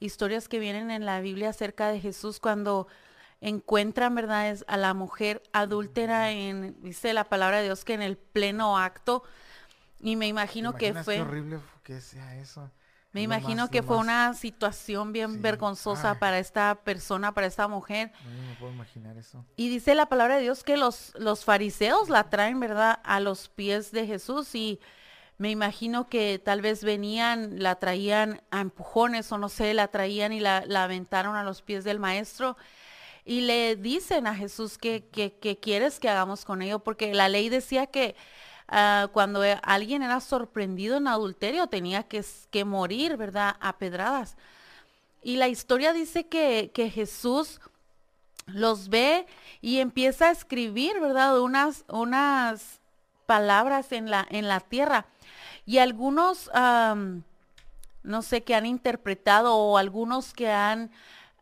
historias 0.00 0.48
que 0.48 0.58
vienen 0.58 0.90
en 0.90 1.06
la 1.06 1.20
Biblia 1.20 1.50
acerca 1.50 1.88
de 1.88 2.00
Jesús 2.00 2.40
cuando 2.40 2.88
encuentran, 3.40 4.14
¿verdad? 4.14 4.58
a 4.66 4.76
la 4.76 4.94
mujer 4.94 5.42
adúltera 5.52 6.32
en, 6.32 6.76
dice 6.82 7.14
la 7.14 7.24
palabra 7.24 7.58
de 7.58 7.64
Dios, 7.64 7.84
que 7.84 7.94
en 7.94 8.02
el 8.02 8.16
pleno 8.16 8.78
acto. 8.78 9.22
Y 10.00 10.16
me 10.16 10.26
imagino 10.26 10.74
que 10.74 10.94
fue... 10.94 11.16
Qué 11.16 11.22
horrible 11.22 11.60
que 11.84 12.00
sea 12.00 12.36
eso. 12.36 12.70
Me 13.12 13.22
imagino 13.22 13.68
que 13.70 13.82
fue 13.82 13.96
una 13.96 14.34
situación 14.34 15.12
bien 15.12 15.42
vergonzosa 15.42 16.20
para 16.20 16.38
esta 16.38 16.76
persona, 16.76 17.34
para 17.34 17.48
esta 17.48 17.66
mujer. 17.66 18.12
No, 18.24 18.58
puedo 18.60 18.72
imaginar 18.72 19.16
eso. 19.16 19.44
Y 19.56 19.68
dice 19.68 19.96
la 19.96 20.06
palabra 20.06 20.36
de 20.36 20.42
Dios 20.42 20.62
que 20.62 20.76
los, 20.76 21.12
los 21.18 21.44
fariseos 21.44 22.08
la 22.08 22.30
traen, 22.30 22.60
¿verdad?, 22.60 23.00
a 23.02 23.18
los 23.18 23.48
pies 23.48 23.90
de 23.90 24.06
Jesús 24.06 24.54
y 24.54 24.78
me 25.40 25.50
imagino 25.50 26.08
que 26.08 26.38
tal 26.38 26.60
vez 26.60 26.84
venían, 26.84 27.62
la 27.62 27.74
traían 27.76 28.42
a 28.50 28.60
empujones 28.60 29.32
o 29.32 29.38
no 29.38 29.48
sé, 29.48 29.74
la 29.74 29.88
traían 29.88 30.32
y 30.32 30.40
la, 30.40 30.64
la 30.66 30.84
aventaron 30.84 31.34
a 31.34 31.42
los 31.42 31.62
pies 31.62 31.82
del 31.82 31.98
maestro 31.98 32.56
y 33.24 33.40
le 33.40 33.74
dicen 33.76 34.26
a 34.26 34.34
Jesús 34.34 34.78
que, 34.78 35.04
que, 35.10 35.58
quieres 35.58 35.98
que 35.98 36.08
hagamos 36.08 36.44
con 36.44 36.62
ello, 36.62 36.78
porque 36.78 37.12
la 37.14 37.28
ley 37.28 37.48
decía 37.48 37.86
que 37.86 38.14
Ah, 38.72 39.08
cuando 39.12 39.42
e, 39.44 39.58
alguien 39.64 40.02
era 40.02 40.20
sorprendido 40.20 40.96
en 40.98 41.08
adulterio 41.08 41.66
tenía 41.66 42.04
que, 42.04 42.24
que, 42.52 42.64
morir, 42.64 43.16
¿verdad? 43.16 43.56
A 43.60 43.78
pedradas. 43.78 44.36
Y 45.22 45.36
la 45.36 45.48
historia 45.48 45.92
dice 45.92 46.26
que, 46.28 46.70
que 46.72 46.88
Jesús 46.88 47.60
los 48.46 48.88
ve 48.88 49.26
y 49.60 49.78
empieza 49.78 50.28
a 50.28 50.30
escribir, 50.30 51.00
¿verdad? 51.00 51.40
Unas, 51.40 51.84
unas 51.88 52.80
palabras 53.26 53.90
en 53.92 54.08
la, 54.08 54.26
en 54.30 54.46
la 54.46 54.60
tierra. 54.60 55.06
Y 55.70 55.78
algunos, 55.78 56.50
no 58.02 58.22
sé, 58.22 58.42
que 58.42 58.56
han 58.56 58.66
interpretado 58.66 59.54
o 59.54 59.78
algunos 59.78 60.34
que 60.34 60.50
han 60.50 60.90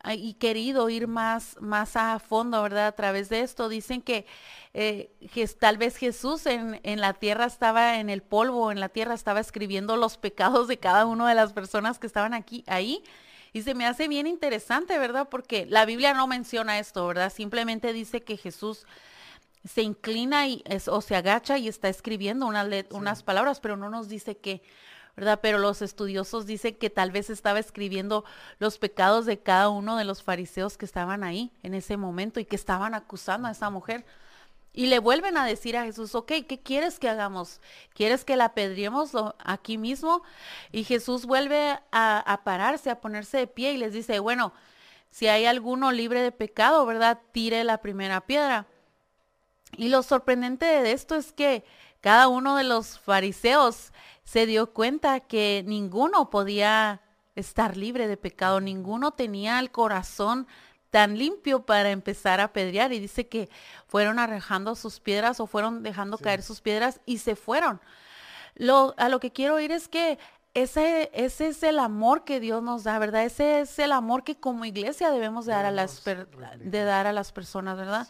y 0.05 0.35
querido 0.35 0.91
ir 0.91 1.09
más, 1.09 1.57
más 1.61 1.97
a 1.97 2.19
fondo, 2.19 2.63
¿verdad? 2.63 2.89
A 2.89 2.93
través 2.93 3.31
de 3.31 3.41
esto, 3.41 3.71
dicen 3.71 4.03
que 4.03 4.27
eh, 4.75 5.11
tal 5.59 5.79
vez 5.79 5.97
Jesús 5.97 6.45
en, 6.45 6.79
en, 6.83 7.01
la 7.01 7.15
tierra 7.15 7.47
estaba, 7.47 8.01
en 8.01 8.11
el 8.11 8.21
polvo, 8.21 8.71
en 8.71 8.81
la 8.81 8.91
tierra 8.91 9.15
estaba 9.15 9.41
escribiendo 9.41 9.97
los 9.97 10.19
pecados 10.19 10.69
de 10.69 10.77
cada 10.77 11.07
una 11.07 11.27
de 11.27 11.35
las 11.35 11.55
personas 11.55 11.99
que 11.99 12.07
estaban 12.07 12.35
aquí, 12.35 12.65
ahí. 12.67 13.03
Y 13.55 13.63
se 13.63 13.73
me 13.73 13.87
hace 13.87 14.09
bien 14.09 14.27
interesante, 14.27 14.99
¿verdad? 14.99 15.31
Porque 15.31 15.65
la 15.65 15.87
Biblia 15.87 16.13
no 16.13 16.27
menciona 16.27 16.79
esto, 16.79 17.07
¿verdad? 17.07 17.33
Simplemente 17.33 17.95
dice 17.95 18.21
que 18.21 18.37
Jesús 18.37 18.85
se 19.65 19.83
inclina 19.83 20.47
y 20.47 20.63
o 20.87 21.01
se 21.01 21.17
agacha 21.17 21.59
y 21.59 21.69
está 21.69 21.89
escribiendo 21.89 22.47
unas 22.91 23.23
palabras, 23.23 23.61
pero 23.61 23.77
no 23.77 23.91
nos 23.91 24.09
dice 24.09 24.37
que 24.37 24.63
¿verdad? 25.19 25.41
Pero 25.43 25.59
los 25.59 25.83
estudiosos 25.83 26.47
dicen 26.47 26.77
que 26.77 26.91
tal 26.91 27.11
vez 27.11 27.29
estaba 27.29 27.59
escribiendo 27.59 28.25
los 28.61 28.79
pecados 28.79 29.27
de 29.27 29.41
cada 29.41 29.69
uno 29.69 29.97
de 29.97 30.05
los 30.05 30.23
fariseos 30.23 30.79
que 30.79 30.85
estaban 30.85 31.25
ahí 31.25 31.51
en 31.65 31.75
ese 31.75 31.97
momento 31.97 32.39
y 32.39 32.45
que 32.45 32.55
estaban 32.55 32.95
acusando 32.95 33.49
a 33.49 33.51
esa 33.51 33.69
mujer. 33.69 34.07
Y 34.73 34.87
le 34.87 35.01
vuelven 35.01 35.37
a 35.37 35.45
decir 35.45 35.77
a 35.77 35.83
Jesús, 35.83 36.15
ok, 36.15 36.35
¿qué 36.49 36.61
quieres 36.63 37.01
que 37.01 37.09
hagamos? 37.09 37.61
¿Quieres 37.95 38.25
que 38.25 38.37
la 38.37 38.45
apedriemos 38.45 39.11
aquí 39.41 39.77
mismo? 39.77 40.23
Y 40.71 40.85
Jesús 40.85 41.27
vuelve 41.27 41.81
a, 41.91 42.19
a 42.21 42.45
pararse, 42.45 42.89
a 42.89 43.01
ponerse 43.01 43.39
de 43.39 43.49
pie 43.49 43.73
y 43.73 43.79
les 43.79 43.93
dice, 43.93 44.21
bueno, 44.21 44.53
si 45.11 45.27
hay 45.27 45.47
alguno 45.47 45.91
libre 45.91 46.23
de 46.23 46.31
pecado, 46.31 46.87
¿verdad? 46.87 47.19
Tire 47.33 47.65
la 47.65 47.79
primera 47.79 48.21
piedra. 48.21 48.69
Y 49.77 49.89
lo 49.89 50.03
sorprendente 50.03 50.67
de 50.67 50.93
esto 50.93 51.15
es 51.15 51.33
que 51.33 51.65
cada 52.01 52.29
uno 52.29 52.57
de 52.57 52.65
los 52.65 52.99
fariseos 52.99 53.93
se 54.25 54.47
dio 54.47 54.73
cuenta 54.73 55.21
que 55.21 55.65
ninguno 55.67 56.31
podía 56.31 57.01
estar 57.35 57.77
libre 57.77 58.09
de 58.09 58.17
pecado, 58.17 58.61
ninguno 58.61 59.13
tenía 59.13 59.59
el 59.59 59.71
corazón 59.71 60.47
tan 60.91 61.19
limpio 61.19 61.65
para 61.65 61.91
empezar 61.91 62.41
a 62.41 62.45
apedrear 62.45 62.93
y 62.93 62.99
dice 62.99 63.29
que 63.29 63.49
fueron 63.87 64.19
arrojando 64.19 64.75
sus 64.75 65.01
piedras 65.01 65.39
o 65.41 65.47
fueron 65.47 65.83
dejando 65.83 66.19
caer 66.19 66.43
sus 66.43 66.61
piedras 66.61 67.01
y 67.05 67.19
se 67.19 67.37
fueron. 67.37 67.81
Lo, 68.55 68.95
a 68.97 69.09
lo 69.09 69.21
que 69.21 69.31
quiero 69.31 69.61
ir 69.61 69.71
es 69.71 69.89
que 69.89 70.19
ese, 70.55 71.11
ese 71.13 71.49
es 71.49 71.63
el 71.63 71.79
amor 71.79 72.25
que 72.25 72.41
Dios 72.41 72.63
nos 72.63 72.85
da, 72.85 72.99
¿verdad? 72.99 73.25
Ese 73.25 73.61
es 73.61 73.79
el 73.79 73.93
amor 73.93 74.25
que 74.25 74.41
como 74.41 74.65
iglesia 74.65 75.11
debemos 75.11 75.47
de 75.47 75.53
dar 75.53 75.67
a 75.67 75.71
las, 75.71 76.03
de 76.05 76.85
dar 76.85 77.07
a 77.07 77.13
las 77.13 77.33
personas, 77.33 77.77
¿verdad? 77.77 78.09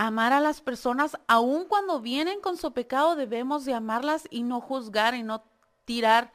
Amar 0.00 0.32
a 0.32 0.38
las 0.38 0.60
personas, 0.60 1.18
aun 1.26 1.64
cuando 1.64 2.00
vienen 2.00 2.40
con 2.40 2.56
su 2.56 2.72
pecado, 2.72 3.16
debemos 3.16 3.64
de 3.64 3.74
amarlas 3.74 4.28
y 4.30 4.44
no 4.44 4.60
juzgar 4.60 5.16
y 5.16 5.24
no 5.24 5.42
tirar 5.84 6.32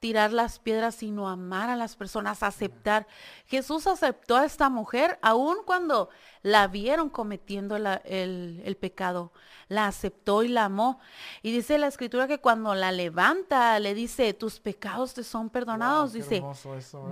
tirar 0.00 0.32
las 0.32 0.58
piedras, 0.58 0.96
sino 0.96 1.28
amar 1.28 1.70
a 1.70 1.76
las 1.76 1.96
personas, 1.96 2.42
aceptar. 2.42 3.06
Jesús 3.46 3.86
aceptó 3.86 4.36
a 4.36 4.44
esta 4.44 4.68
mujer 4.68 5.18
aun 5.22 5.58
cuando 5.64 6.10
la 6.42 6.68
vieron 6.68 7.08
cometiendo 7.08 7.76
el, 7.76 8.76
pecado. 8.78 9.32
La 9.68 9.86
aceptó 9.86 10.42
y 10.42 10.48
la 10.48 10.66
amó. 10.66 11.00
Y 11.42 11.52
dice 11.52 11.78
la 11.78 11.86
escritura 11.86 12.28
que 12.28 12.38
cuando 12.38 12.74
la 12.74 12.92
levanta, 12.92 13.78
le 13.80 13.94
dice, 13.94 14.34
tus 14.34 14.60
pecados 14.60 15.14
te 15.14 15.24
son 15.24 15.50
perdonados. 15.50 16.12
dice, 16.12 16.42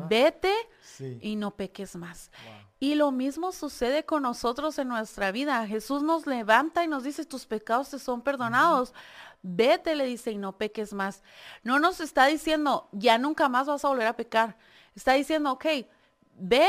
vete 0.08 0.54
y 1.20 1.36
no 1.36 1.52
peques 1.52 1.96
más. 1.96 2.30
Y 2.80 2.96
lo 2.96 3.12
mismo 3.12 3.52
sucede 3.52 4.04
con 4.04 4.22
nosotros 4.22 4.78
en 4.78 4.88
nuestra 4.88 5.32
vida. 5.32 5.66
Jesús 5.66 6.02
nos 6.02 6.26
levanta 6.26 6.84
y 6.84 6.88
nos 6.88 7.04
dice, 7.04 7.24
tus 7.24 7.46
pecados 7.46 7.90
te 7.90 7.98
son 7.98 8.20
perdonados 8.22 8.92
vete, 9.44 9.94
le 9.94 10.06
dice, 10.06 10.32
y 10.32 10.38
no 10.38 10.56
peques 10.56 10.92
más. 10.92 11.22
No 11.62 11.78
nos 11.78 12.00
está 12.00 12.26
diciendo, 12.26 12.88
ya 12.92 13.18
nunca 13.18 13.48
más 13.48 13.66
vas 13.66 13.84
a 13.84 13.88
volver 13.88 14.06
a 14.06 14.16
pecar. 14.16 14.56
Está 14.96 15.12
diciendo, 15.12 15.52
ok, 15.52 15.66
ve, 16.36 16.66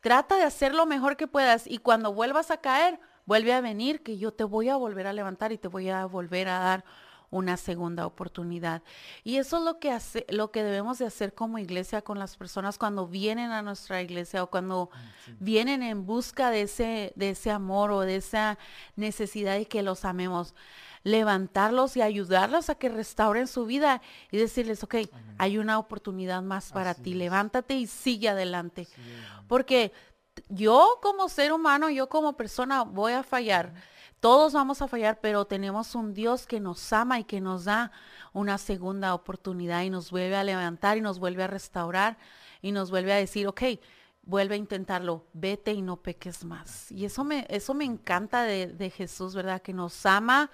trata 0.00 0.36
de 0.36 0.44
hacer 0.44 0.74
lo 0.74 0.86
mejor 0.86 1.16
que 1.16 1.28
puedas 1.28 1.66
y 1.66 1.78
cuando 1.78 2.14
vuelvas 2.14 2.50
a 2.50 2.56
caer, 2.56 2.98
vuelve 3.26 3.52
a 3.52 3.60
venir, 3.60 4.02
que 4.02 4.16
yo 4.16 4.32
te 4.32 4.42
voy 4.42 4.70
a 4.70 4.76
volver 4.76 5.06
a 5.06 5.12
levantar 5.12 5.52
y 5.52 5.58
te 5.58 5.68
voy 5.68 5.90
a 5.90 6.06
volver 6.06 6.48
a 6.48 6.58
dar 6.58 6.84
una 7.30 7.56
segunda 7.56 8.06
oportunidad. 8.06 8.82
Y 9.24 9.36
eso 9.36 9.58
es 9.58 9.64
lo 9.64 9.78
que 9.78 9.92
hace, 9.92 10.26
lo 10.28 10.50
que 10.50 10.62
debemos 10.62 10.98
de 10.98 11.06
hacer 11.06 11.32
como 11.32 11.58
iglesia 11.58 12.02
con 12.02 12.18
las 12.18 12.36
personas 12.36 12.76
cuando 12.76 13.06
vienen 13.06 13.52
a 13.52 13.62
nuestra 13.62 14.02
iglesia 14.02 14.42
o 14.42 14.50
cuando 14.50 14.90
mm, 14.92 15.32
vienen 15.38 15.82
en 15.82 16.06
busca 16.06 16.50
de 16.50 16.62
ese, 16.62 17.12
de 17.16 17.30
ese 17.30 17.50
amor 17.50 17.92
o 17.92 18.00
de 18.00 18.16
esa 18.16 18.58
necesidad 18.96 19.54
de 19.54 19.66
que 19.66 19.82
los 19.82 20.04
amemos. 20.04 20.54
Levantarlos 21.02 21.96
y 21.96 22.02
ayudarlos 22.02 22.68
a 22.68 22.74
que 22.74 22.90
restauren 22.90 23.46
su 23.46 23.64
vida 23.64 24.02
y 24.30 24.36
decirles, 24.36 24.84
ok, 24.84 24.96
hay 25.38 25.56
una 25.56 25.78
oportunidad 25.78 26.42
más 26.42 26.72
para 26.72 26.94
ti, 26.94 27.14
levántate 27.14 27.74
y 27.74 27.86
sigue 27.86 28.28
adelante. 28.28 28.86
Porque 29.48 29.94
yo 30.48 30.98
como 31.00 31.30
ser 31.30 31.52
humano, 31.52 31.88
yo 31.88 32.08
como 32.10 32.36
persona 32.36 32.82
voy 32.82 33.12
a 33.12 33.22
fallar. 33.22 33.72
Todos 34.20 34.52
vamos 34.52 34.82
a 34.82 34.88
fallar, 34.88 35.20
pero 35.20 35.46
tenemos 35.46 35.94
un 35.94 36.14
Dios 36.14 36.46
que 36.46 36.60
nos 36.60 36.92
ama 36.92 37.18
y 37.18 37.24
que 37.24 37.40
nos 37.40 37.64
da 37.64 37.90
una 38.32 38.58
segunda 38.58 39.14
oportunidad 39.14 39.82
y 39.82 39.90
nos 39.90 40.10
vuelve 40.10 40.36
a 40.36 40.44
levantar 40.44 40.98
y 40.98 41.00
nos 41.00 41.18
vuelve 41.18 41.42
a 41.42 41.46
restaurar 41.46 42.18
y 42.62 42.72
nos 42.72 42.90
vuelve 42.90 43.12
a 43.12 43.16
decir, 43.16 43.46
ok, 43.46 43.62
vuelve 44.22 44.54
a 44.54 44.58
intentarlo, 44.58 45.24
vete 45.32 45.72
y 45.72 45.82
no 45.82 45.96
peques 45.96 46.44
más. 46.44 46.92
Y 46.92 47.06
eso 47.06 47.24
me, 47.24 47.46
eso 47.48 47.74
me 47.74 47.84
encanta 47.84 48.42
de, 48.42 48.66
de 48.68 48.90
Jesús, 48.90 49.34
¿verdad? 49.34 49.62
Que 49.62 49.72
nos 49.72 50.04
ama 50.06 50.50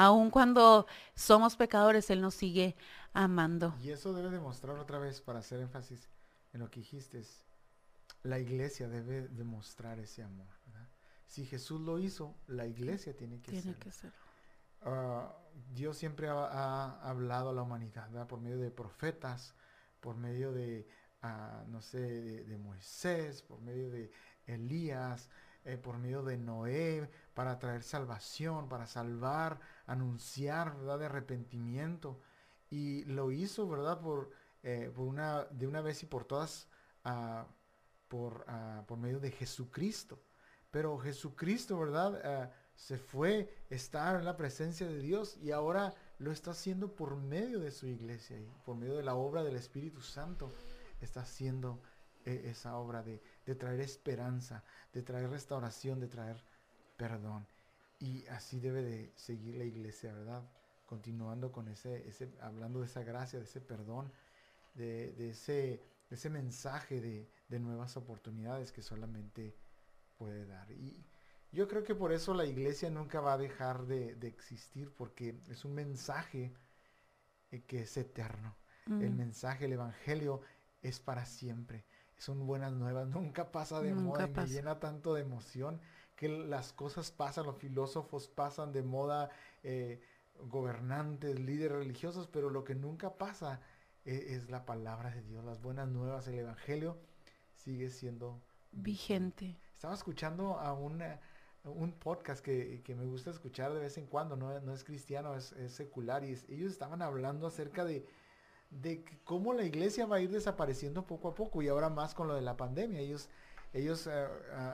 Aun 0.00 0.30
cuando 0.30 0.86
somos 1.16 1.56
pecadores, 1.56 2.08
Él 2.10 2.20
nos 2.20 2.36
sigue 2.36 2.76
amando. 3.14 3.74
Y 3.82 3.90
eso 3.90 4.12
debe 4.12 4.30
demostrar 4.30 4.78
otra 4.78 5.00
vez, 5.00 5.20
para 5.20 5.40
hacer 5.40 5.58
énfasis 5.58 6.08
en 6.52 6.60
lo 6.60 6.70
que 6.70 6.78
dijiste, 6.78 7.20
la 8.22 8.38
iglesia 8.38 8.88
debe 8.88 9.26
demostrar 9.26 9.98
ese 9.98 10.22
amor. 10.22 10.46
Si 11.28 11.44
Jesús 11.44 11.82
lo 11.82 11.98
hizo, 11.98 12.34
la 12.46 12.66
iglesia 12.66 13.14
tiene 13.14 13.40
que 13.40 13.52
tiene 13.52 13.76
Que 13.76 13.92
ser. 13.92 14.12
Ah, 14.80 15.36
Dios 15.74 15.98
siempre 15.98 16.28
ha, 16.28 17.00
hablado 17.02 17.50
a 17.50 17.52
la 17.52 17.62
humanidad 17.62 18.26
por 18.26 18.40
medio 18.40 18.58
de 18.58 18.70
profetas, 18.70 19.54
por 20.00 20.16
medio 20.16 20.52
de, 20.52 20.88
ah, 21.22 21.64
no 21.68 21.82
sé, 21.82 21.98
de, 22.44 22.56
Moisés, 22.56 23.42
por 23.42 23.60
medio 23.60 23.90
de 23.90 24.10
Elías, 24.46 25.28
eh, 25.64 25.76
por 25.76 25.98
medio 25.98 26.22
de 26.22 26.38
Noé, 26.38 27.10
para 27.34 27.58
traer 27.58 27.82
salvación, 27.82 28.68
para 28.70 28.86
salvar 28.86 29.60
anunciar, 29.86 30.76
¿verdad? 30.78 30.98
De 30.98 31.06
arrepentimiento. 31.06 32.20
Y 32.70 33.04
lo 33.04 33.32
hizo, 33.32 33.68
¿verdad? 33.68 34.00
Por, 34.00 34.30
eh, 34.62 34.90
por 34.94 35.06
una, 35.06 35.44
de 35.44 35.66
una 35.66 35.82
vez 35.82 36.02
y 36.02 36.06
por 36.06 36.24
todas, 36.24 36.68
ah, 37.04 37.46
por, 38.08 38.46
por 38.86 38.96
medio 38.96 39.20
de 39.20 39.30
Jesucristo. 39.30 40.22
Pero 40.70 40.98
Jesucristo, 40.98 41.78
¿verdad? 41.78 42.20
Ah, 42.24 42.50
se 42.74 42.98
fue, 42.98 43.52
estar 43.70 44.16
en 44.16 44.24
la 44.24 44.36
presencia 44.36 44.86
de 44.86 44.98
Dios 44.98 45.36
y 45.42 45.50
ahora 45.50 45.94
lo 46.18 46.30
está 46.30 46.52
haciendo 46.52 46.94
por 46.94 47.16
medio 47.16 47.58
de 47.58 47.70
su 47.70 47.86
iglesia 47.86 48.38
y 48.38 48.46
por 48.64 48.76
medio 48.76 48.96
de 48.96 49.02
la 49.02 49.14
obra 49.14 49.42
del 49.42 49.56
Espíritu 49.56 50.00
Santo. 50.00 50.52
Está 51.00 51.22
haciendo 51.22 51.80
eh, 52.24 52.42
esa 52.46 52.76
obra 52.76 53.02
de, 53.02 53.20
de 53.46 53.54
traer 53.54 53.80
esperanza, 53.80 54.62
de 54.92 55.02
traer 55.02 55.30
restauración, 55.30 55.98
de 56.00 56.08
traer 56.08 56.42
perdón. 56.96 57.46
Y 57.98 58.26
así 58.26 58.60
debe 58.60 58.82
de 58.82 59.12
seguir 59.16 59.56
la 59.56 59.64
iglesia, 59.64 60.12
¿verdad? 60.12 60.42
Continuando 60.86 61.50
con 61.50 61.68
ese, 61.68 62.06
ese 62.08 62.30
hablando 62.40 62.80
de 62.80 62.86
esa 62.86 63.02
gracia, 63.02 63.38
de 63.38 63.44
ese 63.44 63.60
perdón, 63.60 64.12
de, 64.74 65.12
de 65.12 65.30
ese, 65.30 65.82
ese 66.10 66.30
mensaje 66.30 67.00
de, 67.00 67.28
de, 67.48 67.58
nuevas 67.58 67.96
oportunidades 67.96 68.70
que 68.72 68.82
solamente 68.82 69.54
puede 70.18 70.44
dar. 70.46 70.70
Y 70.72 71.06
yo 71.52 71.68
creo 71.68 71.84
que 71.84 71.94
por 71.94 72.12
eso 72.12 72.34
la 72.34 72.44
iglesia 72.44 72.90
nunca 72.90 73.20
va 73.20 73.34
a 73.34 73.38
dejar 73.38 73.86
de, 73.86 74.14
de 74.16 74.28
existir, 74.28 74.92
porque 74.92 75.40
es 75.48 75.64
un 75.64 75.74
mensaje 75.74 76.52
eh, 77.50 77.62
que 77.66 77.82
es 77.82 77.96
eterno. 77.96 78.56
El 78.86 79.10
mensaje, 79.10 79.66
el 79.66 79.74
evangelio 79.74 80.40
es 80.80 80.98
para 80.98 81.26
siempre. 81.26 81.84
Son 82.16 82.46
buenas 82.46 82.72
nuevas, 82.72 83.06
nunca 83.08 83.52
pasa 83.52 83.82
de 83.82 83.92
moda 83.92 84.26
y 84.26 84.30
me 84.30 84.46
llena 84.46 84.80
tanto 84.80 85.12
de 85.12 85.20
emoción 85.20 85.78
que 86.16 86.28
las 86.28 86.72
cosas 86.72 87.10
pasan, 87.10 87.46
los 87.46 87.58
filósofos 87.58 88.28
pasan 88.28 88.72
de 88.72 88.82
moda, 88.82 89.30
eh, 89.62 90.00
gobernantes, 90.40 91.38
líderes 91.38 91.78
religiosos, 91.78 92.26
pero 92.26 92.50
lo 92.50 92.64
que 92.64 92.74
nunca 92.74 93.18
pasa 93.18 93.60
e, 94.04 94.34
es, 94.34 94.48
la 94.50 94.64
palabra 94.64 95.10
de 95.10 95.22
Dios, 95.22 95.44
las 95.44 95.60
buenas 95.60 95.88
nuevas, 95.88 96.26
el 96.28 96.38
Evangelio 96.38 96.96
sigue 97.54 97.90
siendo 97.90 98.40
vigente. 98.72 99.56
Estaba 99.78 99.94
escuchando 99.94 100.58
a 100.58 100.72
una, 100.72 101.20
un 101.62 101.92
podcast 101.92 102.44
que, 102.44 102.82
me 102.96 103.04
gusta 103.04 103.30
escuchar 103.30 103.72
de 103.72 103.78
vez 103.78 103.96
en 103.96 104.06
cuando, 104.06 104.34
no, 104.34 104.58
no 104.58 104.74
es 104.74 104.82
cristiano, 104.82 105.36
es, 105.36 105.54
secular, 105.68 106.24
y 106.24 106.36
ellos 106.48 106.72
estaban 106.72 107.00
hablando 107.00 107.46
acerca 107.46 107.84
de, 107.84 108.04
de 108.70 109.04
cómo 109.22 109.54
la 109.54 109.62
iglesia 109.62 110.04
va 110.06 110.16
a 110.16 110.20
ir 110.20 110.32
desapareciendo 110.32 111.06
poco 111.06 111.28
a 111.28 111.36
poco, 111.36 111.62
y 111.62 111.68
ahora 111.68 111.90
más 111.90 112.12
con 112.12 112.26
lo 112.26 112.34
de 112.34 112.42
la 112.42 112.56
pandemia. 112.56 112.98
Ellos 112.98 113.28
ellos 113.72 114.08
eh, 114.08 114.26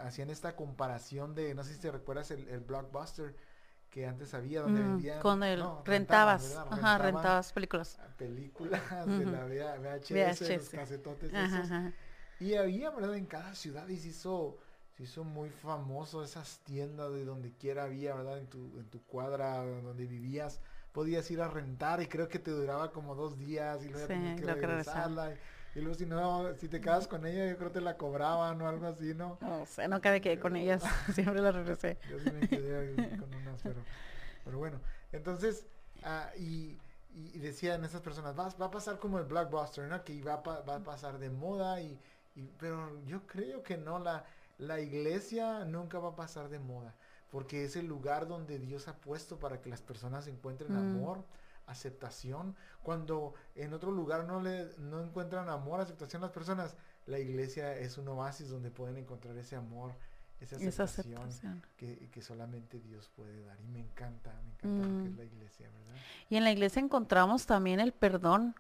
hacían 0.07 0.31
esta 0.31 0.57
comparación 0.57 1.35
de, 1.35 1.55
no 1.55 1.65
sé 1.65 1.75
si 1.75 1.81
te 1.81 1.91
recuerdas 1.91 2.31
el, 2.31 2.61
blockbuster 2.61 3.37
que 3.91 4.07
antes 4.07 4.33
había 4.33 4.63
donde 4.63 4.81
mm, 4.81 4.89
vendían 4.89 5.21
con 5.21 5.43
el 5.43 5.63
rentabas 5.85 6.57
ajá 6.57 6.97
rentabas 6.97 7.53
películas. 7.53 7.99
películas 8.17 8.81
de 9.07 9.27
la 9.27 9.45
VHS, 9.45 10.49
los 10.49 10.69
casetotes 10.71 11.31
esos. 11.31 11.93
y 12.41 12.55
había 12.55 12.89
verdad 12.89 13.17
en 13.17 13.27
cada 13.27 13.55
ciudad 13.55 13.87
y 13.89 13.99
se 13.99 14.09
hizo 14.09 14.64
se 14.97 15.05
hizo 15.05 15.24
muy 15.24 15.51
famoso 15.51 16.22
esas 16.22 16.61
tiendas 16.61 17.12
de 17.12 17.24
donde 17.24 17.53
quiera 17.53 17.84
había 17.84 18.14
verdad 18.14 18.38
en 18.38 18.47
tu 18.47 18.78
en 18.78 18.88
tu 18.90 19.03
cuadra 19.03 19.64
donde 19.64 20.07
vivías 20.07 20.61
podías 20.92 21.28
ir 21.30 21.40
a 21.40 21.49
rentar 21.49 22.01
y 22.01 22.07
creo 22.07 22.28
que 22.28 22.38
te 22.38 22.53
duraba 22.53 22.92
como 22.92 23.14
dos 23.14 23.36
días 23.36 23.84
y 23.84 23.88
luego 23.88 24.07
tenías 24.07 24.40
que 24.40 24.47
regresarla 24.47 25.34
y 25.74 25.80
luego 25.80 25.95
si 25.95 26.07
no, 26.07 26.55
si 26.55 26.68
te 26.68 26.80
quedas 26.80 27.09
con 27.09 27.26
ella, 27.26 27.49
yo 27.49 27.57
creo 27.57 27.70
que 27.70 27.80
te 27.80 27.84
la 27.84 27.97
cobraban 27.97 28.61
o 28.62 28.68
algo 28.68 28.86
así, 28.86 29.12
¿no? 29.12 29.38
No 29.40 29.66
sé, 29.66 29.88
no 29.88 30.01
cabe 30.01 30.20
que 30.20 30.38
con 30.38 30.55
ellas, 30.55 30.84
siempre 31.12 31.40
la 31.40 31.51
regresé. 31.51 31.99
Yo 32.11 32.20
sí 32.20 32.30
me 32.30 32.49
quedé 32.49 33.18
con 33.18 33.34
unas, 33.34 33.61
pero, 33.61 33.82
pero 34.45 34.59
bueno. 34.59 34.80
Entonces, 35.11 35.66
ah, 36.05 36.30
y, 36.38 36.78
y, 37.12 37.38
decían 37.40 37.84
esas 37.84 38.03
personas, 38.03 38.38
va, 38.38 38.51
va 38.51 38.66
a 38.66 38.70
pasar 38.70 39.01
como 39.01 39.18
el 39.18 39.24
blockbuster, 39.24 39.88
¿no? 39.88 40.05
Que 40.05 40.22
va, 40.22 40.36
va 40.36 40.76
a 40.76 40.84
pasar 40.84 41.18
de 41.18 41.30
moda 41.30 41.80
y, 41.80 41.99
y, 42.36 42.49
pero 42.57 43.05
yo 43.07 43.26
creo 43.26 43.64
que 43.64 43.76
no, 43.76 43.99
la, 43.99 44.24
la 44.59 44.81
iglesia 44.81 45.65
nunca 45.65 45.99
va 45.99 46.11
a 46.11 46.17
pasar 46.17 46.49
de 46.49 46.59
moda, 46.59 46.95
porque 47.31 47.65
es 47.65 47.77
el 47.77 47.87
lugar 47.87 48.29
donde 48.29 48.59
Dios 48.59 48.89
ha 48.89 48.97
puesto 48.97 49.39
para 49.39 49.61
que 49.61 49.71
las 49.71 49.83
personas 49.83 50.27
encuentren 50.27 50.73
mm. 50.73 50.77
amor 50.77 51.25
aceptación. 51.67 52.57
Cuando 52.83 53.35
en 53.55 53.73
otro 53.73 53.91
lugar 53.91 54.25
no, 54.25 54.41
le, 54.41 54.69
no 54.79 55.03
encuentran 55.03 55.49
amor, 55.49 55.81
aceptación 55.81 56.23
las 56.23 56.31
personas, 56.31 56.77
la 57.07 57.19
iglesia 57.19 57.77
es 57.77 57.99
un 57.99 58.09
oasis 58.09 58.49
donde 58.49 58.71
pueden 58.71 58.97
encontrar 58.97 59.37
ese 59.37 59.57
amor, 59.57 59.95
esa 60.53 60.84
aceptación, 60.84 61.62
Que, 61.76 62.09
que, 62.11 62.22
solamente 62.22 62.80
Dios 62.80 63.11
puede 63.14 63.45
dar. 63.45 63.61
Y 63.61 63.68
me 63.68 63.80
encanta, 63.80 64.32
me 64.45 64.51
encanta 64.53 64.88
lo 64.88 65.03
que 65.03 65.09
es 65.09 65.14
mm. 65.14 65.18
la 65.18 65.24
iglesia, 65.24 65.70
¿verdad? 65.70 66.01
Y 66.28 66.36
en 66.36 66.45
la 66.45 66.53
iglesia 66.53 66.80
encontramos 66.80 67.47
también 67.47 67.80
el 67.80 67.92
perdón 67.92 68.55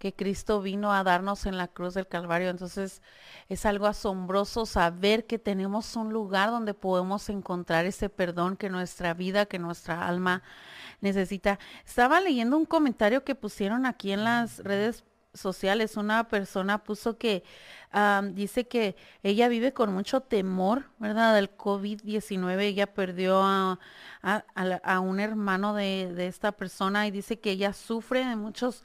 que 0.00 0.14
Cristo 0.14 0.62
vino 0.62 0.94
a 0.94 1.04
darnos 1.04 1.44
en 1.44 1.58
la 1.58 1.68
cruz 1.68 1.92
del 1.92 2.08
Calvario. 2.08 2.48
Entonces 2.48 3.02
es 3.50 3.66
algo 3.66 3.86
asombroso 3.86 4.64
saber 4.64 5.26
que 5.26 5.38
tenemos 5.38 5.94
un 5.94 6.10
lugar 6.10 6.50
donde 6.50 6.72
podemos 6.72 7.28
encontrar 7.28 7.84
ese 7.84 8.08
perdón 8.08 8.56
que 8.56 8.70
nuestra 8.70 9.12
vida, 9.12 9.44
que 9.44 9.58
nuestra 9.58 10.08
alma 10.08 10.42
necesita. 11.02 11.58
Estaba 11.84 12.18
leyendo 12.20 12.56
un 12.56 12.64
comentario 12.64 13.24
que 13.24 13.34
pusieron 13.34 13.84
aquí 13.84 14.12
en 14.12 14.24
las 14.24 14.60
redes 14.60 15.04
sociales. 15.34 15.96
Una 15.96 16.28
persona 16.28 16.82
puso 16.82 17.18
que 17.18 17.44
dice 18.32 18.68
que 18.68 18.96
ella 19.22 19.48
vive 19.48 19.72
con 19.72 19.92
mucho 19.92 20.20
temor, 20.20 20.84
¿verdad? 20.98 21.34
Del 21.34 21.56
COVID-19. 21.56 22.60
Ella 22.60 22.92
perdió 22.92 23.42
a, 23.42 23.78
a, 24.22 25.00
un 25.00 25.20
hermano 25.20 25.74
de, 25.74 26.12
de, 26.14 26.26
esta 26.26 26.52
persona 26.52 27.06
y 27.06 27.10
dice 27.10 27.38
que 27.40 27.52
ella 27.52 27.72
sufre 27.72 28.24
de 28.24 28.36
muchos 28.36 28.84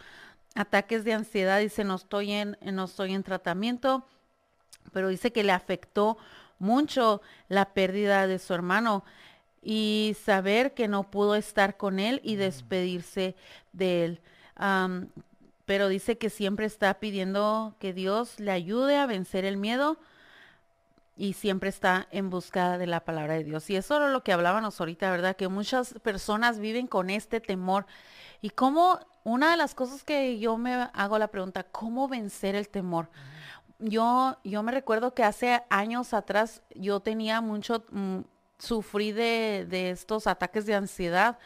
ataques 0.55 1.03
de 1.03 1.13
ansiedad. 1.13 1.59
Dice, 1.59 1.83
no 1.83 1.95
estoy 1.95 2.31
en, 2.31 2.57
no 2.61 2.85
estoy 2.85 3.13
en 3.13 3.23
tratamiento, 3.23 4.07
pero 4.91 5.09
dice 5.09 5.31
que 5.31 5.43
le 5.43 5.51
afectó 5.51 6.17
mucho 6.57 7.21
la 7.49 7.73
pérdida 7.73 8.27
de 8.27 8.39
su 8.39 8.53
hermano 8.53 9.03
y 9.61 10.15
saber 10.23 10.73
que 10.73 10.87
no 10.87 11.09
pudo 11.09 11.35
estar 11.35 11.75
con 11.75 11.99
él 11.99 12.21
y 12.23 12.35
mm. 12.35 12.39
despedirse 12.39 13.35
de 13.73 14.05
él 14.05 14.21
pero 15.65 15.87
dice 15.87 16.17
que 16.17 16.29
siempre 16.29 16.65
está 16.65 16.93
pidiendo 16.95 17.75
que 17.79 17.93
Dios 17.93 18.39
le 18.39 18.51
ayude 18.51 18.97
a 18.97 19.05
vencer 19.05 19.45
el 19.45 19.57
miedo 19.57 19.97
y 21.17 21.33
siempre 21.33 21.69
está 21.69 22.07
en 22.11 22.29
busca 22.29 22.77
de 22.77 22.87
la 22.87 22.99
palabra 22.99 23.35
de 23.35 23.43
Dios. 23.43 23.69
Y 23.69 23.75
eso 23.75 23.95
era 23.95 24.09
lo 24.09 24.23
que 24.23 24.33
hablábamos 24.33 24.79
ahorita, 24.79 25.09
¿verdad? 25.11 25.35
Que 25.35 25.47
muchas 25.47 25.93
personas 26.03 26.59
viven 26.59 26.87
con 26.87 27.09
este 27.09 27.39
temor. 27.39 27.85
Y 28.41 28.49
como 28.49 28.99
una 29.23 29.51
de 29.51 29.57
las 29.57 29.73
cosas 29.75 30.03
que 30.03 30.37
yo 30.39 30.57
me 30.57 30.89
hago 30.93 31.17
la 31.17 31.29
pregunta, 31.29 31.63
¿cómo 31.63 32.07
vencer 32.07 32.55
el 32.55 32.69
temor? 32.69 33.09
Yo, 33.79 34.37
yo 34.43 34.61
me 34.61 34.71
recuerdo 34.71 35.13
que 35.13 35.23
hace 35.23 35.63
años 35.69 36.13
atrás 36.13 36.61
yo 36.75 36.99
tenía 36.99 37.41
mucho, 37.41 37.85
mm, 37.91 38.19
sufrí 38.59 39.11
de, 39.11 39.65
de 39.69 39.91
estos 39.91 40.27
ataques 40.27 40.65
de 40.65 40.75
ansiedad, 40.75 41.39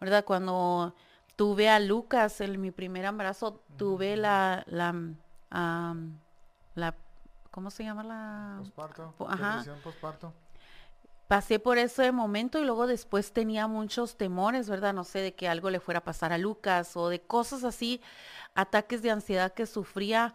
¿verdad? 0.00 0.24
Cuando 0.24 0.94
tuve 1.38 1.68
a 1.68 1.78
Lucas 1.78 2.40
en 2.40 2.60
mi 2.60 2.72
primer 2.72 3.04
embarazo, 3.04 3.62
tuve 3.76 4.16
la, 4.16 4.64
la, 4.66 4.92
la, 6.74 6.94
¿cómo 7.52 7.70
se 7.70 7.84
llama 7.84 8.02
la? 8.02 8.56
Posparto. 8.58 9.14
Ajá. 9.28 9.64
Pasé 11.28 11.60
por 11.60 11.78
ese 11.78 12.10
momento 12.10 12.58
y 12.58 12.64
luego 12.64 12.88
después 12.88 13.32
tenía 13.32 13.68
muchos 13.68 14.16
temores, 14.16 14.68
¿verdad? 14.68 14.92
No 14.92 15.04
sé, 15.04 15.20
de 15.20 15.32
que 15.32 15.46
algo 15.46 15.70
le 15.70 15.78
fuera 15.78 15.98
a 16.00 16.04
pasar 16.04 16.32
a 16.32 16.38
Lucas 16.38 16.96
o 16.96 17.08
de 17.08 17.20
cosas 17.20 17.62
así, 17.62 18.00
ataques 18.56 19.00
de 19.02 19.12
ansiedad 19.12 19.52
que 19.52 19.66
sufría 19.66 20.34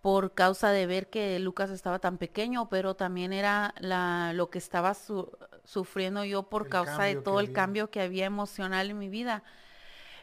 por 0.00 0.34
causa 0.34 0.70
de 0.72 0.84
ver 0.86 1.10
que 1.10 1.38
Lucas 1.38 1.70
estaba 1.70 2.00
tan 2.00 2.18
pequeño, 2.18 2.68
pero 2.68 2.96
también 2.96 3.32
era 3.32 3.72
la, 3.78 4.32
lo 4.32 4.50
que 4.50 4.58
estaba 4.58 4.96
sufriendo 5.62 6.24
yo 6.24 6.42
por 6.42 6.68
causa 6.68 7.04
de 7.04 7.14
todo 7.14 7.38
el 7.38 7.52
cambio 7.52 7.88
que 7.92 8.00
había 8.00 8.24
emocional 8.26 8.90
en 8.90 8.98
mi 8.98 9.08
vida. 9.08 9.44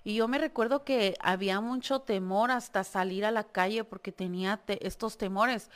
Y 0.03 0.15
yo 0.15 0.27
me 0.27 0.37
recuerdo 0.37 0.83
que 0.83 1.15
había 1.19 1.61
mucho 1.61 2.01
temor 2.01 2.51
hasta 2.51 2.83
salir 2.83 3.25
a 3.25 3.31
la 3.31 3.43
calle 3.43 3.83
porque 3.83 4.11
tenía 4.11 4.61
estos 4.67 5.17
temores. 5.17 5.69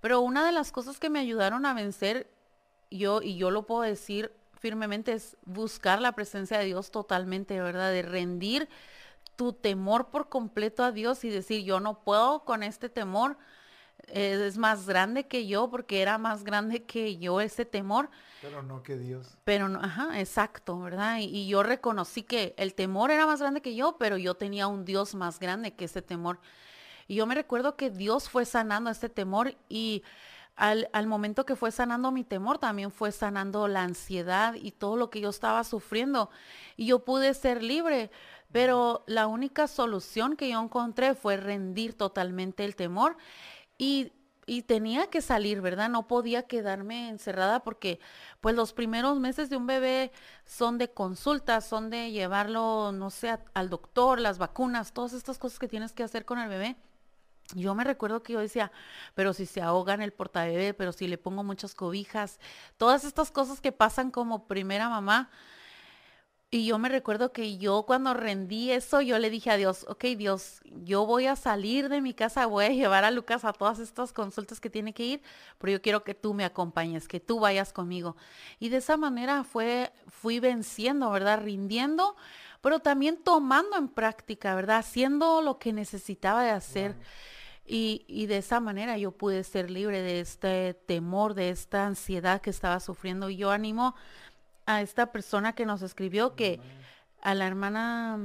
Pero 0.00 0.20
una 0.20 0.46
de 0.46 0.52
las 0.52 0.72
cosas 0.72 0.98
que 0.98 1.10
me 1.10 1.18
ayudaron 1.18 1.66
a 1.66 1.74
vencer, 1.74 2.30
yo, 2.90 3.20
y 3.22 3.36
yo 3.36 3.50
lo 3.50 3.66
puedo 3.66 3.82
decir 3.82 4.32
firmemente, 4.54 5.12
es 5.12 5.36
buscar 5.44 6.00
la 6.00 6.12
presencia 6.12 6.58
de 6.58 6.66
Dios 6.66 6.90
totalmente, 6.90 7.60
¿verdad? 7.60 7.90
De 7.90 8.02
rendir 8.02 8.68
tu 9.36 9.52
temor 9.52 10.08
por 10.08 10.28
completo 10.28 10.82
a 10.82 10.90
Dios 10.90 11.22
y 11.24 11.30
decir, 11.30 11.64
yo 11.64 11.78
no 11.78 12.00
puedo 12.00 12.44
con 12.44 12.62
este 12.62 12.88
temor, 12.88 13.36
es 14.12 14.58
más 14.58 14.86
grande 14.86 15.26
que 15.26 15.46
yo 15.46 15.70
porque 15.70 16.02
era 16.02 16.18
más 16.18 16.44
grande 16.44 16.84
que 16.84 17.18
yo 17.18 17.40
ese 17.40 17.64
temor. 17.64 18.10
Pero 18.40 18.62
no 18.62 18.82
que 18.82 18.96
Dios. 18.96 19.36
Pero 19.44 19.68
no, 19.68 19.80
ajá, 19.80 20.20
exacto, 20.20 20.78
¿verdad? 20.78 21.18
Y, 21.20 21.48
yo 21.48 21.62
reconocí 21.62 22.22
que 22.22 22.54
el 22.56 22.74
temor 22.74 23.10
era 23.10 23.26
más 23.26 23.40
grande 23.40 23.60
que 23.60 23.74
yo, 23.74 23.96
pero 23.98 24.16
yo 24.16 24.34
tenía 24.34 24.66
un 24.66 24.84
Dios 24.84 25.14
más 25.14 25.38
grande 25.38 25.74
que 25.74 25.86
ese 25.86 26.02
temor. 26.02 26.38
Y 27.06 27.16
yo 27.16 27.26
me 27.26 27.34
recuerdo 27.34 27.76
que 27.76 27.90
Dios 27.90 28.28
fue 28.28 28.44
sanando 28.44 28.90
este 28.90 29.08
temor 29.08 29.56
y 29.68 30.02
al, 30.56 30.88
al 30.92 31.06
momento 31.06 31.46
que 31.46 31.56
fue 31.56 31.70
sanando 31.70 32.10
mi 32.10 32.24
temor, 32.24 32.58
también 32.58 32.90
fue 32.90 33.12
sanando 33.12 33.68
la 33.68 33.82
ansiedad 33.82 34.54
y 34.54 34.72
todo 34.72 34.96
lo 34.96 35.08
que 35.08 35.20
yo 35.20 35.30
estaba 35.30 35.64
sufriendo. 35.64 36.30
Y 36.76 36.86
yo 36.86 37.04
pude 37.04 37.32
ser 37.34 37.62
libre. 37.62 38.10
Pero 38.50 39.04
la 39.06 39.26
única 39.26 39.66
solución 39.66 40.34
que 40.34 40.48
yo 40.48 40.60
encontré 40.62 41.14
fue 41.14 41.36
rendir 41.36 41.94
totalmente 41.94 42.64
el 42.64 42.76
temor 42.76 43.16
y, 43.78 44.12
y 44.46 44.62
tenía 44.62 45.08
que 45.08 45.22
salir, 45.22 45.60
¿verdad? 45.60 45.88
No 45.88 46.08
podía 46.08 46.42
quedarme 46.42 47.08
encerrada 47.08 47.60
porque 47.60 48.00
pues 48.40 48.54
los 48.54 48.72
primeros 48.72 49.18
meses 49.18 49.48
de 49.48 49.56
un 49.56 49.66
bebé 49.66 50.12
son 50.44 50.76
de 50.76 50.90
consulta, 50.90 51.60
son 51.60 51.88
de 51.88 52.10
llevarlo, 52.10 52.92
no 52.92 53.10
sé, 53.10 53.38
al 53.54 53.70
doctor, 53.70 54.20
las 54.20 54.38
vacunas, 54.38 54.92
todas 54.92 55.12
estas 55.12 55.38
cosas 55.38 55.58
que 55.58 55.68
tienes 55.68 55.92
que 55.92 56.02
hacer 56.02 56.24
con 56.24 56.38
el 56.38 56.48
bebé. 56.48 56.76
Yo 57.54 57.74
me 57.74 57.84
recuerdo 57.84 58.22
que 58.22 58.34
yo 58.34 58.40
decía, 58.40 58.70
pero 59.14 59.32
si 59.32 59.46
se 59.46 59.62
ahoga 59.62 59.94
en 59.94 60.02
el 60.02 60.12
portabebé, 60.12 60.74
pero 60.74 60.92
si 60.92 61.08
le 61.08 61.16
pongo 61.16 61.42
muchas 61.44 61.74
cobijas, 61.74 62.38
todas 62.76 63.04
estas 63.04 63.30
cosas 63.30 63.62
que 63.62 63.72
pasan 63.72 64.10
como 64.10 64.46
primera 64.46 64.90
mamá, 64.90 65.30
y 66.50 66.64
yo 66.64 66.78
me 66.78 66.88
recuerdo 66.88 67.30
que 67.30 67.58
yo 67.58 67.82
cuando 67.82 68.14
rendí 68.14 68.70
eso, 68.70 69.02
yo 69.02 69.18
le 69.18 69.28
dije 69.28 69.50
a 69.50 69.58
Dios, 69.58 69.84
ok 69.86 70.04
Dios, 70.16 70.60
yo 70.64 71.04
voy 71.04 71.26
a 71.26 71.36
salir 71.36 71.90
de 71.90 72.00
mi 72.00 72.14
casa, 72.14 72.46
voy 72.46 72.64
a 72.64 72.70
llevar 72.70 73.04
a 73.04 73.10
Lucas 73.10 73.44
a 73.44 73.52
todas 73.52 73.78
estas 73.80 74.14
consultas 74.14 74.58
que 74.58 74.70
tiene 74.70 74.94
que 74.94 75.04
ir, 75.04 75.22
pero 75.58 75.72
yo 75.72 75.82
quiero 75.82 76.04
que 76.04 76.14
tú 76.14 76.32
me 76.32 76.46
acompañes, 76.46 77.06
que 77.06 77.20
tú 77.20 77.38
vayas 77.38 77.74
conmigo. 77.74 78.16
Y 78.58 78.70
de 78.70 78.78
esa 78.78 78.96
manera 78.96 79.44
fue, 79.44 79.92
fui 80.06 80.40
venciendo, 80.40 81.10
¿verdad? 81.10 81.42
Rindiendo, 81.42 82.16
pero 82.62 82.78
también 82.78 83.22
tomando 83.22 83.76
en 83.76 83.88
práctica, 83.88 84.54
¿verdad? 84.54 84.78
Haciendo 84.78 85.42
lo 85.42 85.58
que 85.58 85.74
necesitaba 85.74 86.42
de 86.44 86.50
hacer. 86.50 86.96
Y, 87.66 88.06
y, 88.08 88.24
de 88.24 88.38
esa 88.38 88.60
manera 88.60 88.96
yo 88.96 89.12
pude 89.12 89.44
ser 89.44 89.70
libre 89.70 90.00
de 90.00 90.20
este 90.20 90.72
temor, 90.72 91.34
de 91.34 91.50
esta 91.50 91.84
ansiedad 91.86 92.40
que 92.40 92.48
estaba 92.48 92.80
sufriendo. 92.80 93.28
Y 93.28 93.36
yo 93.36 93.50
animo 93.50 93.94
a 94.68 94.82
esta 94.82 95.10
persona 95.12 95.54
que 95.54 95.64
nos 95.64 95.80
escribió 95.80 96.36
que 96.36 96.60
a 97.22 97.34
la 97.34 97.46
hermana 97.46 98.18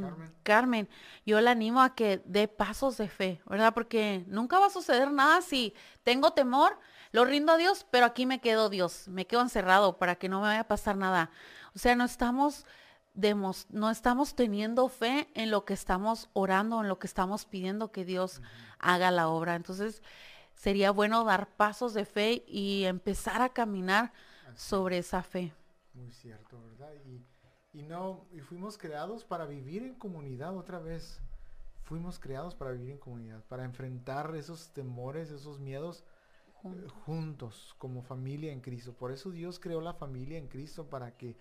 Carmen. 0.43 0.89
yo 1.25 1.39
la 1.39 1.51
animo 1.51 1.81
a 1.81 1.95
que 1.95 2.21
dé 2.25 2.49
pasos 2.49 2.97
de 2.97 3.07
fe, 3.07 3.41
¿verdad? 3.45 3.73
Porque 3.73 4.25
nunca 4.27 4.59
va 4.59 4.65
a 4.65 4.69
suceder 4.69 5.09
nada 5.09 5.41
si 5.41 5.73
tengo 6.03 6.33
temor, 6.33 6.77
lo 7.13 7.23
rindo 7.23 7.53
a 7.53 7.57
Dios, 7.57 7.87
pero 7.89 8.05
aquí 8.05 8.25
me 8.25 8.41
quedo 8.41 8.69
Dios, 8.69 9.07
me 9.07 9.25
quedo 9.25 9.41
encerrado 9.41 9.97
para 9.97 10.15
que 10.15 10.27
no 10.27 10.41
me 10.41 10.47
vaya 10.47 10.59
a 10.59 10.67
pasar 10.67 10.97
nada. 10.97 11.31
O 11.75 11.79
sea, 11.79 11.95
no 11.95 12.03
estamos 12.03 12.65
no 13.69 13.91
estamos 13.91 14.35
teniendo 14.35 14.89
fe 14.89 15.29
en 15.35 15.49
lo 15.49 15.63
que 15.63 15.73
estamos 15.73 16.29
orando, 16.33 16.81
en 16.81 16.89
lo 16.89 16.99
que 16.99 17.07
estamos 17.07 17.45
pidiendo 17.45 17.91
que 17.91 18.03
Dios 18.03 18.41
haga 18.79 19.11
la 19.11 19.29
obra. 19.29 19.55
Entonces, 19.55 20.01
sería 20.55 20.91
bueno 20.91 21.23
dar 21.23 21.47
pasos 21.47 21.93
de 21.93 22.05
fe 22.05 22.43
y 22.47 22.83
empezar 22.83 23.41
a 23.41 23.49
caminar 23.49 24.11
sobre 24.55 24.97
esa 24.97 25.21
fe. 25.21 25.53
Muy 25.93 26.11
cierto, 26.11 26.61
¿verdad? 26.61 26.93
Y, 27.05 27.25
y 27.73 27.83
no, 27.83 28.25
y 28.31 28.39
fuimos 28.39 28.77
creados 28.77 29.23
para 29.23 29.45
vivir 29.45 29.83
en 29.83 29.95
comunidad 29.95 30.55
otra 30.57 30.79
vez. 30.79 31.21
Fuimos 31.83 32.19
creados 32.19 32.55
para 32.55 32.71
vivir 32.71 32.91
en 32.91 32.97
comunidad, 32.97 33.43
para 33.45 33.65
enfrentar 33.65 34.33
esos 34.35 34.71
temores, 34.71 35.31
esos 35.31 35.59
miedos 35.59 36.05
eh, 36.63 36.87
juntos, 37.05 37.75
como 37.77 38.01
familia 38.01 38.53
en 38.53 38.61
Cristo. 38.61 38.93
Por 38.93 39.11
eso 39.11 39.31
Dios 39.31 39.59
creó 39.59 39.81
la 39.81 39.93
familia 39.93 40.37
en 40.37 40.47
Cristo 40.47 40.89
para 40.89 41.17
que 41.17 41.35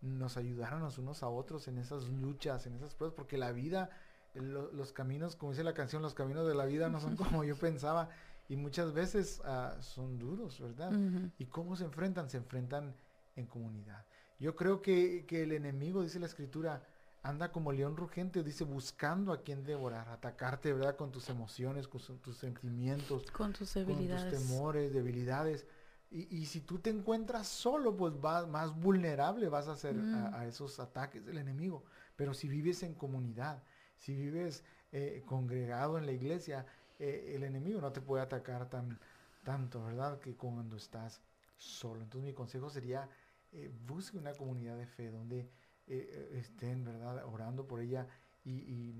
nos 0.00 0.36
ayudáramos 0.36 0.98
unos 0.98 1.22
a 1.22 1.28
otros 1.28 1.66
en 1.66 1.78
esas 1.78 2.08
luchas, 2.08 2.66
en 2.66 2.74
esas 2.74 2.94
pruebas, 2.94 3.16
porque 3.16 3.36
la 3.36 3.50
vida, 3.50 3.90
los 4.34 4.92
caminos, 4.92 5.34
como 5.34 5.50
dice 5.52 5.64
la 5.64 5.74
canción, 5.74 6.02
los 6.02 6.14
caminos 6.14 6.46
de 6.46 6.54
la 6.54 6.64
vida 6.64 6.88
no 6.88 7.00
son 7.00 7.16
como 7.16 7.42
yo 7.42 7.56
pensaba 7.56 8.08
y 8.48 8.56
muchas 8.56 8.92
veces 8.92 9.42
ah, 9.44 9.76
son 9.80 10.18
duros, 10.18 10.60
¿verdad? 10.60 10.92
¿Y 11.38 11.46
cómo 11.46 11.74
se 11.74 11.84
enfrentan? 11.84 12.30
Se 12.30 12.36
enfrentan 12.36 12.94
en 13.38 13.46
comunidad. 13.46 14.04
Yo 14.38 14.54
creo 14.54 14.82
que, 14.82 15.26
el 15.30 15.52
enemigo, 15.52 16.02
dice 16.02 16.20
la 16.20 16.26
escritura, 16.26 16.82
anda 17.22 17.50
como 17.50 17.72
león 17.72 17.96
rugente, 17.96 18.42
dice, 18.42 18.64
buscando 18.64 19.32
a 19.32 19.42
quien 19.42 19.64
devorar, 19.64 20.08
atacarte, 20.08 20.72
¿verdad? 20.72 20.96
Con 20.96 21.10
tus 21.10 21.28
emociones, 21.28 21.88
con 21.88 22.00
tus 22.20 22.36
sentimientos, 22.36 23.30
con 23.30 23.52
tus 23.52 23.74
debilidades, 23.74 24.24
con 24.24 24.30
tus 24.30 24.48
temores, 24.48 24.92
debilidades. 24.92 25.66
Y, 26.10 26.46
si 26.46 26.60
tú 26.60 26.78
te 26.78 26.88
encuentras 26.88 27.46
solo, 27.48 27.94
pues 27.94 28.18
vas 28.18 28.48
más 28.48 28.74
vulnerable 28.74 29.50
vas 29.50 29.68
a 29.68 29.76
ser 29.76 29.94
mm. 29.94 30.34
a, 30.34 30.46
esos 30.46 30.80
ataques 30.80 31.26
del 31.26 31.36
enemigo. 31.36 31.84
Pero 32.16 32.32
si 32.32 32.48
vives 32.48 32.82
en 32.82 32.94
comunidad, 32.94 33.62
si 33.96 34.14
vives 34.14 34.64
eh, 34.90 35.22
congregado 35.26 35.98
en 35.98 36.06
la 36.06 36.12
iglesia, 36.12 36.64
eh, 36.98 37.34
el 37.34 37.44
enemigo 37.44 37.80
no 37.82 37.92
te 37.92 38.00
puede 38.00 38.22
atacar 38.22 38.70
tan 38.70 38.98
tanto, 39.44 39.84
¿verdad? 39.84 40.18
Que 40.18 40.34
cuando 40.34 40.76
estás 40.76 41.20
solo. 41.56 42.02
Entonces 42.02 42.26
mi 42.26 42.34
consejo 42.34 42.70
sería, 42.70 43.08
eh, 43.52 43.70
busque 43.86 44.18
una 44.18 44.34
comunidad 44.34 44.76
de 44.76 44.86
fe 44.86 45.10
donde 45.10 45.40
eh, 45.40 45.48
eh, 45.86 46.38
estén, 46.38 46.84
¿verdad?, 46.84 47.24
orando 47.26 47.66
por 47.66 47.80
ella 47.80 48.06
y, 48.44 48.92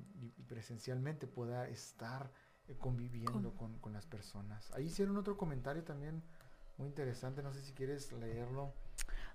presencialmente 0.47 1.27
pueda 1.27 1.69
estar 1.69 2.31
conviviendo 2.79 3.55
con, 3.55 3.79
con, 3.79 3.93
las 3.95 4.07
personas. 4.07 4.71
Ahí 4.73 4.87
hicieron 4.87 5.17
otro 5.17 5.39
comentario 5.39 5.85
también 5.85 6.23
muy 6.77 6.89
interesante, 6.89 7.43
no 7.43 7.53
sé 7.53 7.63
si 7.63 7.73
quieres 7.73 8.13
leerlo. 8.13 8.75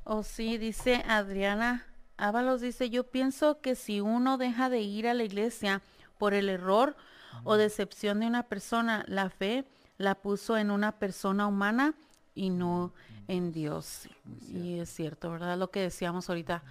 Oh, 0.03 0.21
sí, 0.21 0.59
dice 0.59 1.03
Adriana 1.07 1.85
Ábalos, 2.17 2.61
dice, 2.61 2.89
yo 2.89 3.09
pienso 3.09 3.59
que 3.59 3.75
si 3.75 3.99
uno 3.99 4.37
deja 4.37 4.69
de 4.69 4.81
ir 4.81 5.07
a 5.07 5.13
la 5.13 5.23
iglesia 5.23 5.81
por 6.17 6.33
el 6.33 6.47
error 6.47 6.95
o 7.43 7.55
decepción 7.55 8.19
de 8.19 8.27
una 8.27 8.43
persona, 8.43 9.03
la 9.07 9.29
fe 9.29 9.65
la 9.97 10.15
puso 10.15 10.57
en 10.57 10.69
una 10.69 10.99
persona 10.99 11.47
humana 11.47 11.95
y 12.35 12.49
no 12.49 12.93
en 13.27 13.51
Dios. 13.51 14.07
Y 14.47 14.79
es 14.79 14.89
cierto, 14.89 15.31
¿verdad? 15.31 15.57
Lo 15.57 15.71
que 15.71 15.81
decíamos 15.81 16.29
ahorita. 16.29 16.63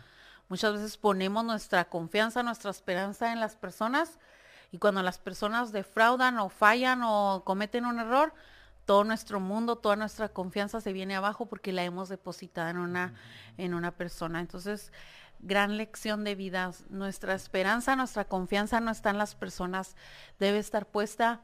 Muchas 0.48 0.74
veces 0.74 0.96
ponemos 0.96 1.44
nuestra 1.44 1.86
confianza, 1.86 2.42
nuestra 2.42 2.70
esperanza 2.70 3.32
en 3.32 3.40
las 3.40 3.56
personas 3.56 4.18
y 4.70 4.78
cuando 4.78 5.02
las 5.02 5.18
personas 5.18 5.72
defraudan 5.72 6.38
o 6.38 6.48
fallan 6.48 7.02
o 7.04 7.42
cometen 7.44 7.84
un 7.84 7.98
error, 7.98 8.34
todo 8.86 9.04
nuestro 9.04 9.38
mundo, 9.38 9.76
toda 9.76 9.96
nuestra 9.96 10.28
confianza 10.28 10.80
se 10.80 10.92
viene 10.92 11.14
abajo 11.14 11.46
porque 11.46 11.72
la 11.72 11.84
hemos 11.84 12.08
depositado 12.08 12.68
en 12.68 12.78
una, 12.78 13.14
en 13.58 13.74
una 13.74 13.92
persona. 13.92 14.40
Entonces, 14.40 14.90
gran 15.40 15.76
lección 15.76 16.24
de 16.24 16.34
vida. 16.34 16.72
Nuestra 16.88 17.34
esperanza, 17.34 17.96
nuestra 17.96 18.24
confianza 18.24 18.80
no 18.80 18.90
está 18.90 19.10
en 19.10 19.18
las 19.18 19.34
personas, 19.34 19.94
debe 20.38 20.58
estar 20.58 20.86
puesta 20.86 21.40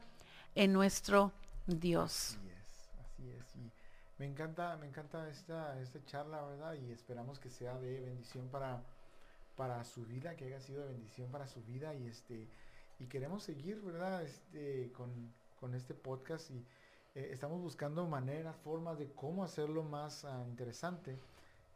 en 0.55 0.73
nuestro 0.73 1.31
Dios. 1.67 2.37
Así 2.37 2.49
es, 2.49 2.89
así 3.05 3.29
es. 3.29 3.55
Y 3.55 3.71
me 4.19 4.25
encanta, 4.25 4.77
me 4.77 4.87
encanta 4.87 5.27
esta, 5.29 5.79
esta 5.81 6.03
charla, 6.05 6.41
¿verdad? 6.43 6.75
Y 6.75 6.91
esperamos 6.91 7.39
que 7.39 7.49
sea 7.49 7.77
de 7.79 8.01
bendición 8.01 8.49
para, 8.49 8.83
para 9.55 9.83
su 9.83 10.05
vida, 10.05 10.35
que 10.35 10.45
haya 10.45 10.59
sido 10.59 10.83
de 10.83 10.89
bendición 10.89 11.31
para 11.31 11.47
su 11.47 11.63
vida. 11.63 11.95
Y 11.95 12.05
este, 12.07 12.47
y 12.99 13.05
queremos 13.07 13.43
seguir, 13.43 13.81
¿verdad? 13.81 14.23
Este, 14.23 14.91
con, 14.91 15.33
con 15.59 15.73
este 15.73 15.93
podcast 15.93 16.51
y 16.51 16.65
eh, 17.15 17.29
estamos 17.31 17.61
buscando 17.61 18.05
maneras, 18.07 18.55
formas 18.57 18.99
de 18.99 19.11
cómo 19.13 19.43
hacerlo 19.43 19.83
más 19.83 20.25
ah, 20.25 20.43
interesante 20.47 21.17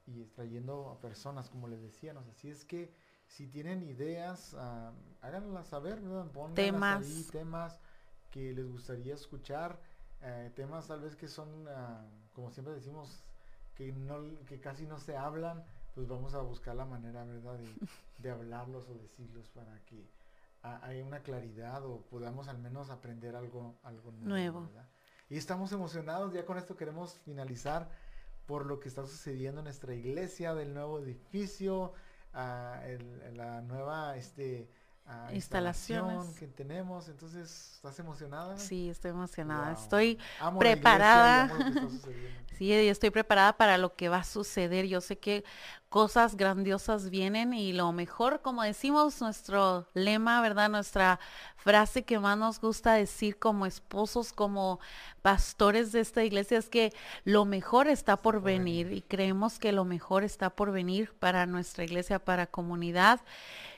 y 0.05 0.25
trayendo 0.25 0.89
a 0.89 0.99
personas, 0.99 1.49
como 1.49 1.67
les 1.67 1.81
decíamos. 1.81 2.27
Así 2.27 2.49
es 2.49 2.65
que 2.65 2.93
si 3.27 3.47
tienen 3.47 3.83
ideas, 3.83 4.53
uh, 4.53 4.91
háganlas 5.21 5.67
saber, 5.67 5.99
¿verdad? 6.01 6.27
temas. 6.53 7.05
ahí, 7.05 7.23
temas 7.31 7.79
que 8.29 8.53
les 8.53 8.69
gustaría 8.69 9.13
escuchar, 9.15 9.79
eh, 10.21 10.51
temas 10.55 10.87
tal 10.87 11.01
vez 11.01 11.15
que 11.15 11.27
son, 11.27 11.67
ah, 11.69 12.05
como 12.33 12.51
siempre 12.51 12.73
decimos, 12.73 13.23
que, 13.75 13.91
no, 13.91 14.21
que 14.45 14.59
casi 14.59 14.85
no 14.85 14.99
se 14.99 15.17
hablan, 15.17 15.63
pues 15.95 16.07
vamos 16.07 16.33
a 16.33 16.41
buscar 16.41 16.75
la 16.75 16.85
manera, 16.85 17.23
¿verdad?, 17.23 17.57
de, 18.17 18.31
hablarlos 18.31 18.87
o 18.89 18.95
decirlos 18.95 19.49
para 19.49 19.79
que 19.85 20.09
haya 20.61 21.03
una 21.03 21.19
claridad 21.19 21.85
o 21.85 22.01
podamos 22.09 22.47
al 22.47 22.57
menos 22.57 22.89
aprender 22.89 23.35
algo, 23.35 23.75
algo 23.83 24.11
nuevo. 24.11 24.69
Y 25.29 25.37
estamos 25.37 25.71
emocionados, 25.71 26.33
ya 26.33 26.45
con 26.45 26.57
esto 26.57 26.77
queremos 26.77 27.17
finalizar 27.25 27.89
por 28.45 28.65
lo 28.65 28.79
que 28.79 28.87
está 28.87 29.05
sucediendo 29.05 29.59
en 29.59 29.65
nuestra 29.65 29.93
iglesia, 29.93 30.53
del 30.53 30.73
nuevo 30.73 30.99
edificio, 30.99 31.93
uh, 32.33 32.83
el, 32.85 33.37
la 33.37 33.61
nueva 33.61 34.15
este, 34.15 34.69
uh, 35.07 35.33
instalación 35.33 36.33
que 36.35 36.47
tenemos. 36.47 37.07
Entonces, 37.09 37.73
¿estás 37.75 37.99
emocionada? 37.99 38.57
Sí, 38.57 38.89
estoy 38.89 39.11
emocionada. 39.11 39.73
Estoy 39.73 40.17
preparada. 40.59 41.51
sí, 42.57 42.71
estoy 42.71 43.09
preparada 43.09 43.53
para 43.57 43.77
lo 43.77 43.95
que 43.95 44.09
va 44.09 44.17
a 44.17 44.23
suceder. 44.23 44.87
Yo 44.87 45.01
sé 45.01 45.17
que 45.17 45.43
cosas 45.89 46.35
grandiosas 46.35 47.11
vienen 47.11 47.53
y 47.53 47.71
lo 47.71 47.91
mejor, 47.91 48.41
como 48.41 48.63
decimos, 48.63 49.21
nuestro 49.21 49.87
lema, 49.93 50.41
¿verdad? 50.41 50.67
Nuestra 50.69 51.19
frase 51.55 52.03
que 52.03 52.17
más 52.17 52.35
nos 52.35 52.59
gusta 52.59 52.93
decir 52.93 53.37
como 53.37 53.67
esposos, 53.67 54.33
como 54.33 54.79
pastores 55.21 55.91
de 55.91 55.99
esta 55.99 56.23
iglesia 56.23 56.57
es 56.57 56.67
que 56.67 56.93
lo 57.25 57.45
mejor 57.45 57.87
está 57.87 58.17
por 58.17 58.41
venir 58.41 58.91
y 58.91 59.01
creemos 59.01 59.59
que 59.59 59.71
lo 59.71 59.85
mejor 59.85 60.23
está 60.23 60.49
por 60.49 60.71
venir 60.71 61.13
para 61.19 61.45
nuestra 61.45 61.83
iglesia, 61.83 62.17
para 62.17 62.47
comunidad 62.47 63.21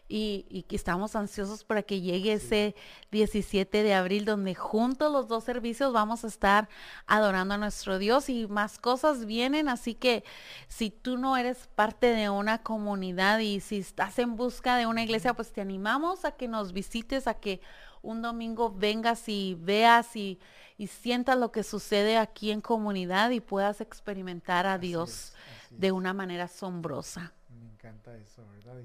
y, 0.08 0.66
que 0.68 0.76
estamos 0.76 1.16
ansiosos 1.16 1.64
para 1.64 1.82
que 1.82 2.02
llegue 2.02 2.34
ese 2.34 2.76
17 3.12 3.84
de 3.84 3.94
abril 3.94 4.26
donde 4.26 4.54
juntos 4.54 5.12
los 5.12 5.28
dos 5.28 5.44
servicios 5.44 5.94
vamos 5.94 6.24
a 6.24 6.28
estar 6.28 6.70
adorando 7.08 7.56
a 7.56 7.58
nuestro 7.58 7.98
Dios 7.98 8.30
y 8.30 8.48
más 8.48 8.78
cosas 8.78 9.26
vienen, 9.26 9.68
así 9.68 9.96
que 9.96 10.24
si 10.68 10.92
tú 10.92 11.18
no 11.18 11.38
eres 11.38 11.68
parte 11.76 12.08
de 12.08 12.30
una 12.30 12.62
comunidad 12.62 13.40
y 13.40 13.60
si 13.60 13.78
estás 13.78 14.20
en 14.20 14.36
busca 14.36 14.78
de 14.78 14.86
una 14.86 15.04
iglesia, 15.04 15.34
pues 15.34 15.52
te 15.52 15.62
animamos 15.62 16.26
a 16.26 16.32
que 16.32 16.48
nos 16.48 16.72
visites, 16.72 17.28
a 17.28 17.36
que 17.36 17.62
un 18.02 18.22
domingo 18.22 18.72
vengas 18.72 19.28
y 19.28 19.58
veas 19.60 20.16
y, 20.16 20.40
y 20.78 20.88
sientas 20.88 21.38
lo 21.38 21.52
que 21.52 21.64
sucede 21.64 22.18
aquí 22.18 22.52
en 22.52 22.62
comunidad 22.62 23.32
y 23.32 23.40
puedas 23.40 23.82
experimentar 23.82 24.68
a 24.68 24.78
Dios 24.78 25.34
de 25.72 25.92
una 25.92 26.14
manera 26.14 26.44
asombrosa. 26.44 27.34
Me 27.50 27.66
encanta 27.66 28.16
eso, 28.18 28.46
¿verdad? 28.52 28.84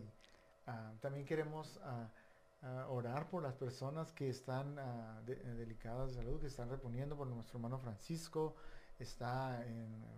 Ah, 0.71 0.93
también 1.01 1.27
queremos 1.27 1.81
ah, 1.83 2.09
ah, 2.63 2.87
orar 2.91 3.29
por 3.29 3.43
las 3.43 3.55
personas 3.55 4.13
que 4.13 4.29
están 4.29 4.77
eh, 5.27 5.55
delicadas 5.57 6.11
de 6.11 6.23
salud, 6.23 6.41
que 6.41 6.47
están 6.47 6.71
reponiendo 6.71 7.17
por 7.17 7.27
nuestro 7.27 7.59
hermano 7.59 7.79
Francisco, 7.79 8.55
está 8.99 9.65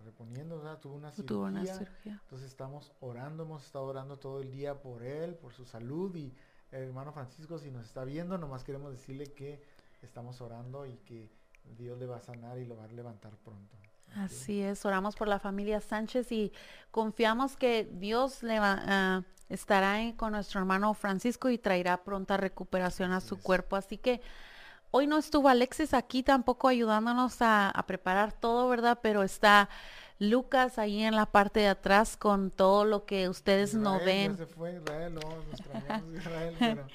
reponiendo, 0.03 0.61
Tuvo 0.81 0.95
una 0.95 1.11
cirugía. 1.11 2.19
Entonces 2.23 2.49
estamos 2.49 2.91
orando, 2.99 3.43
hemos 3.43 3.63
estado 3.65 3.85
orando 3.85 4.19
todo 4.19 4.41
el 4.41 4.51
día 4.51 4.81
por 4.81 5.03
él, 5.03 5.35
por 5.35 5.53
su 5.53 5.65
salud 5.65 6.13
y 6.15 6.35
el 6.71 6.83
hermano 6.83 7.13
Francisco, 7.13 7.57
si 7.59 7.71
nos 7.71 7.85
está 7.85 8.03
viendo, 8.03 8.37
nomás 8.37 8.63
queremos 8.63 8.91
decirle 8.91 9.31
que 9.33 9.63
estamos 10.01 10.41
orando 10.41 10.85
y 10.85 10.97
que 10.97 11.29
Dios 11.77 11.97
le 11.97 12.07
va 12.07 12.17
a 12.17 12.21
sanar 12.21 12.57
y 12.57 12.65
lo 12.65 12.75
va 12.75 12.85
a 12.85 12.87
levantar 12.87 13.37
pronto. 13.37 13.77
Así 14.17 14.61
es, 14.61 14.85
oramos 14.85 15.15
por 15.15 15.27
la 15.27 15.39
familia 15.39 15.81
Sánchez 15.81 16.31
y 16.31 16.51
confiamos 16.91 17.57
que 17.57 17.89
Dios 17.91 18.43
le 18.43 18.59
va, 18.59 19.23
estará 19.49 19.99
con 20.15 20.33
nuestro 20.33 20.59
hermano 20.59 20.93
Francisco 20.93 21.49
y 21.49 21.57
traerá 21.57 22.03
pronta 22.03 22.37
recuperación 22.37 23.11
a 23.11 23.21
su 23.21 23.39
cuerpo. 23.39 23.75
Así 23.75 23.97
que 23.97 24.21
hoy 24.91 25.07
no 25.07 25.17
estuvo 25.17 25.49
Alexis 25.49 25.93
aquí 25.93 26.21
tampoco 26.21 26.67
ayudándonos 26.67 27.37
a, 27.41 27.73
preparar 27.87 28.33
todo, 28.33 28.69
¿verdad? 28.69 28.99
Pero 29.01 29.23
está 29.23 29.69
Lucas 30.19 30.77
ahí 30.77 31.01
en 31.01 31.15
la 31.15 31.25
parte 31.25 31.61
de 31.61 31.69
atrás 31.69 32.15
con 32.15 32.51
todo 32.51 32.85
lo 32.85 33.05
que 33.05 33.29
ustedes 33.29 33.73
no 33.73 33.99
ven. 33.99 34.33
Ya 34.33 34.37
se 34.37 34.45
fue 34.45 34.75
Israel, 34.75 35.15
no, 35.15 35.21
Israel, 36.17 36.85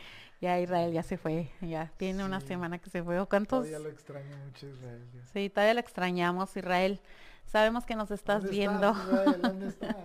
Ya 0.40 0.60
Israel 0.60 0.92
ya 0.92 1.02
se 1.02 1.16
fue, 1.16 1.50
ya 1.60 1.90
tiene 1.96 2.24
una 2.24 2.40
semana 2.40 2.78
que 2.78 2.90
se 2.90 3.02
fue. 3.02 3.26
¿Cuántos? 3.26 3.66
Todavía 3.66 3.80
lo 3.80 3.88
extraño 3.88 4.36
mucho 4.46 4.68
Israel. 4.68 5.02
Sí, 5.32 5.50
todavía 5.50 5.74
lo 5.74 5.80
extrañamos 5.80 6.56
Israel. 6.56 7.00
Sabemos 7.44 7.84
que 7.84 7.96
nos 7.96 8.10
estás 8.10 8.48
viendo. 8.48 8.92
¿Dónde 8.92 9.68
estás? 9.68 9.96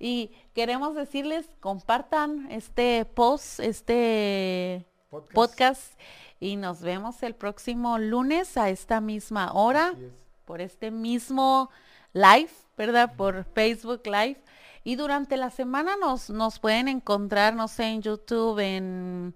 Y 0.00 0.32
queremos 0.54 0.94
decirles, 0.94 1.46
compartan 1.60 2.50
este 2.50 3.04
post, 3.04 3.60
este 3.60 4.86
podcast. 5.34 5.92
y 6.40 6.56
nos 6.56 6.80
vemos 6.80 7.22
el 7.22 7.34
próximo 7.34 7.98
lunes 7.98 8.56
a 8.56 8.70
esta 8.70 9.02
misma 9.02 9.52
hora, 9.52 9.92
por 10.46 10.62
este 10.62 10.90
mismo 10.90 11.70
live, 12.14 12.50
¿verdad? 12.78 13.14
Por 13.14 13.44
Facebook 13.44 14.00
Live. 14.06 14.42
Y 14.82 14.96
durante 14.96 15.36
la 15.36 15.50
semana 15.50 15.96
nos, 15.96 16.30
nos 16.30 16.58
pueden 16.58 16.88
encontrar, 16.88 17.54
no 17.54 17.68
sé, 17.68 17.84
en 17.84 18.02
YouTube, 18.02 18.58
en 18.58 19.34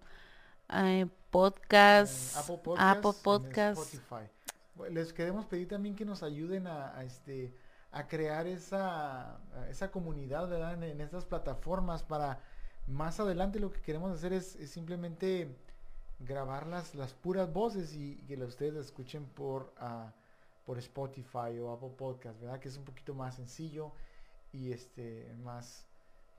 eh, 0.72 1.06
podcast, 1.30 2.36
Apple 2.78 3.12
Podcast, 3.22 3.94
Les 4.90 5.12
queremos 5.12 5.46
pedir 5.46 5.68
también 5.68 5.94
que 5.94 6.04
nos 6.04 6.22
ayuden 6.22 6.66
a 6.66 7.02
este 7.04 7.54
a 7.94 8.08
crear 8.08 8.46
esa, 8.48 9.38
esa 9.70 9.90
comunidad 9.90 10.48
¿verdad? 10.48 10.82
En, 10.82 11.00
estas 11.00 11.24
plataformas 11.24 12.02
para 12.02 12.40
más 12.88 13.20
adelante 13.20 13.60
lo 13.60 13.70
que 13.70 13.80
queremos 13.80 14.10
hacer 14.12 14.32
es, 14.32 14.58
simplemente 14.68 15.56
grabar 16.18 16.66
las, 16.66 16.94
las 16.96 17.14
puras 17.14 17.52
voces 17.52 17.94
y, 17.94 18.16
que 18.26 18.36
ustedes 18.42 18.74
escuchen 18.74 19.26
por, 19.26 19.72
uh, 19.80 20.10
por 20.66 20.78
Spotify 20.78 21.58
o 21.60 21.72
Apple 21.72 21.92
Podcast, 21.96 22.40
¿verdad? 22.40 22.58
Que 22.58 22.68
es 22.68 22.76
un 22.76 22.84
poquito 22.84 23.14
más 23.14 23.36
sencillo 23.36 23.92
y 24.54 24.72
este 24.72 25.34
más 25.42 25.86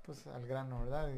pues 0.05 0.25
al 0.27 0.45
grano, 0.47 0.81
¿verdad? 0.81 1.09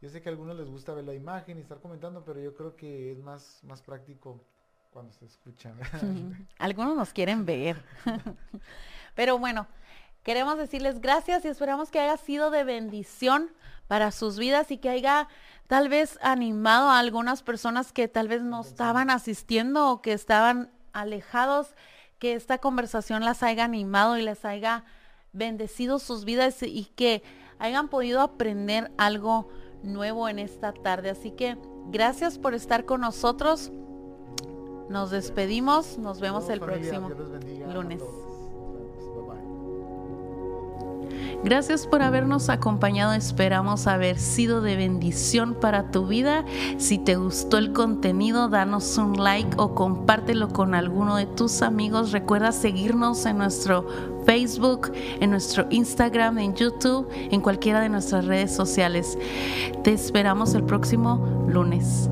yo 0.00 0.08
sé 0.08 0.22
que 0.22 0.28
a 0.28 0.32
algunos 0.32 0.56
les 0.56 0.68
gusta 0.68 0.94
ver 0.94 1.04
la 1.04 1.14
imagen 1.14 1.58
y 1.58 1.60
estar 1.60 1.80
comentando, 1.80 2.24
pero 2.24 2.40
yo 2.40 2.54
creo 2.54 2.76
que 2.76 3.12
es 3.12 3.18
más, 3.18 3.60
más 3.64 3.82
práctico 3.82 4.40
cuando 4.92 5.12
se 5.12 5.24
escuchan. 5.26 5.76
Algunos 6.58 6.96
nos 6.96 7.12
quieren 7.12 7.44
ver. 7.44 7.82
Pero 9.16 9.38
bueno, 9.38 9.66
queremos 10.22 10.56
decirles 10.56 11.00
gracias 11.00 11.44
y 11.44 11.48
esperamos 11.48 11.90
que 11.90 11.98
haya 11.98 12.16
sido 12.16 12.50
de 12.50 12.62
bendición 12.62 13.50
para 13.88 14.12
sus 14.12 14.38
vidas 14.38 14.70
y 14.70 14.78
que 14.78 14.90
haya 14.90 15.28
tal 15.66 15.88
vez 15.88 16.18
animado 16.22 16.90
a 16.90 17.00
algunas 17.00 17.42
personas 17.42 17.92
que 17.92 18.06
tal 18.06 18.28
vez 18.28 18.42
no 18.42 18.60
estaban 18.60 19.10
asistiendo 19.10 19.90
o 19.90 20.00
que 20.00 20.12
estaban 20.12 20.70
alejados, 20.92 21.74
que 22.20 22.34
esta 22.34 22.58
conversación 22.58 23.24
las 23.24 23.42
haya 23.42 23.64
animado 23.64 24.16
y 24.16 24.22
les 24.22 24.44
haya 24.44 24.84
bendecido 25.34 25.98
sus 25.98 26.24
vidas 26.24 26.62
y 26.62 26.86
que 26.96 27.22
hayan 27.58 27.88
podido 27.88 28.20
aprender 28.20 28.90
algo 28.96 29.48
nuevo 29.82 30.28
en 30.28 30.38
esta 30.38 30.72
tarde. 30.72 31.10
Así 31.10 31.30
que 31.30 31.58
gracias 31.90 32.38
por 32.38 32.54
estar 32.54 32.86
con 32.86 33.02
nosotros. 33.02 33.70
Nos 34.88 35.10
despedimos, 35.10 35.98
nos 35.98 36.20
vemos 36.20 36.48
el 36.48 36.60
próximo 36.60 37.10
lunes. 37.72 38.02
Gracias 41.44 41.86
por 41.86 42.00
habernos 42.00 42.48
acompañado. 42.48 43.12
Esperamos 43.12 43.86
haber 43.86 44.18
sido 44.18 44.62
de 44.62 44.76
bendición 44.76 45.54
para 45.54 45.90
tu 45.90 46.06
vida. 46.06 46.46
Si 46.78 46.96
te 46.96 47.16
gustó 47.16 47.58
el 47.58 47.74
contenido, 47.74 48.48
danos 48.48 48.96
un 48.96 49.22
like 49.22 49.54
o 49.58 49.74
compártelo 49.74 50.48
con 50.48 50.74
alguno 50.74 51.16
de 51.16 51.26
tus 51.26 51.60
amigos. 51.60 52.12
Recuerda 52.12 52.50
seguirnos 52.50 53.26
en 53.26 53.36
nuestro 53.36 54.13
Facebook, 54.24 54.92
en 55.20 55.30
nuestro 55.30 55.66
Instagram, 55.70 56.38
en 56.38 56.54
YouTube, 56.54 57.08
en 57.12 57.40
cualquiera 57.40 57.80
de 57.80 57.88
nuestras 57.88 58.24
redes 58.24 58.54
sociales. 58.54 59.18
Te 59.82 59.92
esperamos 59.92 60.54
el 60.54 60.64
próximo 60.64 61.46
lunes. 61.48 62.08